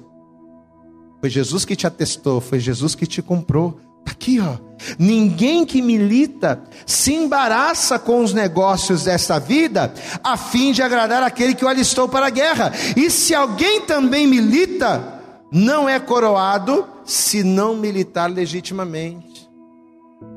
Foi 1.20 1.30
Jesus 1.30 1.66
que 1.66 1.76
te 1.76 1.88
atestou. 1.88 2.40
Foi 2.40 2.60
Jesus 2.60 2.94
que 2.94 3.08
te 3.08 3.22
comprou. 3.22 3.80
Está 4.06 4.12
Aqui, 4.12 4.40
ó. 4.40 4.58
Ninguém 5.00 5.66
que 5.66 5.82
milita 5.82 6.62
se 6.86 7.14
embaraça 7.14 7.98
com 7.98 8.24
os 8.24 8.34
negócios 8.34 9.06
desta 9.06 9.40
vida, 9.40 9.94
a 10.24 10.38
fim 10.38 10.72
de 10.72 10.84
agradar 10.84 11.24
aquele 11.24 11.56
que 11.56 11.66
o 11.66 11.68
alistou 11.68 12.08
para 12.08 12.28
a 12.28 12.30
guerra. 12.30 12.72
E 12.96 13.10
se 13.10 13.34
alguém 13.34 13.82
também 13.82 14.28
milita, 14.28 15.22
não 15.52 15.88
é 15.90 16.00
coroado 16.00 16.88
se 17.04 17.44
não 17.44 17.76
militar 17.76 18.30
legitimamente. 18.30 19.50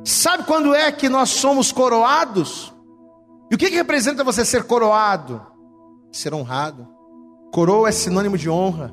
Sabe 0.05 0.45
quando 0.45 0.75
é 0.75 0.91
que 0.93 1.09
nós 1.09 1.31
somos 1.31 1.73
coroados? 1.73 2.73
E 3.51 3.55
o 3.55 3.59
que, 3.59 3.71
que 3.71 3.77
representa 3.77 4.25
você 4.25 4.45
ser 4.45 4.64
coroado? 4.64 5.43
Ser 6.12 6.33
honrado. 6.33 6.87
Coroa 7.53 7.89
é 7.89 7.93
sinônimo 7.93 8.37
de 8.39 8.49
honra. 8.49 8.93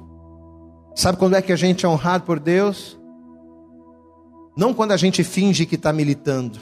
Sabe 0.95 1.17
quando 1.17 1.35
é 1.35 1.41
que 1.41 1.51
a 1.51 1.57
gente 1.57 1.85
é 1.85 1.89
honrado 1.89 2.23
por 2.23 2.39
Deus? 2.39 2.97
Não 4.55 4.73
quando 4.73 4.93
a 4.93 4.97
gente 4.97 5.23
finge 5.23 5.65
que 5.65 5.75
está 5.75 5.91
militando. 5.91 6.59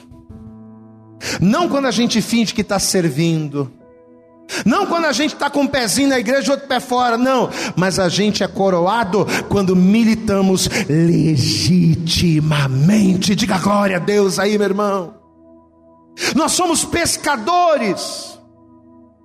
Não 1.40 1.68
quando 1.68 1.86
a 1.86 1.90
gente 1.90 2.20
finge 2.20 2.52
que 2.52 2.60
está 2.62 2.78
servindo. 2.78 3.70
Não 4.66 4.84
quando 4.86 5.06
a 5.06 5.12
gente 5.12 5.32
está 5.34 5.48
com 5.48 5.62
um 5.62 5.66
pezinho 5.66 6.08
na 6.08 6.18
igreja 6.18 6.48
e 6.48 6.50
outro 6.50 6.68
pé 6.68 6.80
fora, 6.80 7.16
não. 7.16 7.48
Mas 7.76 7.98
a 7.98 8.08
gente 8.08 8.42
é 8.42 8.48
coroado 8.48 9.26
quando 9.48 9.76
militamos 9.76 10.68
legitimamente. 10.88 13.34
Diga 13.34 13.58
glória 13.58 13.96
a 13.96 14.00
Deus 14.00 14.38
aí, 14.38 14.58
meu 14.58 14.68
irmão. 14.68 15.14
Nós 16.34 16.52
somos 16.52 16.84
pescadores, 16.84 18.38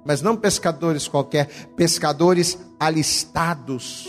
mas 0.05 0.21
não 0.21 0.35
pescadores 0.35 1.07
qualquer, 1.07 1.47
pescadores 1.75 2.57
alistados, 2.79 4.07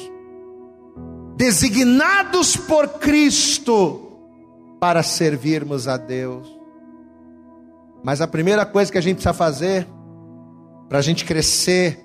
designados 1.37 2.57
por 2.57 2.89
Cristo 2.89 4.10
para 4.81 5.03
servirmos 5.03 5.87
a 5.87 5.99
Deus. 5.99 6.49
Mas 8.03 8.23
a 8.23 8.27
primeira 8.27 8.65
coisa 8.65 8.91
que 8.91 8.97
a 8.97 9.01
gente 9.03 9.17
precisa 9.17 9.35
fazer, 9.35 9.87
para 10.89 10.99
a 10.99 11.03
gente 11.03 11.25
crescer 11.25 12.05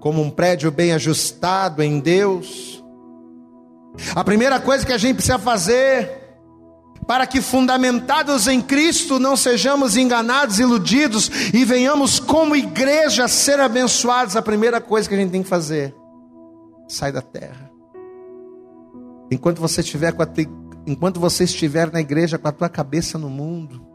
como 0.00 0.20
um 0.20 0.30
prédio 0.30 0.70
bem 0.70 0.92
ajustado 0.92 1.82
em 1.82 2.00
Deus, 2.00 2.84
a 4.14 4.24
primeira 4.24 4.60
coisa 4.60 4.84
que 4.84 4.92
a 4.92 4.98
gente 4.98 5.16
precisa 5.16 5.38
fazer, 5.38 6.18
para 7.06 7.26
que 7.26 7.40
fundamentados 7.40 8.46
em 8.48 8.60
Cristo 8.60 9.18
não 9.18 9.36
sejamos 9.36 9.96
enganados, 9.96 10.58
iludidos 10.58 11.30
e 11.54 11.64
venhamos 11.64 12.18
como 12.18 12.54
igreja 12.54 13.26
ser 13.28 13.60
abençoados, 13.60 14.36
a 14.36 14.42
primeira 14.42 14.80
coisa 14.80 15.08
que 15.08 15.14
a 15.14 15.18
gente 15.18 15.30
tem 15.30 15.42
que 15.42 15.48
fazer, 15.48 15.94
sai 16.88 17.12
da 17.12 17.22
terra. 17.22 17.70
Enquanto 19.30 19.60
você 19.60 19.80
estiver 19.80 20.12
com 20.12 20.22
a 20.22 20.26
enquanto 20.88 21.20
você 21.20 21.44
estiver 21.44 21.92
na 21.92 22.00
igreja 22.00 22.38
com 22.38 22.48
a 22.48 22.52
tua 22.52 22.68
cabeça 22.68 23.18
no 23.18 23.28
mundo, 23.28 23.86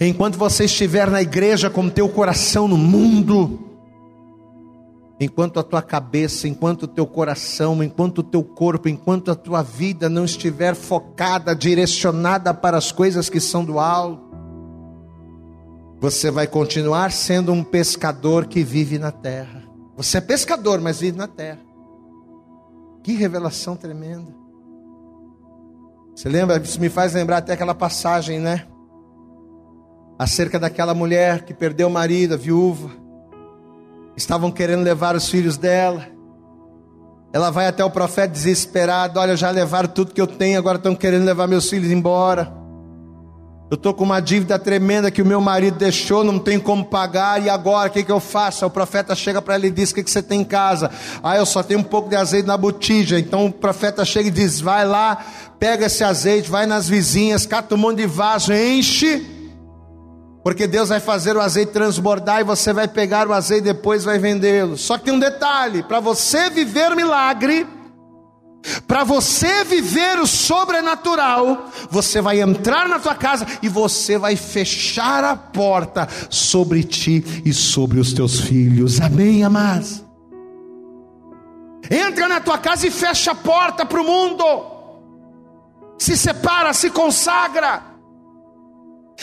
enquanto 0.00 0.38
você 0.38 0.64
estiver 0.64 1.10
na 1.10 1.20
igreja 1.20 1.68
com 1.68 1.82
o 1.82 1.90
teu 1.90 2.08
coração 2.08 2.68
no 2.68 2.76
mundo, 2.76 3.58
enquanto 5.18 5.58
a 5.58 5.64
tua 5.64 5.82
cabeça, 5.82 6.46
enquanto 6.46 6.84
o 6.84 6.88
teu 6.88 7.06
coração, 7.06 7.82
enquanto 7.82 8.18
o 8.18 8.22
teu 8.22 8.44
corpo, 8.44 8.88
enquanto 8.88 9.32
a 9.32 9.34
tua 9.34 9.62
vida 9.62 10.08
não 10.08 10.24
estiver 10.24 10.76
focada, 10.76 11.56
direcionada 11.56 12.54
para 12.54 12.78
as 12.78 12.92
coisas 12.92 13.28
que 13.28 13.40
são 13.40 13.64
do 13.64 13.80
alto, 13.80 14.24
você 15.98 16.30
vai 16.30 16.46
continuar 16.46 17.10
sendo 17.10 17.52
um 17.52 17.64
pescador 17.64 18.46
que 18.46 18.62
vive 18.62 18.96
na 18.96 19.10
terra. 19.10 19.64
Você 19.96 20.18
é 20.18 20.20
pescador, 20.20 20.80
mas 20.80 21.00
vive 21.00 21.18
na 21.18 21.26
terra. 21.26 21.60
Que 23.02 23.14
revelação 23.14 23.74
tremenda. 23.74 24.45
Você 26.16 26.30
lembra? 26.30 26.56
Isso 26.56 26.80
me 26.80 26.88
faz 26.88 27.12
lembrar 27.12 27.36
até 27.36 27.52
aquela 27.52 27.74
passagem, 27.74 28.40
né? 28.40 28.64
Acerca 30.18 30.58
daquela 30.58 30.94
mulher 30.94 31.44
que 31.44 31.52
perdeu 31.52 31.88
o 31.88 31.90
marido, 31.90 32.32
a 32.32 32.36
viúva. 32.38 32.90
Estavam 34.16 34.50
querendo 34.50 34.82
levar 34.82 35.14
os 35.14 35.28
filhos 35.28 35.58
dela. 35.58 36.06
Ela 37.34 37.50
vai 37.50 37.66
até 37.66 37.84
o 37.84 37.90
profeta 37.90 38.28
desesperada: 38.28 39.20
Olha, 39.20 39.36
já 39.36 39.50
levaram 39.50 39.90
tudo 39.90 40.14
que 40.14 40.20
eu 40.20 40.26
tenho, 40.26 40.58
agora 40.58 40.78
estão 40.78 40.94
querendo 40.94 41.26
levar 41.26 41.46
meus 41.46 41.68
filhos 41.68 41.90
embora. 41.90 42.50
Eu 43.68 43.74
estou 43.74 43.92
com 43.92 44.04
uma 44.04 44.20
dívida 44.20 44.60
tremenda 44.60 45.10
que 45.10 45.20
o 45.20 45.26
meu 45.26 45.40
marido 45.40 45.76
deixou, 45.76 46.22
não 46.22 46.38
tem 46.38 46.56
como 46.56 46.84
pagar, 46.84 47.42
e 47.42 47.50
agora 47.50 47.88
o 47.88 47.92
que, 47.92 48.04
que 48.04 48.12
eu 48.12 48.20
faço? 48.20 48.64
o 48.64 48.70
profeta 48.70 49.12
chega 49.12 49.42
para 49.42 49.56
ele 49.56 49.66
e 49.66 49.70
diz: 49.72 49.90
O 49.90 49.94
que, 49.96 50.04
que 50.04 50.10
você 50.10 50.22
tem 50.22 50.42
em 50.42 50.44
casa? 50.44 50.88
Ah, 51.20 51.36
eu 51.36 51.44
só 51.44 51.64
tenho 51.64 51.80
um 51.80 51.82
pouco 51.82 52.08
de 52.08 52.14
azeite 52.14 52.46
na 52.46 52.56
botija. 52.56 53.18
Então 53.18 53.46
o 53.46 53.52
profeta 53.52 54.04
chega 54.04 54.28
e 54.28 54.30
diz: 54.30 54.60
Vai 54.60 54.86
lá, 54.86 55.18
pega 55.58 55.86
esse 55.86 56.04
azeite, 56.04 56.48
vai 56.48 56.64
nas 56.64 56.88
vizinhas, 56.88 57.44
cata 57.44 57.74
um 57.74 57.78
monte 57.78 57.96
de 57.96 58.06
vaso, 58.06 58.52
enche, 58.52 59.26
porque 60.44 60.68
Deus 60.68 60.90
vai 60.90 61.00
fazer 61.00 61.36
o 61.36 61.40
azeite 61.40 61.72
transbordar 61.72 62.42
e 62.42 62.44
você 62.44 62.72
vai 62.72 62.86
pegar 62.86 63.26
o 63.26 63.32
azeite 63.32 63.62
e 63.68 63.72
depois 63.72 64.04
vai 64.04 64.16
vendê-lo. 64.16 64.76
Só 64.76 64.96
que 64.96 65.06
tem 65.06 65.14
um 65.14 65.18
detalhe: 65.18 65.82
para 65.82 65.98
você 65.98 66.48
viver 66.50 66.94
milagre, 66.94 67.66
para 68.86 69.04
você 69.04 69.64
viver 69.64 70.18
o 70.18 70.26
sobrenatural, 70.26 71.70
você 71.90 72.20
vai 72.20 72.40
entrar 72.40 72.88
na 72.88 72.98
tua 72.98 73.14
casa 73.14 73.46
e 73.62 73.68
você 73.68 74.18
vai 74.18 74.36
fechar 74.36 75.22
a 75.24 75.36
porta 75.36 76.08
sobre 76.28 76.82
ti 76.82 77.42
e 77.44 77.52
sobre 77.52 78.00
os 78.00 78.12
teus 78.12 78.40
filhos. 78.40 79.00
Amém, 79.00 79.44
amados? 79.44 80.04
Entra 81.90 82.26
na 82.26 82.40
tua 82.40 82.58
casa 82.58 82.86
e 82.86 82.90
fecha 82.90 83.30
a 83.30 83.34
porta 83.34 83.86
para 83.86 84.00
o 84.00 84.04
mundo. 84.04 84.44
Se 85.98 86.16
separa, 86.16 86.72
se 86.72 86.90
consagra. 86.90 87.82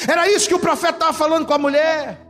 Era 0.07 0.29
isso 0.31 0.47
que 0.47 0.55
o 0.55 0.59
profeta 0.59 0.93
estava 0.93 1.13
falando 1.13 1.45
com 1.45 1.53
a 1.53 1.57
mulher. 1.57 2.22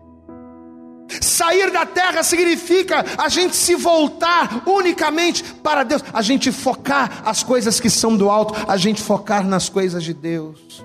Sair 1.22 1.72
da 1.72 1.86
terra 1.86 2.24
significa 2.24 3.06
a 3.18 3.30
gente 3.30 3.56
se 3.56 3.76
voltar 3.76 4.64
unicamente 4.66 5.44
para 5.44 5.84
Deus, 5.84 6.04
a 6.14 6.22
gente 6.22 6.52
focar 6.52 7.22
as 7.26 7.44
coisas 7.44 7.80
que 7.80 7.90
são 7.90 8.16
do 8.16 8.30
alto, 8.30 8.54
a 8.68 8.78
gente 8.78 9.02
focar 9.02 9.46
nas 9.46 9.70
coisas 9.70 10.04
de 10.04 10.14
Deus. 10.14 10.84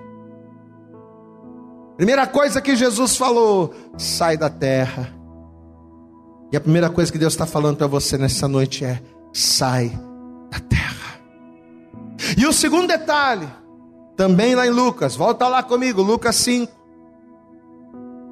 Primeira 1.96 2.26
coisa 2.26 2.60
que 2.60 2.76
Jesus 2.76 3.16
falou: 3.16 3.74
sai 3.96 4.36
da 4.36 4.48
terra. 4.48 5.12
E 6.52 6.56
a 6.56 6.60
primeira 6.60 6.88
coisa 6.88 7.10
que 7.10 7.18
Deus 7.18 7.32
está 7.32 7.44
falando 7.44 7.76
para 7.76 7.86
você 7.86 8.16
nessa 8.16 8.46
noite 8.46 8.84
é: 8.84 9.02
sai 9.32 9.88
da 10.50 10.60
terra. 10.60 11.20
E 12.36 12.46
o 12.46 12.52
segundo 12.52 12.86
detalhe, 12.86 13.48
também 14.16 14.54
lá 14.54 14.66
em 14.66 14.70
Lucas, 14.70 15.16
volta 15.16 15.48
lá 15.48 15.62
comigo, 15.62 16.02
Lucas 16.02 16.36
5. 16.36 16.77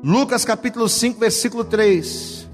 Lucas 0.03 0.45
capítulo 0.45 0.89
5, 0.89 1.19
versículo 1.19 1.65
3. 1.65 2.49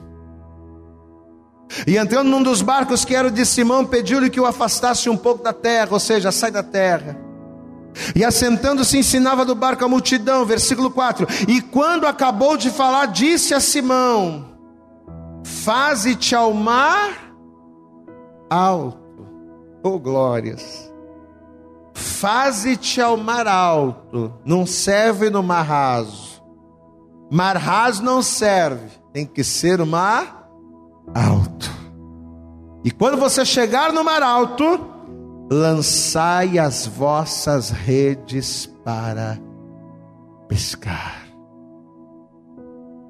E 1.86 1.96
entrando 1.96 2.28
num 2.28 2.42
dos 2.42 2.62
barcos 2.62 3.04
que 3.04 3.14
era 3.14 3.28
o 3.28 3.30
de 3.30 3.44
Simão, 3.44 3.84
pediu-lhe 3.84 4.30
que 4.30 4.40
o 4.40 4.46
afastasse 4.46 5.08
um 5.08 5.16
pouco 5.16 5.42
da 5.42 5.52
terra, 5.52 5.88
ou 5.90 6.00
seja, 6.00 6.30
sai 6.30 6.50
da 6.50 6.62
terra. 6.62 7.18
E 8.14 8.24
assentando-se 8.24 8.96
ensinava 8.96 9.44
do 9.44 9.54
barco 9.54 9.84
a 9.84 9.88
multidão, 9.88 10.44
versículo 10.44 10.90
4. 10.90 11.26
E 11.48 11.60
quando 11.60 12.06
acabou 12.06 12.56
de 12.56 12.70
falar, 12.70 13.06
disse 13.06 13.54
a 13.54 13.60
Simão: 13.60 14.46
Faze-te 15.44 16.34
ao 16.34 16.54
mar 16.54 17.34
alto, 18.48 19.26
oh 19.82 19.98
glórias. 19.98 20.90
Faze-te 21.94 23.00
ao 23.00 23.16
mar 23.16 23.48
alto, 23.48 24.32
não 24.44 24.64
serve 24.64 25.28
no 25.28 25.42
mar 25.42 25.62
raso 25.62 26.31
Mar 27.32 27.56
raso 27.56 28.02
não 28.02 28.20
serve, 28.20 28.90
tem 29.10 29.24
que 29.24 29.42
ser 29.42 29.80
o 29.80 29.86
mar 29.86 30.46
alto. 31.14 31.70
E 32.84 32.90
quando 32.90 33.16
você 33.16 33.42
chegar 33.42 33.90
no 33.90 34.04
mar 34.04 34.22
alto, 34.22 34.78
lançai 35.50 36.58
as 36.58 36.86
vossas 36.86 37.70
redes 37.70 38.66
para 38.84 39.38
pescar. 40.46 41.22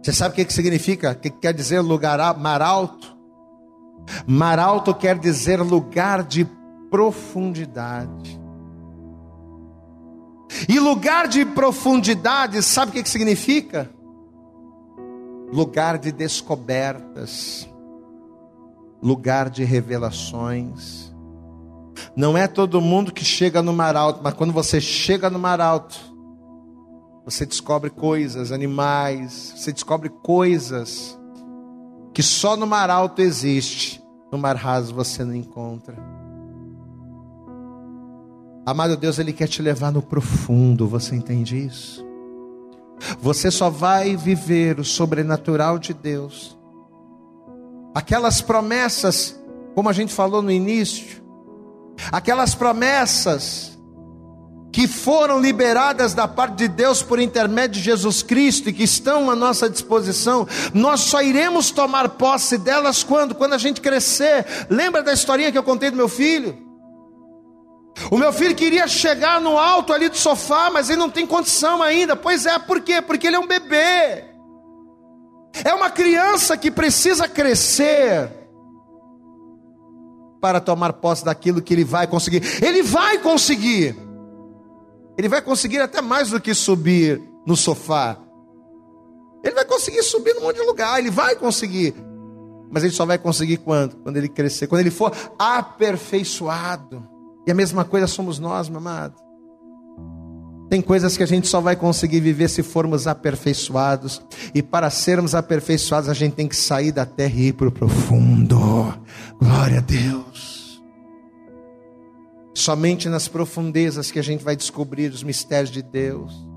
Você 0.00 0.12
sabe 0.12 0.34
o 0.34 0.36
que, 0.36 0.44
que 0.44 0.52
significa? 0.52 1.10
O 1.10 1.16
que, 1.16 1.28
que 1.28 1.40
quer 1.40 1.52
dizer 1.52 1.80
lugar 1.80 2.38
mar 2.38 2.62
alto? 2.62 3.16
Mar 4.24 4.60
alto 4.60 4.94
quer 4.94 5.18
dizer 5.18 5.60
lugar 5.60 6.22
de 6.22 6.44
profundidade. 6.88 8.40
E 10.68 10.78
lugar 10.78 11.26
de 11.26 11.44
profundidade, 11.44 12.62
sabe 12.62 12.90
o 12.90 12.94
que, 12.94 13.02
que 13.02 13.10
significa? 13.10 13.90
Lugar 15.52 15.98
de 15.98 16.10
descobertas, 16.10 17.68
lugar 19.02 19.50
de 19.50 19.62
revelações. 19.64 21.12
Não 22.16 22.36
é 22.36 22.48
todo 22.48 22.80
mundo 22.80 23.12
que 23.12 23.24
chega 23.24 23.62
no 23.62 23.72
mar 23.72 23.94
alto, 23.94 24.20
mas 24.22 24.32
quando 24.32 24.52
você 24.52 24.80
chega 24.80 25.28
no 25.28 25.38
mar 25.38 25.60
alto, 25.60 26.00
você 27.24 27.44
descobre 27.44 27.90
coisas, 27.90 28.50
animais, 28.50 29.52
você 29.56 29.72
descobre 29.72 30.08
coisas 30.08 31.18
que 32.14 32.22
só 32.22 32.56
no 32.56 32.66
mar 32.66 32.88
alto 32.88 33.20
existe, 33.20 34.02
no 34.32 34.38
mar 34.38 34.56
raso 34.56 34.94
você 34.94 35.22
não 35.22 35.34
encontra. 35.34 35.96
Amado 38.64 38.96
Deus, 38.96 39.18
Ele 39.18 39.32
quer 39.32 39.48
te 39.48 39.60
levar 39.60 39.92
no 39.92 40.00
profundo, 40.00 40.88
você 40.88 41.14
entende 41.14 41.66
isso? 41.66 42.11
Você 43.20 43.50
só 43.50 43.70
vai 43.70 44.16
viver 44.16 44.78
o 44.78 44.84
sobrenatural 44.84 45.78
de 45.78 45.92
Deus. 45.92 46.58
Aquelas 47.94 48.40
promessas, 48.40 49.38
como 49.74 49.88
a 49.88 49.92
gente 49.92 50.12
falou 50.12 50.42
no 50.42 50.50
início, 50.50 51.22
aquelas 52.10 52.54
promessas 52.54 53.78
que 54.72 54.88
foram 54.88 55.38
liberadas 55.38 56.14
da 56.14 56.26
parte 56.26 56.56
de 56.56 56.68
Deus 56.68 57.02
por 57.02 57.20
intermédio 57.20 57.76
de 57.76 57.82
Jesus 57.82 58.22
Cristo 58.22 58.70
e 58.70 58.72
que 58.72 58.84
estão 58.84 59.30
à 59.30 59.36
nossa 59.36 59.68
disposição, 59.68 60.48
nós 60.72 61.00
só 61.00 61.20
iremos 61.20 61.70
tomar 61.70 62.08
posse 62.10 62.56
delas 62.56 63.04
quando? 63.04 63.34
Quando 63.34 63.52
a 63.52 63.58
gente 63.58 63.82
crescer. 63.82 64.46
Lembra 64.70 65.02
da 65.02 65.12
historinha 65.12 65.52
que 65.52 65.58
eu 65.58 65.62
contei 65.62 65.90
do 65.90 65.96
meu 65.96 66.08
filho? 66.08 66.71
O 68.10 68.18
meu 68.18 68.32
filho 68.32 68.54
queria 68.54 68.86
chegar 68.88 69.40
no 69.40 69.58
alto 69.58 69.92
ali 69.92 70.08
do 70.08 70.16
sofá, 70.16 70.70
mas 70.70 70.88
ele 70.88 70.98
não 70.98 71.10
tem 71.10 71.26
condição 71.26 71.82
ainda. 71.82 72.16
Pois 72.16 72.46
é, 72.46 72.58
por 72.58 72.80
quê? 72.80 73.02
Porque 73.02 73.26
ele 73.26 73.36
é 73.36 73.38
um 73.38 73.46
bebê. 73.46 74.24
É 75.64 75.74
uma 75.74 75.90
criança 75.90 76.56
que 76.56 76.70
precisa 76.70 77.28
crescer 77.28 78.30
para 80.40 80.60
tomar 80.60 80.94
posse 80.94 81.24
daquilo 81.24 81.62
que 81.62 81.74
ele 81.74 81.84
vai 81.84 82.06
conseguir. 82.06 82.42
Ele 82.64 82.82
vai 82.82 83.18
conseguir. 83.18 83.94
Ele 85.16 85.28
vai 85.28 85.42
conseguir 85.42 85.80
até 85.80 86.00
mais 86.00 86.30
do 86.30 86.40
que 86.40 86.54
subir 86.54 87.22
no 87.46 87.56
sofá. 87.56 88.18
Ele 89.44 89.54
vai 89.54 89.64
conseguir 89.64 90.02
subir 90.02 90.34
num 90.34 90.42
monte 90.42 90.56
de 90.56 90.62
lugar, 90.62 90.98
ele 90.98 91.10
vai 91.10 91.36
conseguir. 91.36 91.94
Mas 92.70 92.82
ele 92.84 92.92
só 92.92 93.04
vai 93.04 93.18
conseguir 93.18 93.58
quando? 93.58 93.96
Quando 93.96 94.16
ele 94.16 94.28
crescer, 94.28 94.66
quando 94.66 94.80
ele 94.80 94.90
for 94.90 95.12
aperfeiçoado. 95.38 97.11
E 97.46 97.50
a 97.50 97.54
mesma 97.54 97.84
coisa 97.84 98.06
somos 98.06 98.38
nós, 98.38 98.68
meu 98.68 98.78
amado. 98.78 99.14
Tem 100.72 100.80
coisas 100.80 101.16
que 101.16 101.22
a 101.22 101.26
gente 101.26 101.48
só 101.48 101.60
vai 101.60 101.76
conseguir 101.76 102.20
viver 102.20 102.48
se 102.48 102.62
formos 102.62 103.06
aperfeiçoados. 103.06 104.22
E 104.54 104.62
para 104.62 104.88
sermos 104.88 105.34
aperfeiçoados, 105.34 106.08
a 106.08 106.14
gente 106.14 106.34
tem 106.34 106.48
que 106.48 106.56
sair 106.56 106.92
da 106.92 107.04
terra 107.04 107.34
e 107.36 107.48
ir 107.48 107.52
para 107.52 107.68
o 107.68 107.72
profundo. 107.72 108.58
Glória 109.38 109.78
a 109.78 109.82
Deus. 109.82 110.82
Somente 112.54 113.08
nas 113.08 113.28
profundezas 113.28 114.10
que 114.10 114.18
a 114.18 114.22
gente 114.22 114.42
vai 114.42 114.56
descobrir 114.56 115.12
os 115.12 115.22
mistérios 115.22 115.70
de 115.70 115.82
Deus. 115.82 116.51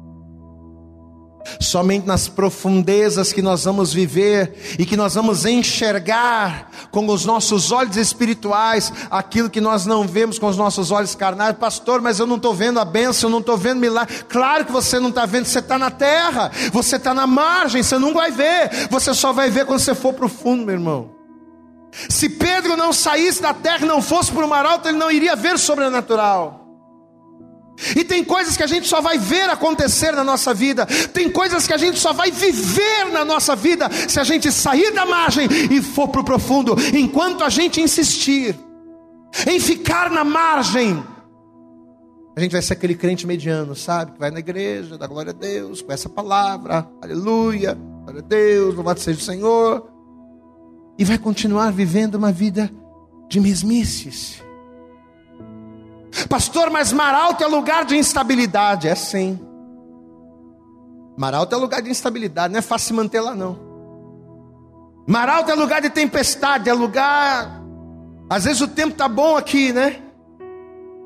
Somente 1.59 2.05
nas 2.05 2.27
profundezas 2.27 3.31
que 3.31 3.41
nós 3.41 3.63
vamos 3.63 3.93
viver 3.93 4.75
e 4.79 4.85
que 4.85 4.97
nós 4.97 5.15
vamos 5.15 5.45
enxergar 5.45 6.69
com 6.91 7.07
os 7.07 7.25
nossos 7.25 7.71
olhos 7.71 7.97
espirituais 7.97 8.91
aquilo 9.09 9.49
que 9.49 9.61
nós 9.61 9.85
não 9.85 10.07
vemos 10.07 10.39
com 10.39 10.47
os 10.47 10.57
nossos 10.57 10.91
olhos 10.91 11.15
carnais. 11.15 11.55
Pastor, 11.57 12.01
mas 12.01 12.19
eu 12.19 12.25
não 12.25 12.37
estou 12.37 12.53
vendo 12.53 12.79
a 12.79 12.85
bênção, 12.85 13.29
eu 13.29 13.31
não 13.31 13.39
estou 13.39 13.57
vendo 13.57 13.79
milagre. 13.79 14.23
Claro 14.29 14.65
que 14.65 14.71
você 14.71 14.99
não 14.99 15.09
está 15.09 15.25
vendo, 15.25 15.45
você 15.45 15.59
está 15.59 15.77
na 15.77 15.91
terra, 15.91 16.51
você 16.71 16.95
está 16.95 17.13
na 17.13 17.27
margem, 17.27 17.83
você 17.83 17.97
não 17.97 18.13
vai 18.13 18.31
ver. 18.31 18.87
Você 18.89 19.13
só 19.13 19.31
vai 19.31 19.49
ver 19.49 19.65
quando 19.65 19.79
você 19.79 19.95
for 19.95 20.13
para 20.13 20.25
o 20.25 20.29
fundo, 20.29 20.65
meu 20.65 20.75
irmão. 20.75 21.15
Se 22.09 22.27
Pedro 22.27 22.75
não 22.75 22.91
saísse 22.91 23.41
da 23.41 23.53
terra 23.53 23.85
e 23.85 23.87
não 23.87 24.01
fosse 24.01 24.31
para 24.31 24.45
o 24.45 24.49
mar 24.49 24.65
alto, 24.65 24.87
ele 24.87 24.97
não 24.97 25.09
iria 25.09 25.35
ver 25.35 25.55
o 25.55 25.57
sobrenatural. 25.57 26.64
E 27.95 28.03
tem 28.03 28.23
coisas 28.23 28.55
que 28.55 28.63
a 28.63 28.67
gente 28.67 28.87
só 28.87 29.01
vai 29.01 29.17
ver 29.17 29.49
acontecer 29.49 30.11
na 30.11 30.23
nossa 30.23 30.53
vida, 30.53 30.85
tem 31.13 31.29
coisas 31.29 31.67
que 31.67 31.73
a 31.73 31.77
gente 31.77 31.99
só 31.99 32.13
vai 32.13 32.31
viver 32.31 33.11
na 33.11 33.25
nossa 33.25 33.55
vida 33.55 33.89
se 34.07 34.19
a 34.19 34.23
gente 34.23 34.51
sair 34.51 34.91
da 34.91 35.05
margem 35.05 35.47
e 35.71 35.81
for 35.81 36.07
para 36.07 36.21
o 36.21 36.23
profundo. 36.23 36.75
Enquanto 36.93 37.43
a 37.43 37.49
gente 37.49 37.81
insistir 37.81 38.55
em 39.47 39.59
ficar 39.59 40.09
na 40.09 40.23
margem, 40.23 41.03
a 42.35 42.39
gente 42.39 42.51
vai 42.51 42.61
ser 42.61 42.73
aquele 42.73 42.95
crente 42.95 43.25
mediano, 43.25 43.75
sabe? 43.75 44.13
Que 44.13 44.19
vai 44.19 44.31
na 44.31 44.39
igreja, 44.39 44.97
dá 44.97 45.07
glória 45.07 45.31
a 45.31 45.33
Deus, 45.33 45.81
com 45.81 45.91
essa 45.91 46.09
palavra, 46.09 46.87
aleluia, 47.01 47.77
glória 48.03 48.21
a 48.21 48.27
Deus, 48.27 48.75
louvado 48.75 48.99
seja 48.99 49.19
o 49.19 49.23
Senhor 49.23 49.95
e 50.97 51.03
vai 51.03 51.17
continuar 51.17 51.71
vivendo 51.71 52.15
uma 52.15 52.31
vida 52.31 52.71
de 53.29 53.39
mesmices. 53.39 54.44
Pastor, 56.29 56.69
mas 56.69 56.93
Maralto 56.93 57.43
é 57.43 57.47
lugar 57.47 57.85
de 57.85 57.95
instabilidade. 57.95 58.87
É 58.87 58.95
sim. 58.95 59.39
Maralto 61.17 61.55
é 61.55 61.57
lugar 61.57 61.81
de 61.81 61.89
instabilidade, 61.89 62.51
não 62.51 62.59
é 62.59 62.61
fácil 62.61 62.87
se 62.87 62.93
manter 62.93 63.21
lá 63.21 63.33
não. 63.33 63.57
Maralto 65.07 65.51
é 65.51 65.55
lugar 65.55 65.81
de 65.81 65.89
tempestade, 65.89 66.69
é 66.69 66.73
lugar. 66.73 67.61
Às 68.29 68.43
vezes 68.45 68.61
o 68.61 68.67
tempo 68.67 68.95
tá 68.95 69.07
bom 69.07 69.37
aqui, 69.37 69.71
né? 69.71 70.01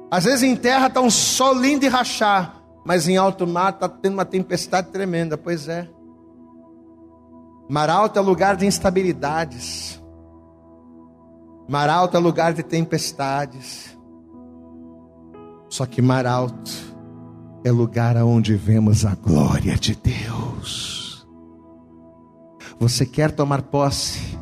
Às 0.09 0.23
vezes 0.23 0.43
em 0.43 0.55
terra 0.55 0.89
tá 0.89 1.01
um 1.01 1.09
sol 1.09 1.53
lindo 1.53 1.85
e 1.85 1.87
rachar, 1.87 2.55
mas 2.83 3.07
em 3.07 3.17
alto 3.17 3.45
mar 3.45 3.73
tá 3.73 3.87
tendo 3.87 4.13
uma 4.13 4.25
tempestade 4.25 4.87
tremenda, 4.89 5.37
pois 5.37 5.67
é. 5.67 5.87
Mar 7.69 7.89
alto 7.89 8.17
é 8.17 8.21
lugar 8.21 8.55
de 8.55 8.65
instabilidades. 8.65 10.01
Mar 11.67 11.87
alto 11.87 12.17
é 12.17 12.19
lugar 12.19 12.53
de 12.53 12.63
tempestades. 12.63 13.95
Só 15.69 15.85
que 15.85 16.01
mar 16.01 16.25
alto 16.25 16.71
é 17.63 17.71
lugar 17.71 18.17
onde 18.17 18.55
vemos 18.55 19.05
a 19.05 19.15
glória 19.15 19.75
de 19.75 19.95
Deus. 19.95 21.27
Você 22.79 23.05
quer 23.05 23.31
tomar 23.31 23.61
posse 23.63 24.37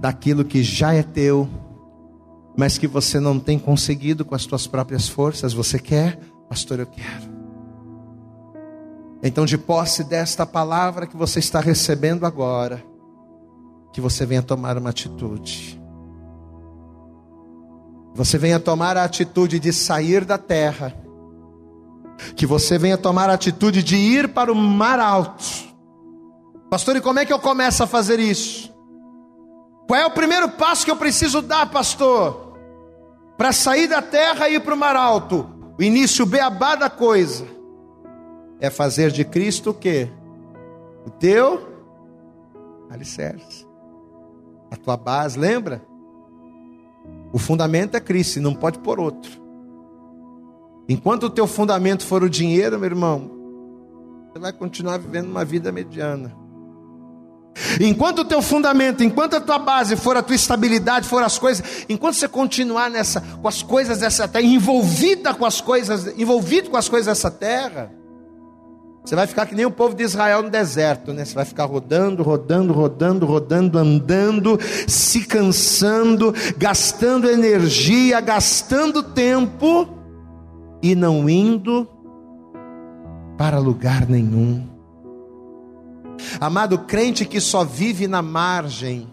daquilo 0.00 0.44
que 0.44 0.62
já 0.62 0.94
é 0.94 1.02
teu, 1.02 1.48
mas 2.56 2.78
que 2.78 2.86
você 2.86 3.20
não 3.20 3.38
tem 3.38 3.58
conseguido 3.58 4.24
com 4.24 4.34
as 4.34 4.42
suas 4.42 4.66
próprias 4.66 5.08
forças? 5.08 5.52
Você 5.52 5.78
quer? 5.78 6.18
Pastor, 6.48 6.78
eu 6.78 6.86
quero. 6.86 7.30
Então, 9.22 9.44
de 9.44 9.58
posse 9.58 10.02
desta 10.02 10.46
palavra 10.46 11.06
que 11.06 11.16
você 11.16 11.40
está 11.40 11.60
recebendo 11.60 12.24
agora, 12.24 12.82
que 13.92 14.00
você 14.00 14.24
venha 14.24 14.42
tomar 14.42 14.78
uma 14.78 14.90
atitude. 14.90 15.79
Você 18.14 18.36
venha 18.38 18.58
tomar 18.58 18.96
a 18.96 19.04
atitude 19.04 19.58
de 19.58 19.72
sair 19.72 20.24
da 20.24 20.36
terra. 20.36 20.94
Que 22.36 22.44
você 22.46 22.78
venha 22.78 22.98
tomar 22.98 23.30
a 23.30 23.34
atitude 23.34 23.82
de 23.82 23.96
ir 23.96 24.28
para 24.28 24.52
o 24.52 24.54
mar 24.54 24.98
alto. 24.98 25.44
Pastor, 26.68 26.96
e 26.96 27.00
como 27.00 27.18
é 27.18 27.24
que 27.24 27.32
eu 27.32 27.38
começo 27.38 27.82
a 27.82 27.86
fazer 27.86 28.20
isso? 28.20 28.72
Qual 29.88 29.98
é 29.98 30.06
o 30.06 30.10
primeiro 30.10 30.48
passo 30.50 30.84
que 30.84 30.90
eu 30.90 30.96
preciso 30.96 31.42
dar, 31.42 31.70
pastor? 31.70 32.54
Para 33.36 33.52
sair 33.52 33.88
da 33.88 34.02
terra 34.02 34.48
e 34.48 34.56
ir 34.56 34.60
para 34.60 34.74
o 34.74 34.78
mar 34.78 34.94
alto. 34.94 35.48
O 35.78 35.82
início, 35.82 36.26
beabá 36.26 36.74
da 36.74 36.90
coisa 36.90 37.46
é 38.60 38.68
fazer 38.68 39.10
de 39.10 39.24
Cristo 39.24 39.70
o 39.70 39.74
quê? 39.74 40.08
O 41.06 41.10
teu 41.10 41.66
alicerce. 42.90 43.66
A 44.70 44.76
tua 44.76 44.96
base, 44.96 45.38
lembra? 45.38 45.82
O 47.32 47.38
fundamento 47.38 47.96
é 47.96 48.00
Cristo, 48.00 48.40
não 48.40 48.54
pode 48.54 48.78
pôr 48.78 48.98
outro. 48.98 49.40
Enquanto 50.88 51.24
o 51.24 51.30
teu 51.30 51.46
fundamento 51.46 52.04
for 52.04 52.22
o 52.22 52.30
dinheiro, 52.30 52.78
meu 52.78 52.86
irmão, 52.90 53.30
você 54.32 54.40
vai 54.40 54.52
continuar 54.52 54.98
vivendo 54.98 55.28
uma 55.28 55.44
vida 55.44 55.70
mediana. 55.70 56.34
Enquanto 57.80 58.20
o 58.20 58.24
teu 58.24 58.40
fundamento, 58.40 59.04
enquanto 59.04 59.34
a 59.34 59.40
tua 59.40 59.58
base 59.58 59.96
for 59.96 60.16
a 60.16 60.22
tua 60.22 60.34
estabilidade, 60.34 61.06
for 61.06 61.22
as 61.22 61.38
coisas, 61.38 61.84
enquanto 61.88 62.14
você 62.14 62.28
continuar 62.28 62.90
nessa, 62.90 63.20
com 63.20 63.46
as 63.46 63.62
coisas 63.62 63.98
dessa 63.98 64.26
terra, 64.26 64.44
envolvida 64.44 65.34
com 65.34 65.44
as 65.44 65.60
coisas, 65.60 66.18
envolvido 66.18 66.70
com 66.70 66.76
as 66.76 66.88
coisas 66.88 67.06
dessa 67.06 67.30
terra, 67.30 67.92
você 69.04 69.16
vai 69.16 69.26
ficar 69.26 69.46
que 69.46 69.54
nem 69.54 69.64
o 69.64 69.70
povo 69.70 69.94
de 69.94 70.04
Israel 70.04 70.42
no 70.42 70.50
deserto, 70.50 71.12
né? 71.12 71.24
Você 71.24 71.34
vai 71.34 71.44
ficar 71.44 71.64
rodando, 71.64 72.22
rodando, 72.22 72.72
rodando, 72.72 73.26
rodando, 73.26 73.78
andando, 73.78 74.58
se 74.86 75.24
cansando, 75.24 76.34
gastando 76.56 77.28
energia, 77.28 78.20
gastando 78.20 79.02
tempo 79.02 79.88
e 80.82 80.94
não 80.94 81.28
indo 81.28 81.88
para 83.38 83.58
lugar 83.58 84.06
nenhum. 84.06 84.68
Amado 86.38 86.80
crente 86.80 87.24
que 87.24 87.40
só 87.40 87.64
vive 87.64 88.06
na 88.06 88.20
margem, 88.20 89.08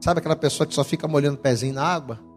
sabe 0.00 0.18
aquela 0.18 0.36
pessoa 0.36 0.66
que 0.66 0.74
só 0.74 0.82
fica 0.82 1.06
molhando 1.06 1.36
o 1.36 1.40
pezinho 1.40 1.74
na 1.74 1.84
água? 1.84 2.27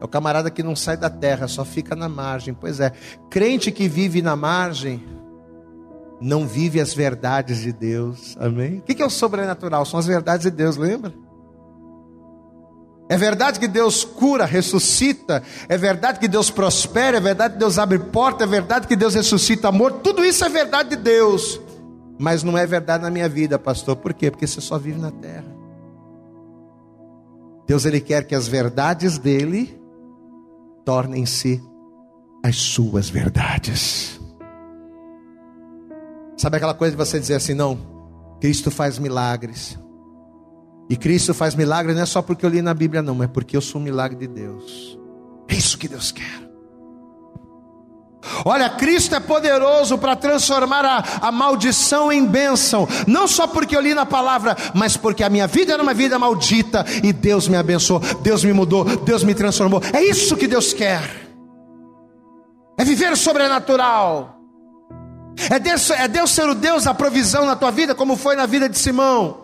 É 0.00 0.04
o 0.04 0.08
camarada 0.08 0.50
que 0.50 0.62
não 0.62 0.76
sai 0.76 0.96
da 0.96 1.08
terra, 1.08 1.48
só 1.48 1.64
fica 1.64 1.96
na 1.96 2.08
margem. 2.08 2.52
Pois 2.52 2.80
é, 2.80 2.92
crente 3.30 3.72
que 3.72 3.88
vive 3.88 4.20
na 4.20 4.36
margem 4.36 5.02
não 6.20 6.46
vive 6.46 6.80
as 6.80 6.94
verdades 6.94 7.60
de 7.60 7.72
Deus. 7.72 8.36
Amém? 8.38 8.78
O 8.78 8.82
que 8.82 9.02
é 9.02 9.06
o 9.06 9.10
sobrenatural? 9.10 9.84
São 9.84 9.98
as 9.98 10.06
verdades 10.06 10.44
de 10.44 10.50
Deus, 10.50 10.76
lembra? 10.76 11.12
É 13.08 13.16
verdade 13.16 13.60
que 13.60 13.68
Deus 13.68 14.04
cura, 14.04 14.44
ressuscita, 14.44 15.42
é 15.68 15.78
verdade 15.78 16.18
que 16.18 16.26
Deus 16.26 16.50
prospera, 16.50 17.18
é 17.18 17.20
verdade 17.20 17.54
que 17.54 17.60
Deus 17.60 17.78
abre 17.78 18.00
porta, 18.00 18.42
é 18.42 18.46
verdade 18.46 18.88
que 18.88 18.96
Deus 18.96 19.14
ressuscita 19.14 19.68
amor, 19.68 20.00
tudo 20.02 20.24
isso 20.24 20.44
é 20.44 20.48
verdade 20.48 20.90
de 20.90 20.96
Deus, 20.96 21.60
mas 22.18 22.42
não 22.42 22.58
é 22.58 22.66
verdade 22.66 23.04
na 23.04 23.10
minha 23.10 23.28
vida, 23.28 23.60
pastor, 23.60 23.94
por 23.94 24.12
quê? 24.12 24.28
Porque 24.28 24.44
você 24.44 24.60
só 24.60 24.76
vive 24.76 24.98
na 24.98 25.12
terra. 25.12 25.46
Deus 27.64 27.84
ele 27.84 28.00
quer 28.00 28.24
que 28.24 28.34
as 28.34 28.48
verdades 28.48 29.18
dele 29.18 29.80
tornem-se 30.86 31.60
as 32.44 32.56
suas 32.56 33.10
verdades. 33.10 34.20
Sabe 36.36 36.56
aquela 36.56 36.74
coisa 36.74 36.92
de 36.92 36.96
você 36.96 37.18
dizer 37.18 37.34
assim, 37.34 37.54
não, 37.54 37.76
Cristo 38.40 38.70
faz 38.70 38.98
milagres. 38.98 39.76
E 40.88 40.96
Cristo 40.96 41.34
faz 41.34 41.56
milagres 41.56 41.96
não 41.96 42.02
é 42.04 42.06
só 42.06 42.22
porque 42.22 42.46
eu 42.46 42.50
li 42.50 42.62
na 42.62 42.72
Bíblia, 42.72 43.02
não, 43.02 43.16
mas 43.16 43.28
porque 43.28 43.56
eu 43.56 43.60
sou 43.60 43.80
um 43.80 43.84
milagre 43.84 44.16
de 44.16 44.28
Deus. 44.28 44.96
É 45.48 45.54
isso 45.54 45.76
que 45.76 45.88
Deus 45.88 46.12
quer. 46.12 46.45
Olha, 48.48 48.70
Cristo 48.70 49.12
é 49.12 49.18
poderoso 49.18 49.98
para 49.98 50.14
transformar 50.14 50.84
a, 50.84 51.26
a, 51.26 51.32
maldição 51.32 52.12
em 52.12 52.24
bênção, 52.24 52.86
não 53.04 53.26
só 53.26 53.44
porque 53.44 53.76
eu 53.76 53.80
li 53.80 53.92
na 53.92 54.06
palavra, 54.06 54.56
mas 54.72 54.96
porque 54.96 55.24
a 55.24 55.28
minha 55.28 55.48
vida 55.48 55.72
era 55.72 55.82
uma 55.82 55.92
vida 55.92 56.16
maldita 56.16 56.86
e 57.02 57.12
Deus 57.12 57.48
me 57.48 57.56
abençoou, 57.56 58.00
Deus 58.22 58.44
me 58.44 58.52
mudou, 58.52 58.84
Deus 58.84 59.24
me 59.24 59.34
transformou. 59.34 59.82
É 59.92 60.00
isso 60.00 60.36
que 60.36 60.46
Deus 60.46 60.72
quer, 60.72 61.02
é 62.78 62.84
viver 62.84 63.10
o 63.10 63.16
sobrenatural, 63.16 64.38
é 65.50 65.58
Deus, 65.58 65.90
é 65.90 66.06
Deus 66.06 66.30
ser 66.30 66.48
o 66.48 66.54
Deus 66.54 66.84
da 66.84 66.94
provisão 66.94 67.44
na 67.46 67.56
tua 67.56 67.72
vida, 67.72 67.96
como 67.96 68.14
foi 68.14 68.36
na 68.36 68.46
vida 68.46 68.68
de 68.68 68.78
Simão. 68.78 69.38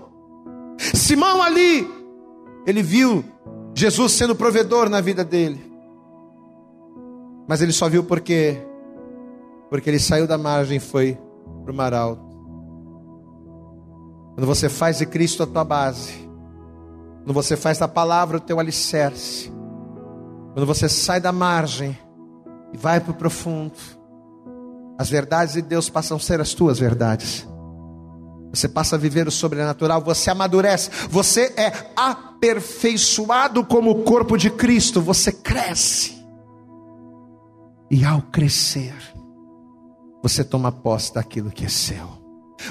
Simão 0.94 1.42
ali, 1.42 1.90
ele 2.64 2.84
viu 2.84 3.24
Jesus 3.74 4.12
sendo 4.12 4.36
provedor 4.36 4.88
na 4.88 5.00
vida 5.00 5.24
dele. 5.24 5.72
Mas 7.48 7.60
ele 7.60 7.72
só 7.72 7.88
viu 7.88 8.04
porque 8.04 8.70
porque 9.72 9.88
ele 9.88 9.98
saiu 9.98 10.26
da 10.26 10.36
margem 10.36 10.76
e 10.76 10.80
foi 10.80 11.18
para 11.62 11.72
o 11.72 11.74
mar 11.74 11.94
alto. 11.94 12.22
Quando 14.34 14.46
você 14.46 14.68
faz 14.68 14.98
de 14.98 15.06
Cristo 15.06 15.42
a 15.42 15.46
tua 15.46 15.64
base, 15.64 16.12
quando 17.24 17.32
você 17.32 17.56
faz 17.56 17.78
da 17.78 17.88
palavra 17.88 18.36
o 18.36 18.40
teu 18.40 18.60
alicerce, 18.60 19.50
quando 20.52 20.66
você 20.66 20.90
sai 20.90 21.22
da 21.22 21.32
margem 21.32 21.98
e 22.70 22.76
vai 22.76 23.00
para 23.00 23.12
o 23.12 23.14
profundo, 23.14 23.72
as 24.98 25.08
verdades 25.08 25.54
de 25.54 25.62
Deus 25.62 25.88
passam 25.88 26.18
a 26.18 26.20
ser 26.20 26.38
as 26.38 26.52
tuas 26.52 26.78
verdades. 26.78 27.48
Você 28.50 28.68
passa 28.68 28.96
a 28.96 28.98
viver 28.98 29.26
o 29.26 29.30
sobrenatural, 29.30 30.02
você 30.02 30.28
amadurece, 30.28 30.90
você 31.08 31.54
é 31.56 31.72
aperfeiçoado 31.96 33.64
como 33.64 33.90
o 33.90 34.02
corpo 34.02 34.36
de 34.36 34.50
Cristo, 34.50 35.00
você 35.00 35.32
cresce. 35.32 36.22
E 37.90 38.04
ao 38.04 38.20
crescer, 38.20 38.92
você 40.22 40.44
toma 40.44 40.70
posse 40.70 41.12
daquilo 41.12 41.50
que 41.50 41.64
é 41.64 41.68
seu. 41.68 42.22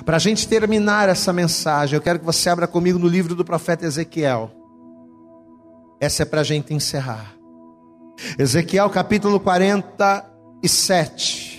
Para 0.05 0.15
a 0.15 0.19
gente 0.19 0.47
terminar 0.47 1.09
essa 1.09 1.33
mensagem, 1.33 1.95
eu 1.95 2.01
quero 2.01 2.19
que 2.19 2.25
você 2.25 2.49
abra 2.49 2.65
comigo 2.65 2.97
no 2.97 3.07
livro 3.07 3.35
do 3.35 3.43
profeta 3.43 3.85
Ezequiel. 3.85 4.49
Essa 5.99 6.23
é 6.23 6.25
para 6.25 6.39
a 6.41 6.45
gente 6.45 6.73
encerrar. 6.73 7.35
Ezequiel 8.39 8.89
capítulo 8.89 9.39
47. 9.39 11.51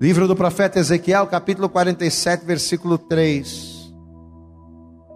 Livro 0.00 0.26
do 0.28 0.36
profeta 0.36 0.78
Ezequiel, 0.78 1.26
capítulo 1.26 1.68
47, 1.68 2.44
versículo 2.44 2.96
3. 2.98 3.94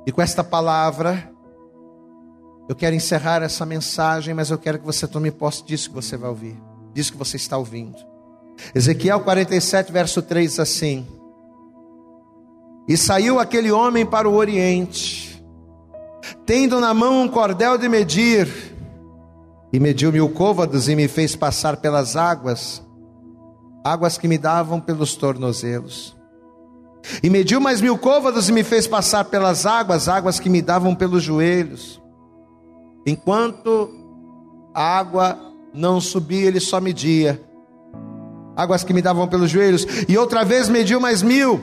E 0.06 0.12
com 0.12 0.22
esta 0.22 0.42
palavra, 0.42 1.30
eu 2.68 2.74
quero 2.74 2.96
encerrar 2.96 3.42
essa 3.42 3.66
mensagem, 3.66 4.32
mas 4.32 4.50
eu 4.50 4.56
quero 4.56 4.78
que 4.78 4.86
você 4.86 5.06
tome 5.06 5.30
posse 5.30 5.62
disso 5.64 5.90
que 5.90 5.94
você 5.94 6.16
vai 6.16 6.30
ouvir, 6.30 6.58
disso 6.94 7.12
que 7.12 7.18
você 7.18 7.36
está 7.36 7.58
ouvindo. 7.58 8.09
Ezequiel 8.74 9.20
47, 9.20 9.92
verso 9.92 10.22
3 10.22 10.50
diz 10.50 10.60
assim: 10.60 11.06
E 12.88 12.96
saiu 12.96 13.38
aquele 13.38 13.70
homem 13.70 14.06
para 14.06 14.28
o 14.28 14.34
oriente, 14.34 15.42
tendo 16.46 16.80
na 16.80 16.94
mão 16.94 17.22
um 17.22 17.28
cordel 17.28 17.76
de 17.76 17.88
medir, 17.88 18.48
e 19.72 19.78
mediu 19.78 20.12
mil 20.12 20.28
côvados 20.28 20.88
e 20.88 20.96
me 20.96 21.08
fez 21.08 21.34
passar 21.36 21.76
pelas 21.78 22.16
águas, 22.16 22.82
águas 23.84 24.18
que 24.18 24.28
me 24.28 24.38
davam 24.38 24.80
pelos 24.80 25.14
tornozelos. 25.14 26.16
E 27.22 27.30
mediu 27.30 27.60
mais 27.60 27.80
mil 27.80 27.96
côvados 27.96 28.48
e 28.48 28.52
me 28.52 28.62
fez 28.62 28.86
passar 28.86 29.24
pelas 29.24 29.64
águas, 29.64 30.08
águas 30.08 30.38
que 30.38 30.50
me 30.50 30.60
davam 30.60 30.94
pelos 30.94 31.22
joelhos. 31.22 32.00
Enquanto 33.06 33.90
a 34.74 34.98
água 34.98 35.38
não 35.72 36.00
subia, 36.00 36.46
ele 36.46 36.60
só 36.60 36.78
media 36.80 37.40
águas 38.60 38.84
que 38.84 38.92
me 38.92 39.02
davam 39.02 39.26
pelos 39.26 39.50
joelhos, 39.50 39.86
e 40.08 40.16
outra 40.16 40.44
vez 40.44 40.68
mediu 40.68 41.00
mais 41.00 41.22
mil, 41.22 41.60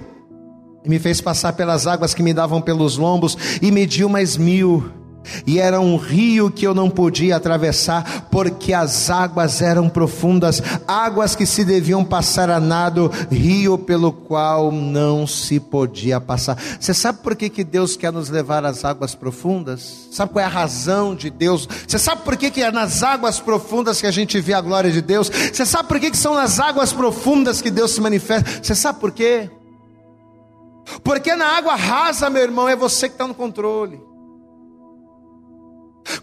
e 0.84 0.90
me 0.90 1.00
fez 1.00 1.22
passar 1.22 1.54
pelas 1.54 1.86
águas 1.86 2.14
que 2.14 2.24
me 2.24 2.34
davam 2.34 2.62
pelos 2.62 2.98
lombos, 2.98 3.38
e 3.62 3.72
mediu 3.72 4.10
mais 4.10 4.36
mil 4.36 4.97
e 5.46 5.60
era 5.60 5.80
um 5.80 5.98
rio 5.98 6.50
que 6.52 6.66
eu 6.66 6.74
não 6.74 6.90
podia 6.90 7.36
atravessar, 7.36 8.28
porque 8.32 8.74
as 8.74 9.10
águas 9.10 9.62
eram 9.62 9.90
profundas, 9.90 10.62
águas 10.88 11.36
que 11.36 11.46
se 11.46 11.64
deviam 11.64 12.04
passar 12.04 12.50
a 12.50 12.60
nado, 12.60 13.12
rio 13.32 13.78
pelo 13.78 14.12
qual 14.12 14.72
não 14.72 15.26
se 15.28 15.60
podia 15.60 16.20
passar. 16.20 16.58
Você 16.80 16.94
sabe 16.94 17.20
por 17.20 17.36
que, 17.36 17.50
que 17.50 17.64
Deus 17.64 17.96
quer 17.96 18.12
nos 18.12 18.30
levar 18.30 18.66
às 18.66 18.84
águas 18.86 19.16
profundas? 19.16 20.08
Sabe 20.12 20.34
qual 20.34 20.44
é 20.44 20.46
a 20.46 20.52
razão 20.52 21.16
de 21.16 21.30
Deus? 21.30 21.68
Você 21.88 22.00
sabe 22.00 22.24
por 22.24 22.38
que, 22.38 22.50
que 22.52 22.62
é 22.62 22.72
nas 22.72 23.04
águas 23.04 23.40
profundas 23.40 24.02
que 24.02 24.08
a 24.08 24.12
gente 24.12 24.40
vê 24.40 24.54
a 24.54 24.62
glória 24.62 24.92
de 24.92 25.02
Deus? 25.02 25.30
Você 25.30 25.66
sabe 25.66 25.88
por 25.88 26.00
que, 26.00 26.12
que 26.12 26.18
são 26.18 26.34
nas 26.34 26.60
águas 26.60 26.94
profundas 26.94 27.62
que 27.62 27.72
Deus 27.72 27.92
se 27.92 28.02
manifesta? 28.02 28.64
Você 28.64 28.76
sabe 28.76 29.00
por 29.00 29.12
quê? 29.12 29.50
Porque 31.04 31.36
na 31.36 31.58
água 31.58 31.76
rasa, 31.76 32.30
meu 32.30 32.42
irmão, 32.42 32.68
é 32.68 32.76
você 32.76 33.10
que 33.10 33.16
está 33.16 33.28
no 33.28 33.34
controle. 33.34 34.07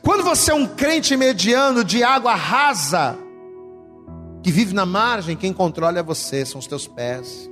Quando 0.02 0.22
você 0.22 0.50
é 0.50 0.54
um 0.54 0.66
crente 0.66 1.16
mediano 1.16 1.84
de 1.84 2.02
água 2.02 2.34
rasa, 2.34 3.16
que 4.42 4.50
vive 4.50 4.74
na 4.74 4.84
margem, 4.84 5.36
quem 5.36 5.52
controla 5.52 5.98
é 5.98 6.02
você, 6.02 6.44
são 6.44 6.58
os 6.58 6.66
teus 6.66 6.86
pés. 6.86 7.50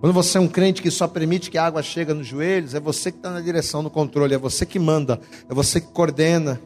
Quando 0.00 0.12
você 0.12 0.36
é 0.36 0.40
um 0.40 0.48
crente 0.48 0.82
que 0.82 0.90
só 0.90 1.08
permite 1.08 1.50
que 1.50 1.56
a 1.56 1.64
água 1.64 1.82
chegue 1.82 2.12
nos 2.12 2.26
joelhos, 2.26 2.74
é 2.74 2.80
você 2.80 3.10
que 3.10 3.16
está 3.16 3.30
na 3.30 3.40
direção 3.40 3.82
do 3.82 3.88
controle, 3.88 4.34
é 4.34 4.38
você 4.38 4.66
que 4.66 4.78
manda, 4.78 5.18
é 5.48 5.54
você 5.54 5.80
que 5.80 5.86
coordena. 5.86 6.60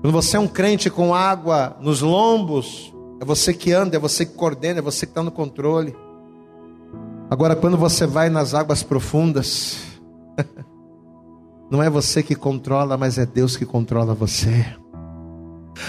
Quando 0.00 0.12
você 0.12 0.36
é 0.36 0.40
um 0.40 0.48
crente 0.48 0.90
com 0.90 1.14
água 1.14 1.76
nos 1.80 2.00
lombos, 2.00 2.92
é 3.20 3.24
você 3.24 3.54
que 3.54 3.70
anda, 3.70 3.96
é 3.96 3.98
você 4.00 4.26
que 4.26 4.34
coordena, 4.34 4.80
é 4.80 4.82
você 4.82 5.06
que 5.06 5.12
está 5.12 5.22
no 5.22 5.30
controle. 5.30 5.94
Agora, 7.30 7.54
quando 7.54 7.76
você 7.76 8.06
vai 8.06 8.28
nas 8.28 8.54
águas 8.54 8.82
profundas, 8.82 9.78
Não 11.70 11.82
é 11.82 11.88
você 11.88 12.22
que 12.22 12.34
controla, 12.34 12.96
mas 12.96 13.16
é 13.16 13.24
Deus 13.24 13.56
que 13.56 13.64
controla 13.64 14.12
você. 14.12 14.66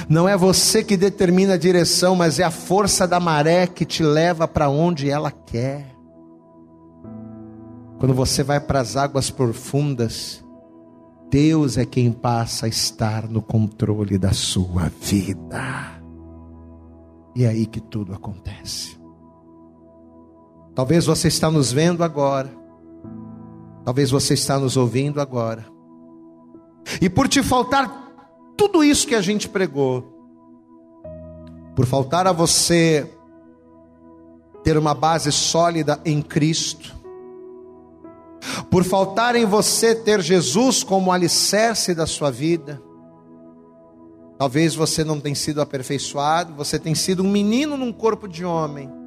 Não 0.08 0.30
é 0.30 0.38
você 0.38 0.84
que 0.84 0.96
determina 0.96 1.54
a 1.54 1.58
direção, 1.58 2.16
mas 2.16 2.40
é 2.40 2.44
a 2.44 2.52
força 2.52 3.08
da 3.08 3.20
maré 3.20 3.66
que 3.68 3.84
te 3.84 4.04
leva 4.04 4.48
para 4.48 4.70
onde 4.70 5.10
ela 5.10 5.32
quer. 5.32 5.96
Quando 7.98 8.14
você 8.14 8.44
vai 8.44 8.60
para 8.60 8.80
as 8.80 8.96
águas 8.96 9.30
profundas, 9.30 10.44
Deus 11.30 11.78
é 11.78 11.86
quem 11.86 12.12
passa 12.12 12.66
a 12.66 12.70
estar 12.70 13.28
no 13.28 13.42
controle 13.42 14.18
da 14.18 14.34
sua 14.34 14.92
vida. 15.02 16.02
E 17.36 17.44
é 17.44 17.48
aí 17.48 17.66
que 17.66 17.80
tudo 17.80 18.14
acontece. 18.14 19.00
Talvez 20.76 21.06
você 21.06 21.28
está 21.28 21.50
nos 21.50 21.72
vendo 21.72 22.04
agora. 22.04 22.61
Talvez 23.84 24.12
você 24.12 24.34
está 24.34 24.60
nos 24.60 24.78
ouvindo 24.78 25.20
agora. 25.20 25.66
E 27.02 27.10
por 27.10 27.28
te 27.28 27.42
faltar 27.42 28.12
tudo 28.58 28.84
isso 28.84 29.08
que 29.08 29.16
a 29.16 29.22
gente 29.22 29.50
pregou, 29.50 30.04
por 31.76 31.86
faltar 31.86 32.28
a 32.28 32.32
você 32.32 33.10
ter 34.64 34.78
uma 34.78 34.94
base 34.94 35.32
sólida 35.32 36.00
em 36.06 36.22
Cristo, 36.22 36.96
por 38.70 38.84
faltar 38.84 39.36
em 39.36 39.46
você 39.46 39.96
ter 39.96 40.22
Jesus 40.22 40.84
como 40.84 41.12
alicerce 41.12 41.96
da 41.96 42.06
sua 42.06 42.30
vida, 42.30 42.82
talvez 44.38 44.76
você 44.76 45.04
não 45.04 45.20
tenha 45.20 45.36
sido 45.36 45.62
aperfeiçoado, 45.62 46.54
você 46.54 46.78
tem 46.78 46.94
sido 46.94 47.24
um 47.24 47.32
menino 47.32 47.78
num 47.78 47.92
corpo 47.92 48.28
de 48.28 48.46
homem 48.46 49.01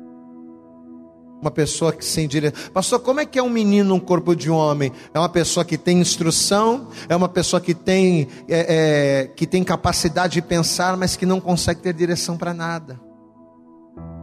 uma 1.45 1.51
pessoa 1.51 1.93
que 1.93 2.05
sem 2.05 2.27
direção. 2.27 2.71
Pastor, 2.73 3.01
como 3.01 3.21
é 3.21 3.27
que 3.27 3.39
é 3.39 3.43
um 3.43 3.51
menino 3.51 3.91
no 3.91 4.01
corpo 4.01 4.35
de 4.35 4.51
um 4.51 4.55
homem? 4.55 4.91
É 5.13 5.19
uma 5.19 5.29
pessoa 5.29 5.65
que 5.65 5.77
tem 5.77 6.01
instrução, 6.01 6.89
é 7.09 7.15
uma 7.15 7.29
pessoa 7.29 7.61
que 7.61 7.75
tem, 7.75 8.29
é, 8.49 9.25
é, 9.27 9.27
que 9.27 9.47
tem 9.47 9.63
capacidade 9.63 10.35
de 10.35 10.43
pensar, 10.43 10.97
mas 10.97 11.17
que 11.17 11.27
não 11.27 11.41
consegue 11.41 11.81
ter 11.81 11.93
direção 11.93 12.37
para 12.37 12.55
nada. 12.55 12.99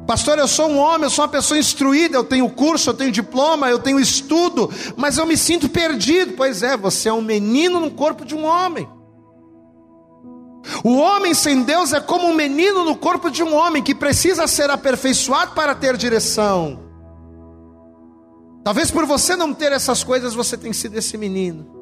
Pastor, 0.08 0.40
eu 0.40 0.48
sou 0.48 0.68
um 0.68 0.78
homem, 0.78 1.04
eu 1.04 1.10
sou 1.10 1.24
uma 1.24 1.32
pessoa 1.32 1.60
instruída, 1.60 2.18
eu 2.18 2.24
tenho 2.24 2.50
curso, 2.50 2.90
eu 2.90 2.94
tenho 2.94 3.12
diploma, 3.12 3.70
eu 3.70 3.80
tenho 3.80 4.00
estudo, 4.00 4.70
mas 4.98 5.18
eu 5.18 5.26
me 5.26 5.38
sinto 5.38 5.70
perdido. 5.70 6.34
Pois 6.36 6.64
é, 6.64 6.76
você 6.76 7.08
é 7.08 7.14
um 7.14 7.22
menino 7.22 7.80
no 7.80 7.92
corpo 7.92 8.26
de 8.26 8.34
um 8.34 8.44
homem. 8.44 8.90
O 10.84 10.98
homem 10.98 11.34
sem 11.34 11.64
Deus 11.64 11.94
é 11.94 12.00
como 12.00 12.28
um 12.28 12.36
menino 12.36 12.84
no 12.84 12.96
corpo 12.96 13.30
de 13.30 13.44
um 13.44 13.54
homem 13.54 13.82
que 13.82 13.96
precisa 13.96 14.48
ser 14.48 14.70
aperfeiçoado 14.70 15.54
para 15.54 15.76
ter 15.76 15.96
direção. 15.98 16.91
Talvez 18.64 18.92
por 18.92 19.06
você 19.06 19.36
não 19.36 19.54
ter 19.54 19.72
essas 19.72 20.04
coisas, 20.04 20.34
você 20.34 20.58
tem 20.58 20.72
sido 20.72 20.98
esse 20.98 21.18
menino 21.18 21.80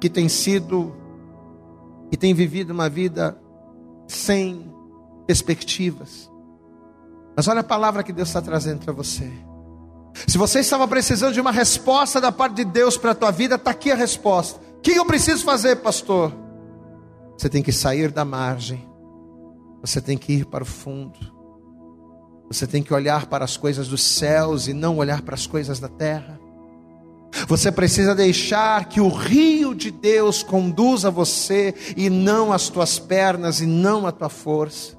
que 0.00 0.08
tem 0.08 0.28
sido 0.28 0.94
e 2.10 2.16
tem 2.16 2.34
vivido 2.34 2.72
uma 2.72 2.88
vida 2.88 3.38
sem 4.06 4.70
perspectivas. 5.26 6.30
Mas 7.36 7.48
olha 7.48 7.60
a 7.60 7.64
palavra 7.64 8.02
que 8.02 8.12
Deus 8.12 8.28
está 8.28 8.40
trazendo 8.40 8.84
para 8.84 8.92
você. 8.92 9.30
Se 10.26 10.38
você 10.38 10.60
estava 10.60 10.86
precisando 10.86 11.32
de 11.34 11.40
uma 11.40 11.50
resposta 11.50 12.20
da 12.20 12.30
parte 12.30 12.56
de 12.56 12.64
Deus 12.64 12.96
para 12.96 13.10
a 13.10 13.14
tua 13.14 13.30
vida, 13.30 13.56
está 13.56 13.72
aqui 13.72 13.90
a 13.90 13.96
resposta. 13.96 14.60
O 14.76 14.80
que 14.80 14.92
eu 14.92 15.04
preciso 15.04 15.44
fazer, 15.44 15.76
pastor? 15.76 16.32
Você 17.36 17.48
tem 17.48 17.62
que 17.62 17.72
sair 17.72 18.12
da 18.12 18.24
margem. 18.24 18.86
Você 19.80 20.00
tem 20.00 20.16
que 20.16 20.32
ir 20.32 20.46
para 20.46 20.62
o 20.62 20.66
fundo. 20.66 21.33
Você 22.50 22.66
tem 22.66 22.82
que 22.82 22.92
olhar 22.92 23.26
para 23.26 23.44
as 23.44 23.56
coisas 23.56 23.88
dos 23.88 24.02
céus 24.02 24.68
e 24.68 24.72
não 24.72 24.98
olhar 24.98 25.22
para 25.22 25.34
as 25.34 25.46
coisas 25.46 25.78
da 25.80 25.88
terra. 25.88 26.38
Você 27.48 27.72
precisa 27.72 28.14
deixar 28.14 28.88
que 28.88 29.00
o 29.00 29.08
rio 29.08 29.74
de 29.74 29.90
Deus 29.90 30.42
conduza 30.42 31.10
você 31.10 31.74
e 31.96 32.08
não 32.08 32.52
as 32.52 32.68
tuas 32.68 32.98
pernas 32.98 33.60
e 33.60 33.66
não 33.66 34.06
a 34.06 34.12
tua 34.12 34.28
força. 34.28 34.96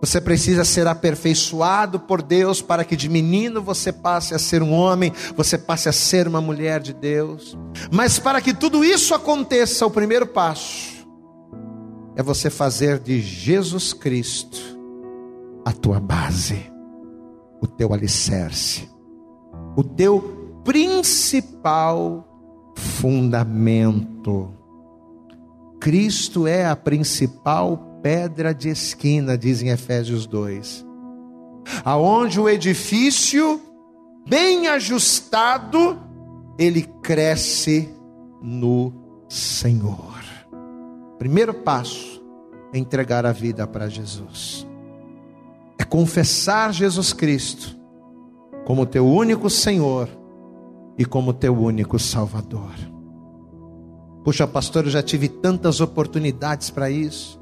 Você 0.00 0.18
precisa 0.18 0.64
ser 0.64 0.86
aperfeiçoado 0.86 2.00
por 2.00 2.22
Deus 2.22 2.62
para 2.62 2.84
que 2.84 2.96
de 2.96 3.08
menino 3.08 3.60
você 3.60 3.92
passe 3.92 4.34
a 4.34 4.38
ser 4.38 4.62
um 4.62 4.72
homem, 4.72 5.12
você 5.36 5.58
passe 5.58 5.90
a 5.90 5.92
ser 5.92 6.26
uma 6.26 6.40
mulher 6.40 6.80
de 6.80 6.94
Deus. 6.94 7.58
Mas 7.92 8.18
para 8.18 8.40
que 8.40 8.54
tudo 8.54 8.82
isso 8.82 9.12
aconteça, 9.12 9.84
o 9.84 9.90
primeiro 9.90 10.26
passo 10.26 11.06
é 12.16 12.22
você 12.22 12.48
fazer 12.48 12.98
de 12.98 13.20
Jesus 13.20 13.92
Cristo 13.92 14.79
a 15.64 15.72
tua 15.72 16.00
base, 16.00 16.70
o 17.60 17.66
teu 17.66 17.92
alicerce, 17.92 18.88
o 19.76 19.82
teu 19.82 20.60
principal 20.64 22.26
fundamento. 22.76 24.54
Cristo 25.80 26.46
é 26.46 26.66
a 26.66 26.76
principal 26.76 28.00
pedra 28.02 28.54
de 28.54 28.68
esquina, 28.68 29.36
diz 29.36 29.62
em 29.62 29.68
Efésios 29.68 30.26
2. 30.26 30.86
Aonde 31.84 32.40
o 32.40 32.48
edifício, 32.48 33.60
bem 34.28 34.68
ajustado, 34.68 35.98
ele 36.58 36.82
cresce 37.02 37.94
no 38.42 38.92
Senhor. 39.28 40.20
Primeiro 41.18 41.54
passo 41.54 42.22
entregar 42.72 43.26
a 43.26 43.32
vida 43.32 43.66
para 43.66 43.88
Jesus. 43.88 44.69
É 45.80 45.84
confessar 45.84 46.74
Jesus 46.74 47.14
Cristo 47.14 47.74
como 48.66 48.84
teu 48.84 49.06
único 49.06 49.48
Senhor 49.48 50.10
e 50.98 51.06
como 51.06 51.32
teu 51.32 51.56
único 51.56 51.98
Salvador. 51.98 52.74
Puxa, 54.22 54.46
pastor, 54.46 54.84
eu 54.84 54.90
já 54.90 55.02
tive 55.02 55.26
tantas 55.26 55.80
oportunidades 55.80 56.68
para 56.68 56.90
isso. 56.90 57.40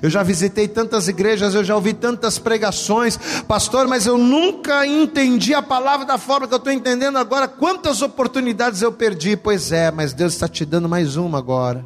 Eu 0.00 0.08
já 0.08 0.22
visitei 0.22 0.68
tantas 0.68 1.08
igrejas, 1.08 1.52
eu 1.52 1.64
já 1.64 1.74
ouvi 1.74 1.92
tantas 1.92 2.38
pregações, 2.38 3.18
pastor, 3.48 3.88
mas 3.88 4.06
eu 4.06 4.16
nunca 4.16 4.86
entendi 4.86 5.52
a 5.52 5.60
palavra 5.60 6.06
da 6.06 6.16
forma 6.16 6.46
que 6.46 6.54
eu 6.54 6.58
estou 6.58 6.72
entendendo 6.72 7.18
agora. 7.18 7.48
Quantas 7.48 8.02
oportunidades 8.02 8.82
eu 8.82 8.92
perdi? 8.92 9.36
Pois 9.36 9.72
é, 9.72 9.90
mas 9.90 10.12
Deus 10.12 10.34
está 10.34 10.46
te 10.46 10.64
dando 10.64 10.88
mais 10.88 11.16
uma 11.16 11.38
agora. 11.38 11.84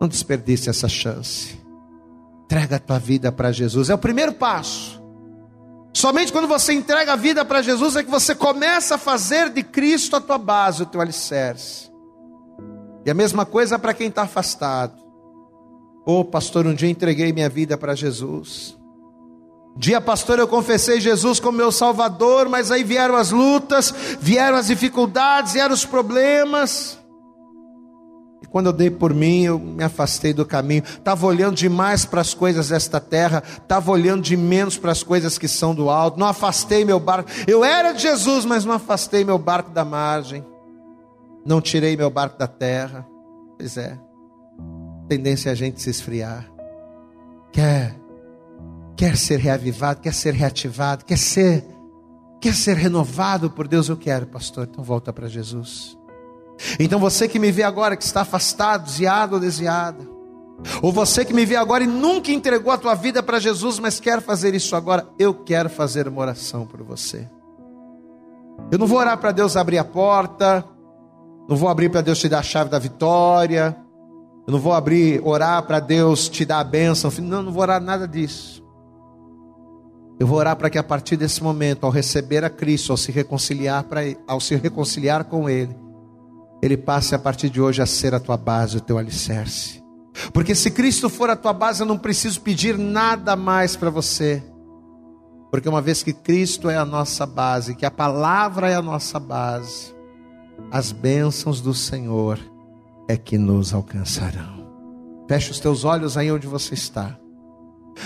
Não 0.00 0.06
desperdice 0.06 0.70
essa 0.70 0.88
chance. 0.88 1.65
Entrega 2.46 2.76
a 2.76 2.78
tua 2.78 2.98
vida 3.00 3.32
para 3.32 3.50
Jesus, 3.50 3.90
é 3.90 3.94
o 3.94 3.98
primeiro 3.98 4.32
passo. 4.32 5.02
Somente 5.92 6.30
quando 6.30 6.46
você 6.46 6.72
entrega 6.72 7.14
a 7.14 7.16
vida 7.16 7.44
para 7.44 7.60
Jesus 7.60 7.96
é 7.96 8.04
que 8.04 8.10
você 8.10 8.36
começa 8.36 8.94
a 8.94 8.98
fazer 8.98 9.50
de 9.50 9.64
Cristo 9.64 10.14
a 10.14 10.20
tua 10.20 10.38
base, 10.38 10.84
o 10.84 10.86
teu 10.86 11.00
alicerce. 11.00 11.90
E 13.04 13.10
a 13.10 13.14
mesma 13.14 13.44
coisa 13.44 13.78
para 13.80 13.92
quem 13.92 14.06
está 14.06 14.22
afastado. 14.22 14.94
Ô 16.06 16.20
oh, 16.20 16.24
pastor, 16.24 16.66
um 16.66 16.74
dia 16.74 16.88
entreguei 16.88 17.32
minha 17.32 17.48
vida 17.48 17.76
para 17.76 17.96
Jesus. 17.96 18.78
Dia, 19.76 20.00
pastor, 20.00 20.38
eu 20.38 20.46
confessei 20.46 21.00
Jesus 21.00 21.40
como 21.40 21.58
meu 21.58 21.72
Salvador, 21.72 22.48
mas 22.48 22.70
aí 22.70 22.84
vieram 22.84 23.16
as 23.16 23.32
lutas, 23.32 23.92
vieram 24.20 24.56
as 24.56 24.68
dificuldades, 24.68 25.54
vieram 25.54 25.74
os 25.74 25.84
problemas. 25.84 26.96
E 28.46 28.48
quando 28.48 28.66
eu 28.66 28.72
dei 28.72 28.90
por 28.90 29.12
mim, 29.12 29.42
eu 29.42 29.58
me 29.58 29.84
afastei 29.84 30.32
do 30.32 30.46
caminho. 30.46 30.84
Estava 30.84 31.26
olhando 31.26 31.56
demais 31.56 32.04
para 32.04 32.20
as 32.20 32.32
coisas 32.32 32.68
desta 32.68 33.00
terra, 33.00 33.42
estava 33.46 33.90
olhando 33.90 34.22
de 34.22 34.36
menos 34.36 34.78
para 34.78 34.92
as 34.92 35.02
coisas 35.02 35.36
que 35.36 35.48
são 35.48 35.74
do 35.74 35.90
alto. 35.90 36.18
Não 36.18 36.26
afastei 36.26 36.84
meu 36.84 36.98
barco. 36.98 37.30
Eu 37.46 37.64
era 37.64 37.92
de 37.92 38.02
Jesus, 38.02 38.44
mas 38.44 38.64
não 38.64 38.74
afastei 38.74 39.24
meu 39.24 39.38
barco 39.38 39.70
da 39.70 39.84
margem. 39.84 40.44
Não 41.44 41.60
tirei 41.60 41.96
meu 41.96 42.10
barco 42.10 42.38
da 42.38 42.46
terra. 42.46 43.06
Pois 43.58 43.76
é 43.76 43.98
tendência 45.08 45.50
é 45.50 45.52
a 45.52 45.54
gente 45.54 45.80
se 45.80 45.90
esfriar. 45.90 46.50
Quer 47.52 47.96
quer 48.96 49.16
ser 49.16 49.38
reavivado, 49.38 50.00
quer 50.00 50.14
ser 50.14 50.34
reativado, 50.34 51.04
quer 51.04 51.18
ser 51.18 51.64
quer 52.40 52.54
ser 52.54 52.76
renovado 52.76 53.50
por 53.50 53.66
Deus, 53.66 53.88
eu 53.88 53.96
quero, 53.96 54.26
pastor. 54.26 54.68
Então 54.70 54.84
volta 54.84 55.12
para 55.12 55.28
Jesus. 55.28 55.95
Então 56.78 56.98
você 56.98 57.28
que 57.28 57.38
me 57.38 57.52
vê 57.52 57.62
agora 57.62 57.96
que 57.96 58.04
está 58.04 58.22
afastado, 58.22 58.84
desviado 58.84 59.34
ou 59.34 59.40
desviada, 59.40 60.06
ou 60.82 60.92
você 60.92 61.24
que 61.24 61.34
me 61.34 61.44
vê 61.44 61.56
agora 61.56 61.84
e 61.84 61.86
nunca 61.86 62.32
entregou 62.32 62.72
a 62.72 62.78
tua 62.78 62.94
vida 62.94 63.22
para 63.22 63.38
Jesus, 63.38 63.78
mas 63.78 64.00
quer 64.00 64.22
fazer 64.22 64.54
isso 64.54 64.74
agora, 64.74 65.06
eu 65.18 65.34
quero 65.34 65.68
fazer 65.68 66.08
uma 66.08 66.20
oração 66.20 66.66
por 66.66 66.82
você. 66.82 67.28
Eu 68.70 68.78
não 68.78 68.86
vou 68.86 68.98
orar 68.98 69.18
para 69.18 69.32
Deus 69.32 69.56
abrir 69.56 69.78
a 69.78 69.84
porta, 69.84 70.64
não 71.48 71.56
vou 71.56 71.68
abrir 71.68 71.90
para 71.90 72.00
Deus 72.00 72.18
te 72.18 72.28
dar 72.28 72.38
a 72.38 72.42
chave 72.42 72.70
da 72.70 72.78
vitória, 72.78 73.76
eu 74.46 74.52
não 74.52 74.60
vou 74.60 74.72
abrir, 74.72 75.20
orar 75.24 75.62
para 75.64 75.80
Deus 75.80 76.28
te 76.28 76.44
dar 76.44 76.60
a 76.60 76.64
bênção. 76.64 77.10
Não, 77.18 77.42
não 77.42 77.52
vou 77.52 77.62
orar 77.62 77.80
nada 77.80 78.06
disso. 78.06 78.64
Eu 80.18 80.26
vou 80.26 80.38
orar 80.38 80.56
para 80.56 80.70
que 80.70 80.78
a 80.78 80.82
partir 80.82 81.16
desse 81.16 81.42
momento, 81.42 81.84
ao 81.84 81.90
receber 81.90 82.44
a 82.44 82.48
Cristo, 82.48 82.92
ao 82.92 82.96
se 82.96 83.10
reconciliar 83.10 83.84
para 83.84 84.00
ao 84.26 84.40
se 84.40 84.54
reconciliar 84.54 85.24
com 85.24 85.50
Ele, 85.50 85.76
Ele 86.62 86.76
passe 86.76 87.14
a 87.14 87.18
partir 87.18 87.50
de 87.50 87.60
hoje 87.60 87.82
a 87.82 87.86
ser 87.86 88.14
a 88.14 88.20
tua 88.20 88.36
base, 88.36 88.76
o 88.76 88.80
teu 88.80 88.98
alicerce. 88.98 89.82
Porque 90.32 90.54
se 90.54 90.70
Cristo 90.70 91.08
for 91.08 91.28
a 91.30 91.36
tua 91.36 91.52
base, 91.52 91.82
eu 91.82 91.86
não 91.86 91.98
preciso 91.98 92.40
pedir 92.40 92.78
nada 92.78 93.36
mais 93.36 93.76
para 93.76 93.90
você. 93.90 94.42
Porque 95.50 95.68
uma 95.68 95.80
vez 95.80 96.02
que 96.02 96.12
Cristo 96.12 96.68
é 96.68 96.76
a 96.76 96.84
nossa 96.84 97.26
base, 97.26 97.74
que 97.74 97.86
a 97.86 97.90
palavra 97.90 98.70
é 98.70 98.74
a 98.74 98.82
nossa 98.82 99.20
base, 99.20 99.94
as 100.70 100.92
bênçãos 100.92 101.60
do 101.60 101.74
Senhor 101.74 102.38
é 103.08 103.16
que 103.16 103.38
nos 103.38 103.72
alcançarão. 103.72 104.66
Feche 105.28 105.50
os 105.50 105.60
teus 105.60 105.84
olhos 105.84 106.16
aí 106.16 106.30
onde 106.30 106.46
você 106.46 106.74
está. 106.74 107.16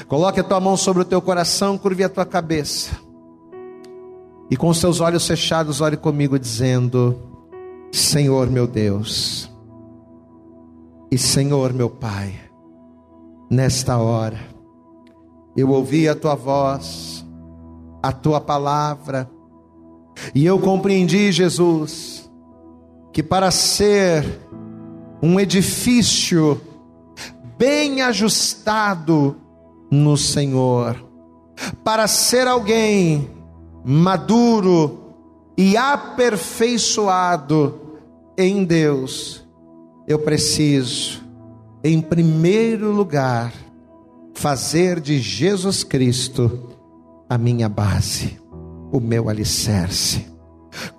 Coloque 0.07 0.40
a 0.40 0.44
tua 0.44 0.61
mão 0.61 0.76
sobre 0.76 1.03
o 1.03 1.05
teu 1.05 1.20
coração, 1.20 1.78
curve 1.78 2.05
a 2.05 2.09
tua 2.09 2.24
cabeça. 2.24 2.90
E 4.51 4.57
com 4.57 4.68
os 4.68 4.80
teus 4.80 5.01
olhos 5.01 5.26
fechados, 5.26 5.80
ore 5.80 5.96
comigo, 5.96 6.38
dizendo: 6.38 7.30
Senhor 7.93 8.49
meu 8.49 8.66
Deus, 8.66 9.51
e 11.11 11.18
Senhor 11.18 11.72
meu 11.72 11.91
Pai, 11.91 12.34
nesta 13.51 13.99
hora, 13.99 14.38
eu 15.57 15.70
ouvi 15.70 16.09
a 16.09 16.14
tua 16.14 16.36
voz, 16.36 17.26
a 18.03 18.12
tua 18.12 18.41
palavra, 18.41 19.28
e 20.34 20.47
eu 20.47 20.59
compreendi, 20.59 21.32
Jesus, 21.32 22.30
que 23.12 23.22
para 23.22 23.51
ser 23.51 24.24
um 25.20 25.38
edifício 25.41 26.61
bem 27.59 28.03
ajustado 28.03 29.36
no 29.91 30.16
Senhor, 30.16 30.97
para 31.82 32.07
ser 32.07 32.47
alguém 32.47 33.28
maduro 33.84 35.09
e 35.61 35.76
aperfeiçoado 35.76 37.78
em 38.34 38.64
Deus, 38.64 39.46
eu 40.08 40.18
preciso, 40.18 41.22
em 41.84 42.00
primeiro 42.00 42.90
lugar, 42.90 43.52
fazer 44.32 45.00
de 45.00 45.18
Jesus 45.18 45.84
Cristo 45.84 46.70
a 47.28 47.36
minha 47.36 47.68
base, 47.68 48.40
o 48.90 49.00
meu 49.00 49.28
alicerce. 49.28 50.26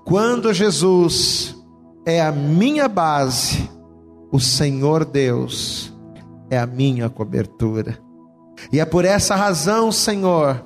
Quando 0.06 0.54
Jesus 0.54 1.56
é 2.06 2.22
a 2.22 2.32
minha 2.32 2.88
base, 2.88 3.68
o 4.32 4.40
Senhor 4.40 5.06
Deus 5.06 5.92
é 6.52 6.60
a 6.60 6.68
minha 6.68 7.10
cobertura. 7.10 7.98
E 8.72 8.80
é 8.80 8.86
por 8.86 9.06
essa 9.06 9.36
razão, 9.36 9.92
Senhor, 9.92 10.64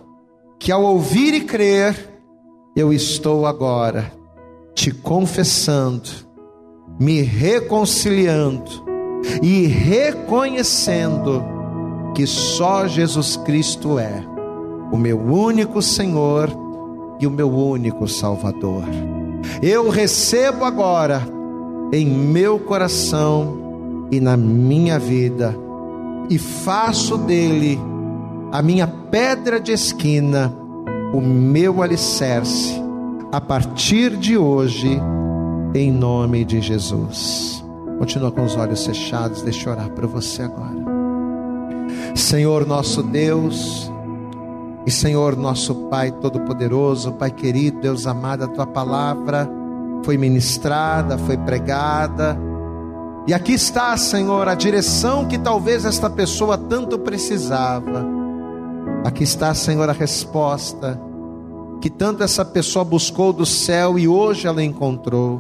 que 0.60 0.70
ao 0.70 0.84
ouvir 0.84 1.34
e 1.34 1.46
crer, 1.46 2.15
eu 2.76 2.92
estou 2.92 3.46
agora 3.46 4.12
te 4.74 4.92
confessando, 4.92 6.10
me 7.00 7.22
reconciliando 7.22 8.84
e 9.42 9.66
reconhecendo 9.66 11.42
que 12.14 12.28
só 12.28 12.86
Jesus 12.86 13.38
Cristo 13.38 13.98
é 13.98 14.22
o 14.92 14.98
meu 14.98 15.18
único 15.18 15.82
Senhor 15.82 16.50
e 17.20 17.26
o 17.26 17.32
meu 17.32 17.50
único 17.50 18.08
Salvador. 18.08 18.84
Eu 19.62 19.90
recebo 19.90 20.66
agora 20.66 21.22
em 21.94 22.06
meu 22.06 22.60
coração 22.60 24.08
e 24.12 24.20
na 24.20 24.36
minha 24.36 25.00
vida 25.00 25.56
e 26.30 26.38
faço 26.38 27.18
dele 27.18 27.80
a 28.52 28.62
minha 28.62 28.88
pedra 28.88 29.60
de 29.60 29.72
esquina, 29.72 30.54
o 31.16 31.22
meu 31.22 31.82
alicerce, 31.82 32.74
a 33.32 33.40
partir 33.40 34.18
de 34.18 34.38
hoje, 34.38 35.00
em 35.74 35.90
nome 35.90 36.44
de 36.44 36.60
Jesus. 36.60 37.64
Continua 37.98 38.34
com 38.34 38.44
os 38.44 38.58
olhos 38.58 38.86
fechados, 38.86 39.42
deixa 39.42 39.70
eu 39.70 39.74
orar 39.74 39.90
para 39.92 40.06
você 40.06 40.42
agora. 40.42 40.76
Senhor 42.14 42.68
nosso 42.68 43.02
Deus, 43.02 43.90
e 44.86 44.92
Senhor 44.92 45.38
nosso 45.38 45.74
Pai 45.90 46.12
Todo-Poderoso, 46.12 47.14
Pai 47.14 47.32
querido, 47.32 47.80
Deus 47.80 48.06
amado, 48.06 48.44
a 48.44 48.48
tua 48.50 48.68
palavra 48.68 49.50
foi 50.04 50.18
ministrada, 50.18 51.18
foi 51.18 51.38
pregada, 51.38 52.38
e 53.26 53.34
aqui 53.34 53.54
está, 53.54 53.96
Senhor, 53.96 54.50
a 54.50 54.54
direção 54.54 55.26
que 55.26 55.38
talvez 55.38 55.86
esta 55.86 56.10
pessoa 56.10 56.58
tanto 56.58 57.00
precisava. 57.00 58.06
Aqui 59.04 59.24
está, 59.24 59.54
Senhor, 59.54 59.90
a 59.90 59.94
resposta 59.94 61.05
que 61.86 61.90
tanto 61.92 62.24
essa 62.24 62.44
pessoa 62.44 62.84
buscou 62.84 63.32
do 63.32 63.46
céu 63.46 64.00
e 64.00 64.08
hoje 64.08 64.48
ela 64.48 64.64
encontrou. 64.64 65.40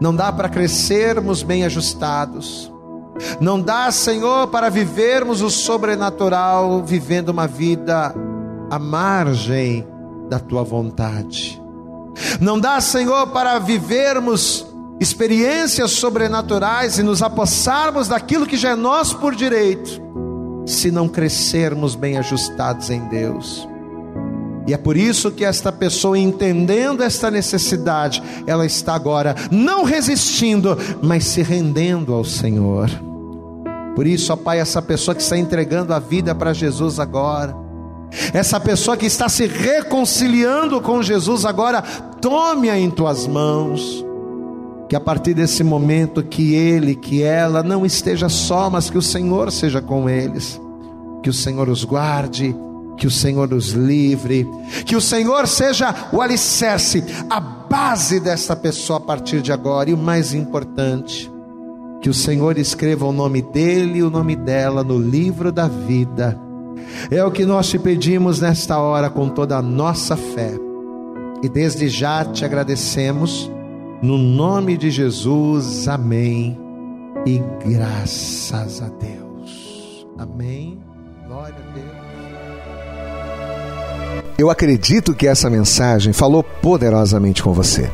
Não 0.00 0.12
dá 0.12 0.32
para 0.32 0.48
crescermos 0.48 1.40
bem 1.40 1.64
ajustados. 1.64 2.68
Não 3.40 3.60
dá, 3.60 3.92
Senhor, 3.92 4.48
para 4.48 4.68
vivermos 4.68 5.40
o 5.40 5.48
sobrenatural 5.48 6.82
vivendo 6.82 7.28
uma 7.28 7.46
vida 7.46 8.12
à 8.68 8.76
margem 8.76 9.86
da 10.28 10.40
tua 10.40 10.64
vontade. 10.64 11.62
Não 12.40 12.58
dá, 12.58 12.80
Senhor, 12.80 13.28
para 13.28 13.60
vivermos 13.60 14.66
experiências 14.98 15.92
sobrenaturais 15.92 16.98
e 16.98 17.04
nos 17.04 17.22
apossarmos 17.22 18.08
daquilo 18.08 18.46
que 18.46 18.56
já 18.56 18.70
é 18.70 18.74
nosso 18.74 19.18
por 19.18 19.32
direito, 19.32 20.02
se 20.66 20.90
não 20.90 21.06
crescermos 21.06 21.94
bem 21.94 22.18
ajustados 22.18 22.90
em 22.90 22.98
Deus. 23.06 23.72
E 24.66 24.72
é 24.72 24.76
por 24.78 24.96
isso 24.96 25.30
que 25.30 25.44
esta 25.44 25.70
pessoa, 25.70 26.18
entendendo 26.18 27.02
esta 27.02 27.30
necessidade, 27.30 28.22
ela 28.46 28.64
está 28.64 28.94
agora 28.94 29.34
não 29.50 29.84
resistindo, 29.84 30.76
mas 31.02 31.24
se 31.24 31.42
rendendo 31.42 32.14
ao 32.14 32.24
Senhor. 32.24 32.90
Por 33.94 34.06
isso, 34.06 34.32
ó 34.32 34.36
Pai, 34.36 34.58
essa 34.58 34.80
pessoa 34.80 35.14
que 35.14 35.22
está 35.22 35.36
entregando 35.36 35.92
a 35.92 35.98
vida 35.98 36.34
para 36.34 36.52
Jesus 36.52 36.98
agora, 36.98 37.54
essa 38.32 38.58
pessoa 38.58 38.96
que 38.96 39.06
está 39.06 39.28
se 39.28 39.46
reconciliando 39.46 40.80
com 40.80 41.02
Jesus 41.02 41.44
agora, 41.44 41.82
tome-a 42.20 42.78
em 42.78 42.90
tuas 42.90 43.26
mãos 43.26 44.04
que 44.88 44.96
a 44.96 45.00
partir 45.00 45.34
desse 45.34 45.64
momento 45.64 46.22
que 46.22 46.54
ele, 46.54 46.94
que 46.94 47.22
ela 47.22 47.62
não 47.62 47.86
esteja 47.86 48.28
só, 48.28 48.68
mas 48.68 48.90
que 48.90 48.98
o 48.98 49.02
Senhor 49.02 49.50
seja 49.50 49.80
com 49.80 50.08
eles, 50.08 50.60
que 51.22 51.30
o 51.30 51.32
Senhor 51.32 51.68
os 51.68 51.84
guarde, 51.84 52.54
que 52.96 53.06
o 53.06 53.10
Senhor 53.10 53.52
os 53.52 53.70
livre, 53.70 54.46
que 54.84 54.96
o 54.96 55.00
Senhor 55.00 55.46
seja 55.46 55.94
o 56.12 56.20
alicerce, 56.20 57.02
a 57.28 57.40
base 57.40 58.20
dessa 58.20 58.54
pessoa 58.54 58.98
a 58.98 59.02
partir 59.02 59.42
de 59.42 59.52
agora, 59.52 59.90
e 59.90 59.94
o 59.94 59.98
mais 59.98 60.32
importante, 60.32 61.30
que 62.00 62.08
o 62.08 62.14
Senhor 62.14 62.58
escreva 62.58 63.06
o 63.06 63.12
nome 63.12 63.42
dele 63.42 63.98
e 63.98 64.02
o 64.02 64.10
nome 64.10 64.36
dela 64.36 64.84
no 64.84 64.98
livro 64.98 65.50
da 65.50 65.66
vida. 65.66 66.38
É 67.10 67.24
o 67.24 67.30
que 67.30 67.44
nós 67.44 67.68
te 67.68 67.78
pedimos 67.78 68.40
nesta 68.40 68.78
hora 68.78 69.08
com 69.08 69.28
toda 69.28 69.56
a 69.56 69.62
nossa 69.62 70.16
fé. 70.16 70.52
E 71.42 71.48
desde 71.48 71.88
já 71.88 72.24
te 72.24 72.44
agradecemos 72.44 73.50
no 74.02 74.18
nome 74.18 74.76
de 74.76 74.90
Jesus, 74.90 75.88
amém. 75.88 76.58
E 77.26 77.40
graças 77.66 78.82
a 78.82 78.88
Deus. 78.88 80.06
Amém. 80.18 80.78
Glória 81.26 81.56
a 81.56 81.72
Deus. 81.72 81.93
Eu 84.36 84.50
acredito 84.50 85.14
que 85.14 85.28
essa 85.28 85.48
mensagem 85.48 86.12
falou 86.12 86.42
poderosamente 86.42 87.42
com 87.42 87.52
você. 87.52 87.88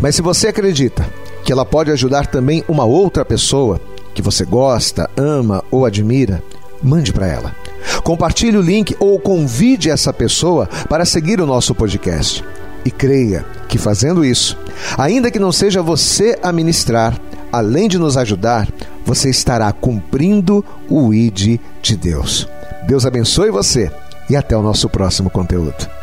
Mas 0.00 0.16
se 0.16 0.22
você 0.22 0.48
acredita 0.48 1.08
que 1.44 1.52
ela 1.52 1.64
pode 1.64 1.92
ajudar 1.92 2.26
também 2.26 2.64
uma 2.68 2.84
outra 2.84 3.24
pessoa 3.24 3.80
que 4.12 4.20
você 4.20 4.44
gosta, 4.44 5.08
ama 5.16 5.62
ou 5.70 5.86
admira, 5.86 6.42
mande 6.82 7.12
para 7.12 7.28
ela. 7.28 7.54
Compartilhe 8.02 8.56
o 8.56 8.62
link 8.62 8.96
ou 8.98 9.20
convide 9.20 9.88
essa 9.88 10.12
pessoa 10.12 10.68
para 10.88 11.04
seguir 11.04 11.40
o 11.40 11.46
nosso 11.46 11.74
podcast. 11.76 12.44
E 12.84 12.90
creia 12.90 13.46
que 13.68 13.78
fazendo 13.78 14.24
isso, 14.24 14.58
ainda 14.96 15.30
que 15.30 15.38
não 15.38 15.52
seja 15.52 15.80
você 15.80 16.36
a 16.42 16.50
ministrar, 16.50 17.20
além 17.52 17.88
de 17.88 17.98
nos 17.98 18.16
ajudar, 18.16 18.68
você 19.04 19.30
estará 19.30 19.70
cumprindo 19.72 20.64
o 20.88 21.14
ID 21.14 21.60
de 21.80 21.96
Deus. 21.96 22.48
Deus 22.88 23.06
abençoe 23.06 23.50
você 23.50 23.92
e 24.28 24.36
até 24.36 24.56
o 24.56 24.62
nosso 24.62 24.88
próximo 24.88 25.30
conteúdo. 25.30 25.97